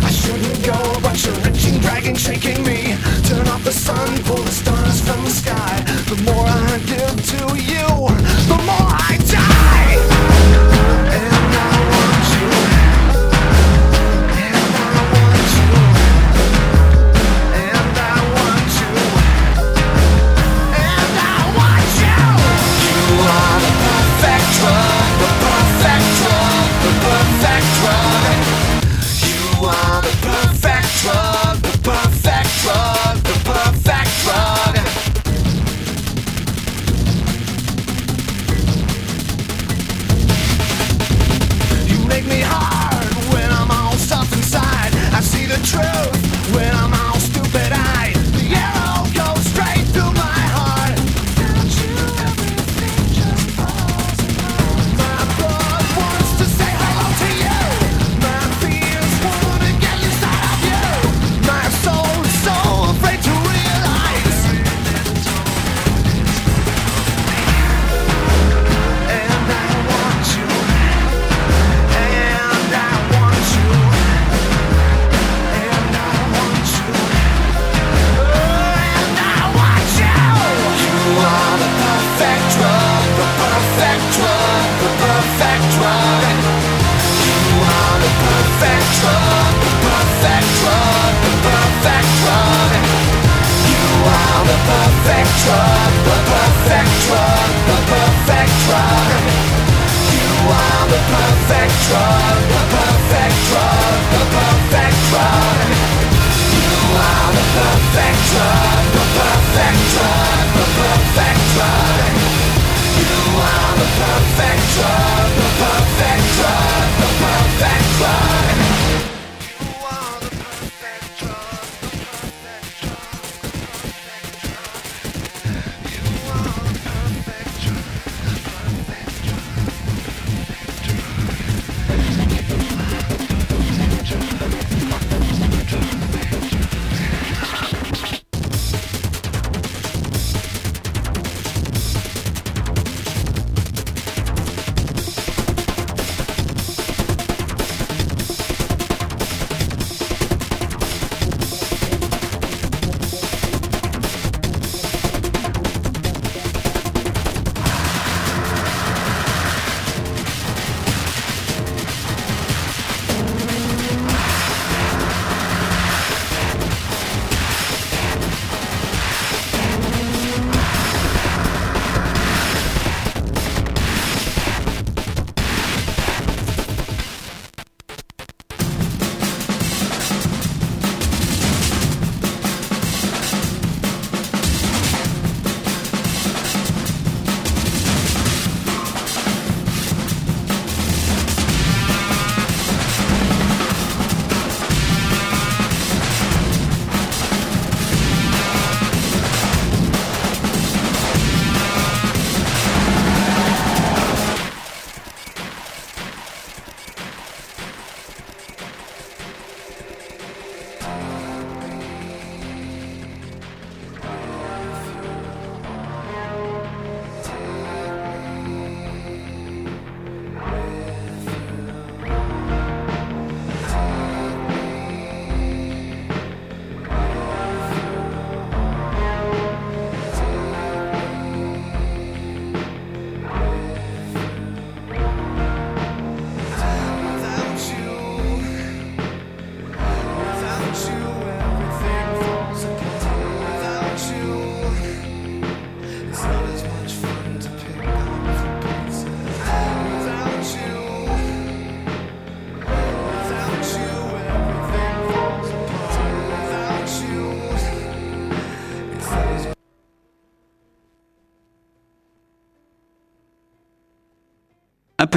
I 0.09 0.11
shouldn't 0.11 0.65
go, 0.65 0.79
but 1.03 1.17
you're 1.25 1.35
reaching, 1.43 1.81
dragging, 1.81 2.15
shaking 2.15 2.63
me. 2.63 2.95
Turn 3.29 3.47
off 3.49 3.65
the 3.65 3.73
sun, 3.73 4.09
pull 4.23 4.43
the 4.43 4.57
stars 4.63 5.01
from 5.01 5.25
the 5.25 5.31
sky. 5.31 5.75
The 6.11 6.19
more 6.23 6.47
I 6.47 6.79
give 6.87 7.17
to 7.33 7.41
you, 7.71 7.82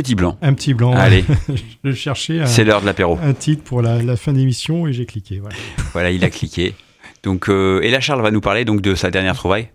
petit 0.02 0.16
blanc. 0.16 0.38
Un 0.42 0.54
petit 0.54 0.74
blanc. 0.74 0.94
Allez. 0.94 1.24
je 1.84 1.92
cherchais 1.94 2.46
C'est 2.46 2.64
l'heure 2.64 2.82
de 2.82 2.86
l'apéro. 2.86 3.18
un 3.22 3.34
titre 3.34 3.64
pour 3.64 3.82
la, 3.82 4.02
la 4.02 4.16
fin 4.18 4.34
d'émission 4.34 4.88
et 4.88 4.94
j'ai 4.94 5.06
cliqué. 5.06 5.40
Voilà. 5.40 5.56
Voilà, 5.94 6.12
il 6.12 6.24
a 6.26 6.30
cliqué. 6.30 6.76
Donc, 7.24 7.50
euh, 7.50 7.80
et 7.82 7.90
là, 7.90 8.00
Charles 8.02 8.22
va 8.22 8.30
nous 8.32 8.42
parler 8.42 8.66
donc 8.66 8.82
de 8.82 8.96
sa 8.96 9.10
dernière 9.10 9.36
trouvaille. 9.36 9.70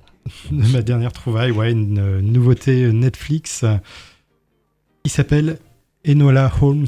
de 0.50 0.66
ma 0.72 0.82
dernière 0.82 1.12
trouvaille, 1.12 1.50
ouais, 1.50 1.72
une 1.72 1.98
euh, 1.98 2.20
nouveauté 2.20 2.92
Netflix 2.92 3.64
euh, 3.64 3.76
qui 5.02 5.10
s'appelle 5.10 5.58
Enola 6.06 6.52
Holmes. 6.60 6.86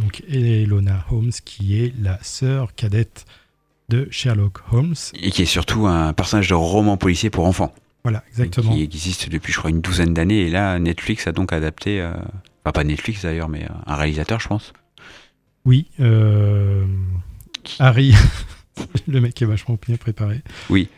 Donc 0.00 0.22
Elona 0.28 1.06
Holmes, 1.10 1.30
qui 1.44 1.80
est 1.80 1.94
la 2.02 2.18
sœur 2.22 2.74
cadette 2.74 3.24
de 3.88 4.08
Sherlock 4.10 4.58
Holmes. 4.72 4.94
Et 5.14 5.30
qui 5.30 5.42
est 5.42 5.46
surtout 5.46 5.86
un 5.86 6.12
personnage 6.12 6.48
de 6.48 6.54
roman 6.54 6.96
policier 6.96 7.30
pour 7.30 7.46
enfants. 7.46 7.72
Voilà, 8.06 8.22
exactement. 8.28 8.72
Qui 8.72 8.82
existe 8.84 9.28
depuis, 9.28 9.52
je 9.52 9.58
crois, 9.58 9.70
une 9.70 9.80
douzaine 9.80 10.14
d'années. 10.14 10.42
Et 10.46 10.50
là, 10.50 10.78
Netflix 10.78 11.26
a 11.26 11.32
donc 11.32 11.52
adapté. 11.52 12.00
euh, 12.00 12.12
Enfin, 12.64 12.72
pas 12.72 12.84
Netflix 12.84 13.22
d'ailleurs, 13.22 13.48
mais 13.48 13.64
euh, 13.64 13.74
un 13.86 13.96
réalisateur, 13.96 14.38
je 14.38 14.46
pense. 14.46 14.72
Oui, 15.64 15.88
euh, 15.98 16.84
Harry, 17.80 18.14
le 19.08 19.20
mec 19.20 19.42
est 19.42 19.44
vachement 19.46 19.76
bien 19.84 19.96
préparé. 19.96 20.42
Oui. 20.70 20.88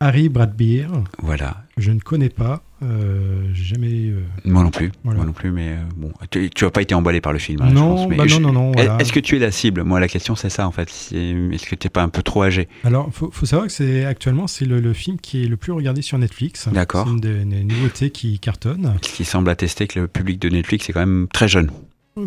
Harry 0.00 0.28
Bradbeer. 0.28 0.88
Voilà. 1.20 1.64
Je 1.76 1.92
ne 1.92 2.00
connais 2.00 2.30
pas, 2.30 2.64
euh, 2.82 3.42
j'ai 3.54 3.64
jamais. 3.64 4.08
euh, 4.10 4.20
Moi 4.44 4.62
non 4.62 4.70
plus. 4.70 4.92
Voilà. 5.02 5.16
Moi 5.18 5.26
non 5.26 5.32
plus, 5.32 5.50
mais 5.50 5.68
euh, 5.70 5.76
bon. 5.96 6.12
Tu, 6.30 6.50
tu 6.50 6.64
as 6.64 6.70
pas 6.70 6.82
été 6.82 6.94
emballé 6.94 7.20
par 7.20 7.32
le 7.32 7.38
film. 7.38 7.60
hein, 7.62 7.68
je 7.70 7.74
Non, 7.74 7.94
pense, 7.96 8.08
mais 8.08 8.16
bah 8.16 8.24
non, 8.24 8.28
je- 8.28 8.40
non, 8.40 8.52
non, 8.52 8.72
Est- 8.72 8.84
voilà. 8.86 8.98
Est-ce 9.00 9.12
que 9.12 9.20
tu 9.20 9.36
es 9.36 9.38
la 9.38 9.50
cible? 9.50 9.82
Moi, 9.82 9.98
la 10.00 10.08
question, 10.08 10.36
c'est 10.36 10.50
ça, 10.50 10.66
en 10.68 10.72
fait. 10.72 10.88
Est-ce 10.90 11.66
que 11.66 11.74
tu 11.74 11.86
n'es 11.86 11.90
pas 11.90 12.02
un 12.02 12.08
peu 12.10 12.22
trop 12.22 12.42
âgé? 12.42 12.68
Alors, 12.84 13.08
faut, 13.12 13.30
faut 13.30 13.46
savoir 13.46 13.66
que 13.68 13.72
c'est 13.72 14.04
actuellement 14.04 14.46
c'est 14.46 14.66
le, 14.66 14.80
le 14.80 14.92
film 14.92 15.18
qui 15.18 15.42
est 15.44 15.48
le 15.48 15.56
plus 15.56 15.72
regardé 15.72 16.02
sur 16.02 16.18
Netflix. 16.18 16.68
D'accord. 16.68 17.06
C'est 17.06 17.12
une 17.14 17.20
des, 17.20 17.44
des 17.44 17.64
nouveautés 17.64 18.10
qui 18.10 18.38
cartonne. 18.38 18.94
Ce 19.02 19.12
qui 19.12 19.24
semble 19.24 19.48
attester 19.50 19.86
que 19.86 20.00
le 20.00 20.08
public 20.08 20.38
de 20.40 20.48
Netflix 20.50 20.88
est 20.90 20.92
quand 20.92 21.00
même 21.00 21.28
très 21.32 21.48
jeune. 21.48 21.70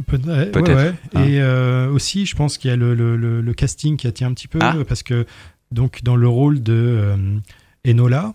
Peut- 0.08 0.18
ouais, 0.26 0.46
Peut-être, 0.52 0.76
ouais, 0.76 0.94
hein. 1.16 1.24
Et 1.26 1.42
euh, 1.42 1.90
aussi, 1.92 2.26
je 2.28 2.36
pense 2.36 2.58
qu'il 2.60 2.70
y 2.70 2.74
a 2.74 2.78
le, 2.78 2.94
le- 2.94 3.16
le- 3.18 3.42
le 3.42 3.54
casting 3.54 3.98
qui 3.98 4.06
attire 4.08 4.28
un 4.28 4.34
petit 4.34 4.48
peu 4.48 4.60
Ah. 4.62 4.76
parce 4.88 5.02
que 5.02 5.26
donc 5.72 6.02
dans 6.04 6.16
le 6.16 6.28
rôle 6.28 6.62
de 6.62 6.74
euh, 6.76 7.16
Enola, 7.88 8.34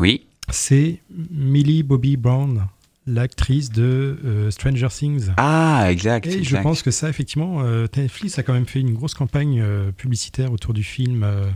Oui. 0.00 0.25
C'est 0.50 1.00
Millie 1.30 1.82
Bobby 1.82 2.16
Brown, 2.16 2.66
l'actrice 3.06 3.70
de 3.70 4.18
euh, 4.24 4.50
Stranger 4.50 4.88
Things. 4.90 5.28
Ah, 5.36 5.86
exact. 5.90 6.26
Et 6.26 6.42
je 6.42 6.56
pense 6.56 6.82
que 6.82 6.90
ça, 6.90 7.08
effectivement, 7.08 7.62
euh, 7.62 7.86
Netflix 7.96 8.38
a 8.38 8.42
quand 8.42 8.52
même 8.52 8.66
fait 8.66 8.80
une 8.80 8.94
grosse 8.94 9.14
campagne 9.14 9.60
euh, 9.60 9.90
publicitaire 9.92 10.52
autour 10.52 10.74
du 10.74 10.82
film. 10.82 11.22
euh, 11.22 11.46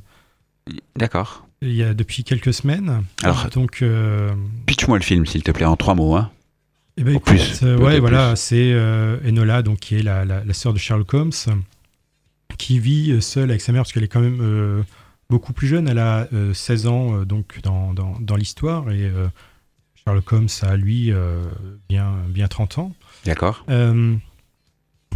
D'accord. 0.97 1.47
il 1.63 1.75
y 1.75 1.83
a 1.83 1.95
depuis 1.95 2.23
quelques 2.25 2.55
semaines. 2.55 3.03
Alors- 3.23 3.49
donc. 3.51 3.83
Pitch-moi 4.67 4.99
le 4.99 5.05
film, 5.05 5.27
s'il 5.27 5.43
te 5.43 5.51
plaît, 5.51 5.65
en 5.67 5.77
trois 5.77 5.95
mots. 5.95 6.15
Hein. 6.15 6.31
Eh 6.97 7.03
ben, 7.05 7.15
Au 7.15 7.19
écoute, 7.19 7.25
plus, 7.35 7.63
ouais, 7.65 7.99
voilà, 7.99 8.37
c'est 8.37 8.73
Enola, 9.27 9.63
donc 9.63 9.79
qui 9.81 9.97
est 9.97 10.03
la, 10.03 10.25
la, 10.25 10.45
la 10.45 10.55
sœur 10.55 10.73
de 10.75 10.79
Sherlock 10.79 11.13
Holmes, 11.15 11.33
qui 12.59 12.79
vit 12.79 13.21
seule 13.23 13.51
avec 13.51 13.61
sa 13.63 13.73
mère 13.73 13.83
parce 13.83 13.93
qu'elle 13.93 14.05
est 14.05 14.09
quand 14.09 14.21
même 14.21 14.85
beaucoup 15.31 15.53
plus 15.53 15.67
jeune. 15.69 15.89
Elle 15.89 15.99
a 15.99 16.27
euh, 16.33 16.53
16 16.53 16.87
ans 16.87 17.15
euh, 17.21 17.25
donc 17.25 17.61
dans, 17.63 17.95
dans, 17.95 18.17
dans 18.21 18.37
l'histoire 18.37 18.91
et 18.91 19.05
euh, 19.05 19.29
Sherlock 20.05 20.33
Holmes 20.33 20.49
a 20.63 20.77
lui 20.77 21.13
euh, 21.13 21.43
bien 21.89 22.13
bien 22.29 22.49
30 22.49 22.79
ans. 22.79 22.93
D'accord. 23.25 23.65
Euh, 23.71 24.15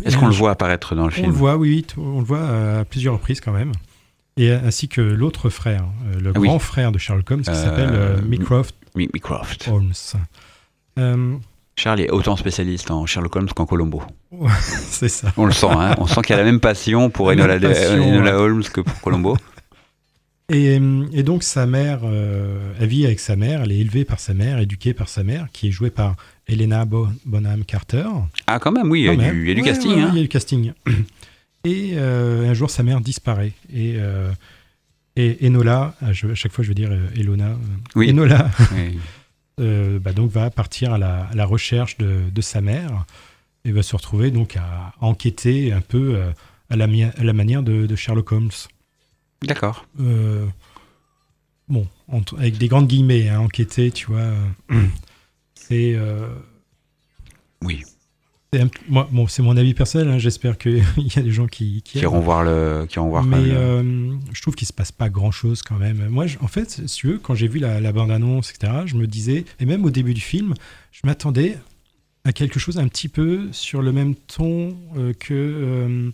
Est-ce 0.04 0.16
qu'on 0.16 0.26
le 0.28 0.32
voit 0.34 0.50
apparaître 0.50 0.94
dans 0.94 1.02
le 1.06 1.08
On 1.08 1.14
film 1.14 1.26
le 1.26 1.32
voit, 1.32 1.56
oui, 1.56 1.86
on 1.96 2.18
le 2.20 2.24
voit 2.24 2.38
euh, 2.38 2.80
à 2.80 2.84
plusieurs 2.84 3.14
reprises 3.14 3.40
quand 3.40 3.52
même. 3.52 3.72
Et 4.36 4.50
euh, 4.50 4.58
ainsi 4.64 4.88
que 4.88 5.00
l'autre 5.00 5.48
frère, 5.48 5.84
euh, 6.08 6.18
le 6.20 6.32
Ah 6.34 6.38
oui. 6.40 6.48
grand 6.48 6.58
frère 6.58 6.90
de 6.92 6.98
Sherlock 6.98 7.30
Holmes, 7.30 7.42
qui 7.42 7.50
Euh, 7.50 7.54
s'appelle 7.54 7.90
euh, 7.92 8.20
Mycroft. 8.22 8.74
Holmes. 9.70 9.92
Euh, 10.98 11.36
Charles 11.76 12.00
est 12.00 12.10
autant 12.10 12.36
spécialiste 12.36 12.90
en 12.90 13.06
Sherlock 13.06 13.34
Holmes 13.36 13.48
qu'en 13.48 13.66
Colombo. 13.66 14.02
C'est 14.60 15.08
ça. 15.08 15.32
On 15.36 15.46
le 15.46 15.52
sent, 15.52 15.68
hein. 15.70 15.94
on 15.98 16.06
sent 16.06 16.20
qu'il 16.22 16.30
y 16.30 16.38
a 16.38 16.42
la 16.42 16.44
même 16.44 16.60
passion 16.60 17.10
pour 17.10 17.30
Enola. 17.30 17.56
Holmes 18.38 18.62
que 18.64 18.80
pour 18.80 19.00
Colombo. 19.00 19.36
Et, 20.50 20.78
euh, 20.78 21.06
et 21.12 21.22
donc 21.22 21.42
sa 21.42 21.64
mère, 21.66 22.00
euh, 22.04 22.72
elle 22.78 22.88
vit 22.88 23.06
avec 23.06 23.18
sa 23.20 23.34
mère, 23.34 23.62
elle 23.62 23.72
est 23.72 23.78
élevée 23.78 24.04
par 24.04 24.20
sa 24.20 24.34
mère, 24.34 24.58
éduquée 24.58 24.92
par 24.92 25.08
sa 25.08 25.22
mère, 25.24 25.48
qui 25.52 25.68
est 25.68 25.70
jouée 25.70 25.90
par 25.90 26.16
Helena 26.46 26.84
Bo- 26.84 27.08
Bonham 27.24 27.64
Carter. 27.64 28.04
Ah, 28.46 28.58
quand 28.58 28.70
même, 28.72 28.90
oui, 28.90 29.00
il 29.00 29.04
y 29.06 29.08
a 29.08 29.16
du, 29.32 29.42
il 29.42 29.48
y 29.48 29.50
a 29.52 29.54
du 29.54 29.60
Ouais, 29.62 29.66
casting. 29.66 29.92
ouais, 29.92 30.00
hein. 30.02 30.10
Il 30.12 30.16
y 30.16 30.20
a 30.20 30.22
du 30.22 30.28
casting. 30.28 30.72
Et 31.64 31.92
euh, 31.94 32.50
un 32.50 32.52
jour, 32.52 32.68
sa 32.68 32.82
mère 32.82 33.00
disparaît. 33.00 33.52
Et, 33.72 33.94
euh, 33.96 34.30
et 35.16 35.46
Enola, 35.46 35.94
à 36.02 36.12
je- 36.12 36.26
à 36.26 36.34
chaque 36.34 36.52
fois 36.52 36.62
je 36.62 36.68
veux 36.68 36.74
dire 36.74 36.90
Elona, 37.16 37.56
Oui. 37.94 38.10
Enola, 38.10 38.50
Oui. 38.76 38.98
bah, 40.00 40.12
donc 40.12 40.30
va 40.30 40.50
partir 40.50 40.92
à 40.92 40.98
la, 40.98 41.22
à 41.32 41.34
la 41.34 41.46
recherche 41.46 41.96
de, 41.96 42.18
de 42.30 42.40
sa 42.42 42.60
mère 42.60 43.06
et 43.64 43.72
va 43.72 43.82
se 43.82 43.96
retrouver 43.96 44.30
donc 44.30 44.56
à 44.58 44.92
enquêter 45.00 45.72
un 45.72 45.80
peu 45.80 46.20
à, 46.68 46.76
la, 46.76 46.86
mi- 46.86 47.04
à 47.04 47.24
la 47.24 47.32
manière 47.32 47.62
de, 47.62 47.86
de 47.86 47.96
Sherlock 47.96 48.30
Holmes. 48.32 48.50
D'accord. 49.46 49.86
Euh, 50.00 50.46
bon, 51.68 51.86
avec 52.38 52.58
des 52.58 52.68
grandes 52.68 52.86
guillemets, 52.88 53.28
hein, 53.28 53.40
enquêter, 53.40 53.90
tu 53.90 54.06
vois. 54.06 54.18
euh, 54.72 54.84
c'est. 55.54 55.94
euh, 55.94 56.28
Oui. 57.62 57.82
un- 58.54 58.68
moi, 58.88 59.08
bon, 59.10 59.26
c'est 59.26 59.42
mon 59.42 59.56
avis 59.56 59.74
personnel. 59.74 60.08
hein, 60.08 60.18
J'espère 60.18 60.58
qu'il 60.58 60.78
y 60.96 61.18
a 61.18 61.22
des 61.22 61.32
gens 61.32 61.46
qui 61.46 61.82
qui, 61.82 61.98
iront 62.00 62.20
voir 62.20 62.44
le. 62.44 62.86
Qui 62.88 62.96
iront 62.98 63.08
voir 63.08 63.24
Mais 63.24 63.36
euh, 63.50 64.12
je 64.32 64.42
trouve 64.42 64.54
qu'il 64.54 64.66
se 64.68 64.72
passe 64.72 64.92
pas 64.92 65.08
grand 65.08 65.30
chose 65.32 65.62
quand 65.62 65.76
même. 65.76 66.06
Moi, 66.08 66.26
je- 66.26 66.38
en 66.40 66.46
fait, 66.48 66.70
si 66.86 66.96
tu 66.96 67.06
veux, 67.08 67.18
quand 67.18 67.34
j'ai 67.34 67.48
vu 67.48 67.58
la, 67.58 67.80
la 67.80 67.92
bande-annonce, 67.92 68.50
etc., 68.50 68.72
je 68.86 68.96
me 68.96 69.06
disais, 69.06 69.44
et 69.60 69.64
même 69.66 69.84
au 69.84 69.90
début 69.90 70.14
du 70.14 70.20
film, 70.20 70.54
je 70.92 71.00
m'attendais 71.04 71.58
à 72.24 72.32
quelque 72.32 72.58
chose 72.58 72.78
un 72.78 72.86
petit 72.88 73.08
peu 73.08 73.48
sur 73.52 73.82
le 73.82 73.92
même 73.92 74.14
ton 74.14 74.76
euh, 74.96 75.12
que 75.12 75.34
euh, 75.34 76.10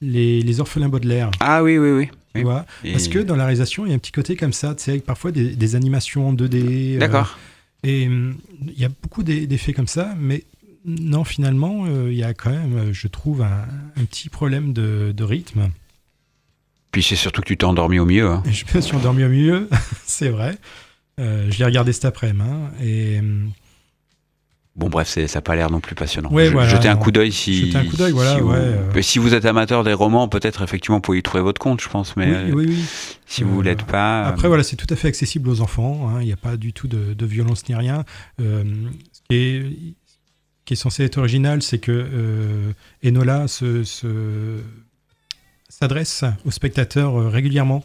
les, 0.00 0.42
les 0.42 0.60
orphelins 0.60 0.88
Baudelaire. 0.88 1.30
Ah 1.40 1.62
oui, 1.64 1.76
oui, 1.78 1.90
oui. 1.90 2.08
Tu 2.34 2.38
Oui. 2.38 2.42
vois 2.44 2.64
Et- 2.84 2.92
Parce 2.92 3.08
que 3.08 3.18
dans 3.18 3.36
la 3.36 3.44
réalisation, 3.44 3.84
il 3.86 3.88
y 3.88 3.92
a 3.92 3.94
un 3.96 3.98
petit 3.98 4.12
côté 4.12 4.36
comme 4.36 4.52
ça, 4.52 4.74
tu 4.74 4.84
sais, 4.84 4.90
avec 4.92 5.04
parfois 5.04 5.32
des, 5.32 5.54
des 5.56 5.74
animations 5.74 6.28
en 6.28 6.32
2D. 6.32 6.94
euh, 6.96 6.98
D'accord. 6.98 7.38
et 7.82 8.06
hum, 8.06 8.36
il 8.66 8.78
y 8.78 8.84
a 8.84 8.88
beaucoup 8.88 9.22
d'e- 9.22 9.46
d'effets 9.46 9.72
comme 9.72 9.86
ça, 9.88 10.14
mais 10.18 10.44
non, 10.86 11.24
finalement, 11.24 11.84
euh, 11.86 12.10
il 12.10 12.16
y 12.16 12.22
a 12.24 12.32
quand 12.32 12.50
même, 12.50 12.76
euh, 12.76 12.92
je 12.92 13.06
trouve, 13.08 13.42
un, 13.42 13.66
un 13.96 14.04
petit 14.04 14.28
problème 14.28 14.72
de, 14.72 15.12
de 15.14 15.24
rythme. 15.24 15.70
Puis 16.92 17.02
c'est 17.02 17.16
surtout 17.16 17.42
que 17.42 17.46
tu 17.46 17.56
t'es 17.56 17.64
endormi 17.64 17.98
au 17.98 18.04
milieu. 18.06 18.28
hein. 18.30 18.42
Je 18.50 18.64
me 18.74 18.80
suis 18.80 18.96
endormi 18.96 19.24
au 19.24 19.28
milieu, 19.28 19.68
c'est 20.06 20.28
vrai. 20.30 20.56
Euh, 21.20 21.50
je 21.50 21.58
l'ai 21.58 21.64
regardé 21.64 21.92
cet 21.92 22.04
après-midi. 22.06 22.42
hein, 22.48 22.70
et 22.82 23.20
Bon, 24.80 24.88
bref, 24.88 25.08
ça 25.08 25.20
n'a 25.22 25.40
pas 25.42 25.54
l'air 25.56 25.70
non 25.70 25.80
plus 25.80 25.94
passionnant. 25.94 26.30
Ouais, 26.32 26.46
Je- 26.46 26.52
voilà, 26.52 26.68
jetez 26.68 26.88
un 26.88 26.96
coup 26.96 27.10
d'œil 27.12 27.30
si. 27.32 27.70
Un 27.76 27.84
coup 27.84 27.96
d'œil, 27.98 28.12
voilà, 28.12 28.34
si 28.34 28.40
vous, 28.40 28.48
ouais, 28.50 28.56
euh. 28.58 29.02
Si 29.02 29.18
vous 29.18 29.34
êtes 29.34 29.44
amateur 29.44 29.84
des 29.84 29.92
romans, 29.92 30.26
peut-être 30.26 30.62
effectivement 30.62 30.96
vous 30.96 31.02
pouvez 31.02 31.18
y 31.18 31.22
trouver 31.22 31.42
votre 31.42 31.60
compte, 31.60 31.82
je 31.82 31.88
pense. 31.90 32.16
Mais 32.16 32.26
oui, 32.26 32.32
euh, 32.32 32.52
oui, 32.54 32.64
oui. 32.68 32.84
si 33.26 33.42
vous 33.42 33.56
ne 33.56 33.60
Euh, 33.60 33.62
l'êtes 33.64 33.84
pas. 33.84 34.24
Après, 34.24 34.48
voilà, 34.48 34.62
c'est 34.62 34.76
tout 34.76 34.86
à 34.88 34.96
fait 34.96 35.08
accessible 35.08 35.50
aux 35.50 35.60
enfants. 35.60 36.08
hein, 36.08 36.22
Il 36.22 36.26
n'y 36.26 36.32
a 36.32 36.36
pas 36.38 36.56
du 36.56 36.72
tout 36.72 36.88
de, 36.88 37.12
de 37.12 37.26
violence 37.26 37.68
ni 37.68 37.74
rien. 37.74 38.04
Euh, 38.40 38.64
ce 39.12 39.20
qui 39.28 39.36
est, 39.36 39.62
ce 39.62 40.64
qui 40.64 40.72
est 40.72 40.76
censé 40.76 41.04
être 41.04 41.18
original, 41.18 41.60
c'est 41.62 41.78
que 41.78 41.92
euh, 41.92 42.72
Enola 43.04 43.48
se, 43.48 43.84
se- 43.84 44.62
s'adresse 45.68 46.24
aux 46.46 46.50
spectateurs 46.50 47.30
régulièrement. 47.30 47.84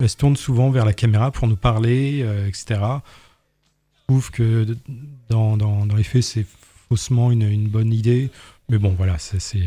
Elle 0.00 0.08
se 0.08 0.16
tourne 0.16 0.36
souvent 0.36 0.70
vers 0.70 0.84
la 0.84 0.92
caméra 0.92 1.30
pour 1.32 1.48
nous 1.48 1.56
parler, 1.56 2.24
etc. 2.46 2.80
Trouve 4.08 4.30
que 4.30 4.66
dans, 5.28 5.58
dans, 5.58 5.84
dans 5.84 5.94
les 5.94 6.02
faits, 6.02 6.22
c'est 6.22 6.46
faussement 6.88 7.30
une, 7.30 7.42
une 7.42 7.68
bonne 7.68 7.92
idée. 7.92 8.30
Mais 8.70 8.78
bon, 8.78 8.94
voilà, 8.96 9.14
euh, 9.14 9.38
c'est 9.38 9.64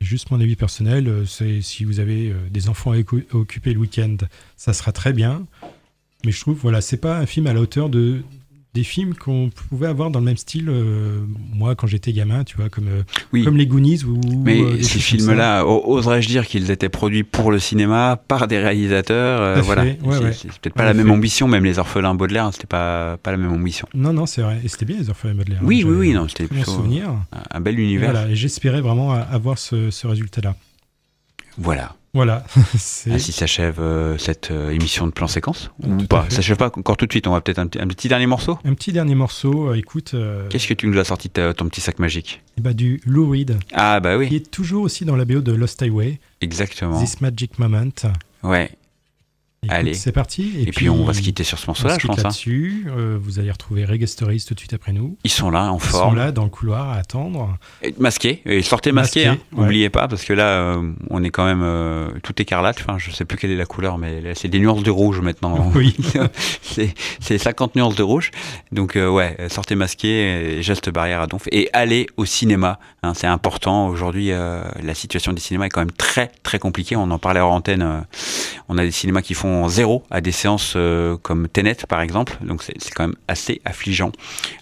juste 0.00 0.30
mon 0.30 0.40
avis 0.40 0.54
personnel. 0.54 1.08
Euh, 1.08 1.26
C'est 1.26 1.60
si 1.60 1.82
vous 1.84 1.98
avez 1.98 2.30
euh, 2.30 2.36
des 2.50 2.68
enfants 2.68 2.92
à 2.92 2.96
occuper 3.32 3.72
le 3.74 3.80
week-end, 3.80 4.16
ça 4.56 4.74
sera 4.74 4.92
très 4.92 5.12
bien. 5.12 5.44
Mais 6.24 6.30
je 6.30 6.40
trouve, 6.40 6.56
voilà, 6.56 6.80
c'est 6.80 6.98
pas 6.98 7.18
un 7.18 7.26
film 7.26 7.48
à 7.48 7.52
la 7.52 7.60
hauteur 7.60 7.88
de 7.88 8.22
des 8.74 8.82
films 8.82 9.14
qu'on 9.14 9.50
pouvait 9.68 9.86
avoir 9.86 10.10
dans 10.10 10.18
le 10.18 10.24
même 10.24 10.36
style, 10.36 10.68
euh, 10.68 11.20
moi, 11.52 11.76
quand 11.76 11.86
j'étais 11.86 12.12
gamin, 12.12 12.42
tu 12.42 12.56
vois, 12.56 12.68
comme, 12.68 12.88
euh, 12.88 13.02
Oui. 13.32 13.44
comme 13.44 13.56
les 13.56 13.66
Goonies 13.68 14.02
ou. 14.04 14.20
Mais 14.44 14.60
euh, 14.60 14.82
ces 14.82 14.98
films-là, 14.98 15.64
oserais-je 15.64 16.26
dire 16.28 16.44
qu'ils 16.46 16.72
étaient 16.72 16.88
produits 16.88 17.22
pour 17.22 17.52
le 17.52 17.60
cinéma, 17.60 18.20
par 18.26 18.48
des 18.48 18.58
réalisateurs 18.58 19.62
Voilà. 19.62 19.82
ouais, 19.84 19.96
c'est 20.02 20.18
ouais. 20.48 20.50
peut-être 20.60 20.74
pas 20.74 20.84
la 20.84 20.92
même 20.94 21.10
ambition, 21.12 21.46
même 21.46 21.64
les 21.64 21.78
orphelins 21.78 22.14
Baudelaire, 22.16 22.50
c'était 22.52 22.66
pas, 22.66 23.16
pas 23.18 23.30
la 23.30 23.36
même 23.36 23.52
ambition. 23.52 23.86
Non, 23.94 24.12
non, 24.12 24.26
c'est 24.26 24.42
vrai. 24.42 24.60
Et 24.64 24.68
c'était 24.68 24.86
bien 24.86 24.96
les 24.98 25.08
orphelins 25.08 25.34
Baudelaire. 25.34 25.60
hein, 25.62 25.66
Oui, 25.66 25.84
oui, 25.86 25.94
oui, 25.96 26.12
non, 26.12 26.26
c'était 26.28 26.48
plutôt 26.48 26.70
souvenir. 26.72 27.10
un, 27.10 27.24
un 27.52 27.60
bel 27.60 27.78
Et 27.78 27.82
univers. 27.82 28.10
Voilà, 28.10 28.28
et 28.28 28.34
j'espérais 28.34 28.80
vraiment 28.80 29.12
avoir 29.12 29.58
ce, 29.58 29.90
ce 29.90 30.06
résultat-là. 30.08 30.56
Voilà. 31.56 31.94
Voilà. 32.14 32.44
Ainsi 32.74 33.32
s'achève 33.32 33.80
euh, 33.80 34.16
cette 34.18 34.50
euh, 34.52 34.70
émission 34.70 35.06
de 35.06 35.12
plan 35.12 35.26
séquence 35.26 35.70
Ou 35.82 35.96
Tout 35.98 36.06
pas 36.06 36.24
s'achève 36.30 36.56
pas 36.56 36.66
encore 36.74 36.96
tout 36.96 37.06
de 37.06 37.12
suite, 37.12 37.26
on 37.26 37.32
va 37.32 37.40
peut-être 37.40 37.58
un, 37.58 37.66
petit- 37.66 37.80
un 37.80 37.88
petit 37.88 38.08
dernier 38.08 38.26
morceau 38.26 38.58
Un 38.64 38.74
petit 38.74 38.92
dernier 38.92 39.14
morceau, 39.16 39.70
euh, 39.70 39.74
écoute. 39.74 40.12
euh, 40.14 40.48
Qu'est-ce 40.48 40.68
que 40.68 40.74
tu 40.74 40.86
nous 40.86 40.98
as 40.98 41.04
sorti 41.04 41.28
de 41.28 41.32
ta- 41.34 41.52
ton 41.54 41.68
petit 41.68 41.80
sac 41.80 41.98
magique 41.98 42.40
bah, 42.58 42.72
du 42.72 43.00
Lou 43.04 43.28
Reed. 43.28 43.58
Ah 43.72 43.98
bah 44.00 44.16
oui. 44.16 44.28
Qui 44.28 44.36
est 44.36 44.50
toujours 44.50 44.84
aussi 44.84 45.04
dans 45.04 45.16
la 45.16 45.24
BO 45.24 45.40
de 45.40 45.52
Lost 45.52 45.82
Highway. 45.82 46.20
Exactement. 46.40 47.02
This 47.02 47.20
Magic 47.20 47.58
Moment. 47.58 47.90
Ouais. 48.44 48.70
Écoute, 49.64 49.76
Allez. 49.76 49.94
C'est 49.94 50.12
parti. 50.12 50.52
Et, 50.66 50.70
puis, 50.72 50.88
on 50.88 51.04
va 51.04 51.12
se 51.14 51.20
quitter 51.22 51.44
sur 51.44 51.58
ce 51.58 51.66
morceau-là, 51.66 51.96
je 52.00 52.06
pense. 52.06 52.18
hein. 52.18 52.22
là-dessus. 52.24 52.86
Euh, 52.88 53.18
vous 53.20 53.38
allez 53.38 53.50
retrouver 53.50 53.84
Reggae 53.84 54.06
Stories 54.06 54.44
tout 54.46 54.54
de 54.54 54.58
suite 54.60 54.72
après 54.74 54.92
nous. 54.92 55.16
Ils 55.24 55.30
sont 55.30 55.50
là, 55.50 55.72
en 55.72 55.76
Ils 55.78 55.80
sont 55.82 55.88
forme. 55.98 56.16
là 56.16 56.32
dans 56.32 56.44
le 56.44 56.50
couloir 56.50 56.90
à 56.90 56.94
attendre. 56.96 57.56
Et 57.82 57.94
Masqué, 57.98 58.42
et 58.46 58.62
sortez 58.62 58.92
masqué, 58.92 59.26
Masqué, 59.26 59.40
hein. 59.56 59.66
ouais. 59.68 59.88
pas, 59.90 60.08
parce 60.08 60.24
que 60.24 60.32
là, 60.32 60.46
euh, 60.76 60.92
on 61.10 61.22
est 61.24 61.30
quand 61.30 61.44
même 61.44 61.62
euh, 61.62 62.08
tout 62.22 62.40
écarlate. 62.40 62.78
Enfin, 62.80 62.98
je 62.98 63.10
sais 63.10 63.24
plus 63.24 63.38
quelle 63.38 63.50
est 63.50 63.56
la 63.56 63.66
couleur, 63.66 63.98
mais 63.98 64.20
là, 64.20 64.34
c'est 64.34 64.48
des 64.48 64.58
nuances 64.58 64.82
de 64.82 64.90
rouge 64.90 65.20
maintenant. 65.20 65.70
Oui. 65.74 65.96
c'est 66.62 66.94
c'est 67.20 67.38
50 67.38 67.74
nuances 67.76 67.96
de 67.96 68.02
rouge. 68.02 68.30
Donc, 68.72 68.96
euh, 68.96 69.08
ouais, 69.08 69.36
sortez 69.48 69.74
masqué, 69.74 70.58
et 70.58 70.62
geste 70.62 70.90
barrière 70.90 71.20
à 71.20 71.26
donf. 71.26 71.42
Et 71.52 71.68
allez 71.72 72.06
au 72.16 72.24
cinéma. 72.24 72.78
hein, 73.02 73.12
c'est 73.14 73.26
important. 73.26 73.88
Aujourd'hui, 73.88 74.28
la 74.30 74.94
situation 74.94 75.32
des 75.32 75.40
cinémas 75.40 75.66
est 75.66 75.70
quand 75.70 75.80
même 75.80 75.90
très, 75.92 76.30
très 76.42 76.58
compliquée. 76.58 76.96
On 76.96 77.10
en 77.10 77.18
parlait 77.18 77.40
hors 77.40 77.52
antenne. 77.52 78.04
on 78.68 78.78
a 78.78 78.82
des 78.82 78.90
cinémas 78.90 79.22
qui 79.22 79.34
font 79.34 79.53
zéro 79.68 80.02
à 80.10 80.20
des 80.20 80.32
séances 80.32 80.74
euh, 80.76 81.16
comme 81.18 81.48
Tenet, 81.48 81.76
par 81.88 82.00
exemple. 82.00 82.36
Donc, 82.42 82.62
c'est 82.62 82.90
quand 82.94 83.06
même 83.08 83.16
assez 83.28 83.60
affligeant. 83.64 84.12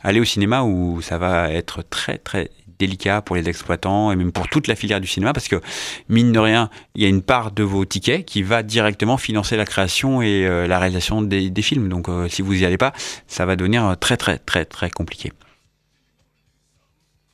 Allez 0.03 0.21
au 0.21 0.25
cinéma 0.25 0.63
où 0.63 1.01
ça 1.03 1.19
va 1.19 1.51
être 1.51 1.83
très, 1.83 2.19
très 2.19 2.51
délicat 2.79 3.23
pour 3.23 3.37
les 3.37 3.49
exploitants 3.49 4.11
et 4.11 4.17
même 4.17 4.33
pour 4.33 4.49
toute 4.49 4.67
la 4.67 4.75
filière 4.75 5.01
du 5.01 5.07
cinéma 5.07 5.33
parce 5.33 5.47
que 5.47 5.61
mine 6.09 6.33
de 6.33 6.39
rien 6.41 6.69
il 6.97 7.03
y 7.03 7.07
a 7.07 7.09
une 7.09 7.23
part 7.23 7.53
de 7.53 7.63
vos 7.63 7.85
tickets 7.85 8.25
qui 8.25 8.43
va 8.43 8.65
directement 8.65 9.19
financer 9.19 9.57
la 9.57 9.65
création 9.65 10.21
et 10.21 10.45
euh, 10.47 10.67
la 10.67 10.81
réalisation 10.81 11.23
des, 11.23 11.53
films 11.63 11.89
donc 11.89 12.09
euh, 12.09 12.29
si 12.29 12.43
vous 12.43 12.61
y 12.61 12.65
allez 12.65 12.79
pas 12.79 12.93
ça 13.29 13.47
va 13.47 13.55
devenir 13.55 13.95
très 14.01 14.17
très 14.17 14.39
très 14.39 14.65
très 14.65 14.91
compliqué 14.91 15.31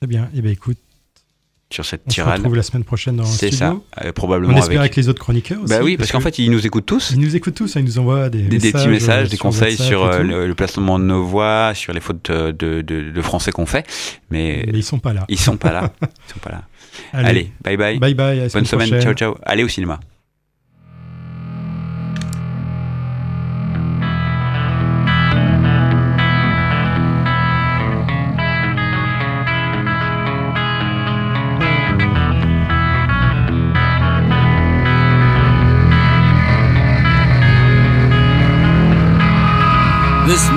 Très 0.00 0.06
bien. 0.06 0.30
Eh 0.34 0.40
bien, 0.40 0.52
écoute, 0.52 0.78
sur 1.78 1.86
cette 1.86 2.02
on 2.06 2.10
se 2.10 2.14
tirade 2.14 2.38
retrouve 2.38 2.56
la 2.56 2.62
semaine 2.64 2.82
prochaine 2.82 3.16
dans 3.16 3.22
le 3.22 3.28
c'est 3.28 3.52
ça 3.52 3.76
euh, 4.04 4.12
probablement 4.12 4.52
On 4.52 4.56
espère 4.56 4.80
avec 4.80 4.88
avec 4.92 4.96
les 4.96 5.08
autres 5.08 5.20
chroniqueurs 5.20 5.62
aussi. 5.62 5.72
bah 5.72 5.78
oui 5.82 5.96
parce 5.96 6.10
qu'en 6.10 6.18
que 6.18 6.24
fait 6.24 6.38
ils 6.40 6.50
nous 6.50 6.66
écoutent 6.66 6.86
tous 6.86 7.12
Ils 7.12 7.20
nous 7.20 7.36
écoutent 7.36 7.54
tous, 7.54 7.76
hein, 7.76 7.80
ils 7.80 7.84
nous 7.86 7.98
envoient 8.00 8.28
des, 8.30 8.42
des, 8.42 8.58
des 8.58 8.72
petits 8.72 8.88
messages, 8.88 9.28
des 9.28 9.36
conseils 9.36 9.76
sur 9.76 10.04
euh, 10.04 10.22
le, 10.22 10.46
le 10.48 10.54
placement 10.56 10.98
de 10.98 11.04
nos 11.04 11.24
voix, 11.24 11.72
sur 11.74 11.92
les 11.92 12.00
fautes 12.00 12.30
euh, 12.30 12.50
de, 12.52 12.80
de, 12.82 13.10
de 13.12 13.22
français 13.22 13.52
qu'on 13.52 13.66
fait, 13.66 13.86
mais, 14.30 14.64
Mais 14.66 14.78
ils 14.78 14.82
sont 14.82 14.98
pas 14.98 15.12
là. 15.12 15.24
Ils 15.28 15.38
sont 15.38 15.56
pas 15.56 15.72
là. 15.72 15.92
Ils 16.02 16.32
sont 16.32 16.40
pas 16.40 16.50
là. 16.50 16.62
Allez. 17.12 17.28
Allez, 17.28 17.52
bye 17.62 17.76
bye. 17.76 17.98
Bye 18.00 18.14
bye, 18.14 18.38
à 18.40 18.42
Bonne 18.42 18.50
semaine 18.50 18.64
semaine. 18.64 18.88
prochaine. 18.88 19.02
Ciao 19.02 19.14
ciao. 19.14 19.36
Allez 19.44 19.62
au 19.62 19.68
cinéma. 19.68 20.00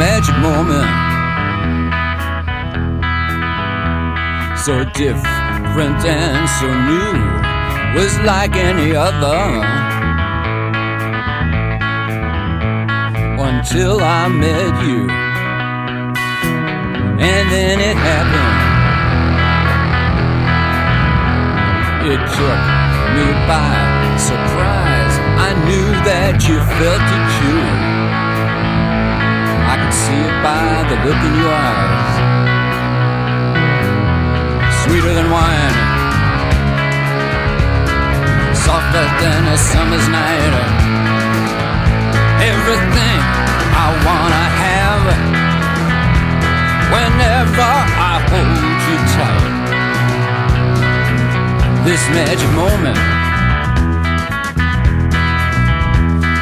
Magic 0.02 0.36
moment. 0.42 0.90
So 4.66 4.74
different 4.98 6.02
and 6.04 6.50
so 6.58 6.70
new, 6.90 7.14
was 7.96 8.14
like 8.32 8.54
any 8.56 8.96
other. 8.96 9.42
Until 13.50 14.02
I 14.02 14.28
met 14.28 14.74
you, 14.88 15.02
and 17.30 17.46
then 17.54 17.76
it 17.90 17.98
happened. 18.10 18.60
It 22.14 22.22
took 22.38 22.62
me 23.16 23.28
by 23.52 23.92
surprise. 24.30 25.16
I 25.48 25.50
knew 25.68 25.90
that 26.10 26.36
you 26.48 26.58
felt 26.78 27.06
it 27.18 27.26
too. 27.38 27.71
See 30.12 30.18
it 30.18 30.38
by 30.44 30.68
the 30.90 30.98
look 31.08 31.22
in 31.28 31.34
your 31.40 31.56
eyes. 31.56 32.16
Sweeter 34.84 35.14
than 35.18 35.28
wine, 35.32 35.76
softer 38.66 39.06
than 39.24 39.42
a 39.56 39.58
summer's 39.72 40.08
night. 40.20 40.54
Everything 42.52 43.20
I 43.84 43.88
wanna 44.08 44.46
have 44.66 45.04
whenever 46.96 47.72
I 48.12 48.14
hold 48.32 48.80
you 48.88 48.98
tight. 49.16 49.56
This 51.88 52.04
magic 52.18 52.52
moment. 52.64 53.00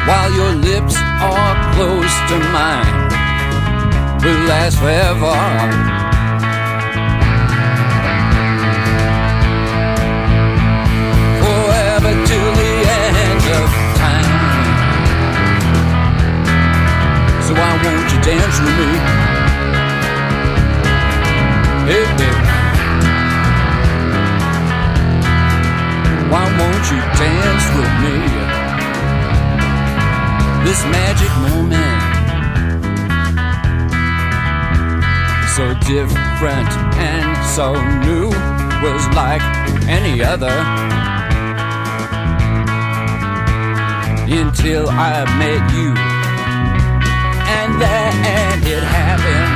While 0.08 0.30
your 0.40 0.52
lips 0.70 0.96
are 1.22 1.54
close 1.74 2.14
to 2.30 2.36
mine 2.50 3.09
will 4.22 4.44
last 4.46 4.78
forever. 4.78 5.99
Different 35.90 36.70
and 37.02 37.26
so 37.44 37.74
new 38.06 38.30
was 38.78 39.02
like 39.10 39.42
any 39.90 40.22
other. 40.22 40.56
Until 44.30 44.88
I 44.88 45.26
met 45.42 45.62
you. 45.74 45.90
And 47.58 47.70
then 47.82 48.12
it 48.74 48.84
happened. 49.00 49.54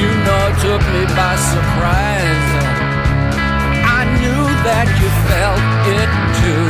You 0.00 0.08
know 0.24 0.40
it 0.48 0.56
took 0.64 0.82
me 0.94 1.02
by 1.12 1.34
surprise. 1.52 2.48
I 3.98 4.02
knew 4.16 4.42
that 4.68 4.88
you 5.00 5.08
felt 5.28 5.64
it 6.00 6.10
too. 6.40 6.66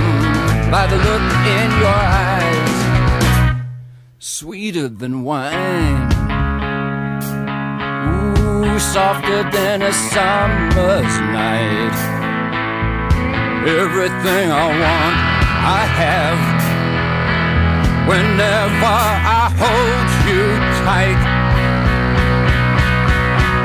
Mm, 0.00 0.70
by 0.72 0.84
the 0.86 0.96
look 0.96 1.24
in 1.58 1.68
your 1.84 2.00
eyes 2.24 2.59
sweeter 4.40 4.88
than 4.88 5.22
wine. 5.22 6.08
Ooh, 8.08 8.78
softer 8.78 9.42
than 9.50 9.82
a 9.82 9.92
summer's 9.92 11.14
night. 11.28 11.98
Everything 13.68 14.50
I 14.50 14.66
want, 14.82 15.16
I 15.78 15.82
have. 16.02 16.40
Whenever 18.08 18.96
I 19.40 19.44
hold 19.60 20.08
you 20.24 20.44
tight, 20.88 21.20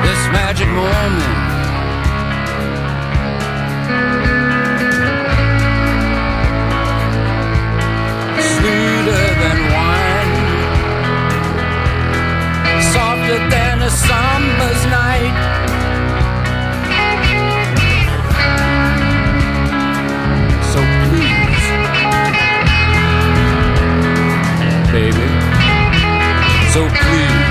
this 0.03 0.21
magic 0.33 0.67
moment. 0.67 1.44
Softer 13.25 13.49
than 13.49 13.81
a 13.81 13.89
summer's 13.89 14.85
night. 14.85 15.35
So 20.71 20.79
please, 21.05 21.65
baby, 24.91 25.27
so 26.71 26.81
please, 26.89 27.45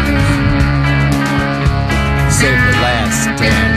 save 2.32 2.60
the 2.60 2.74
last 2.82 3.38
dance. 3.38 3.73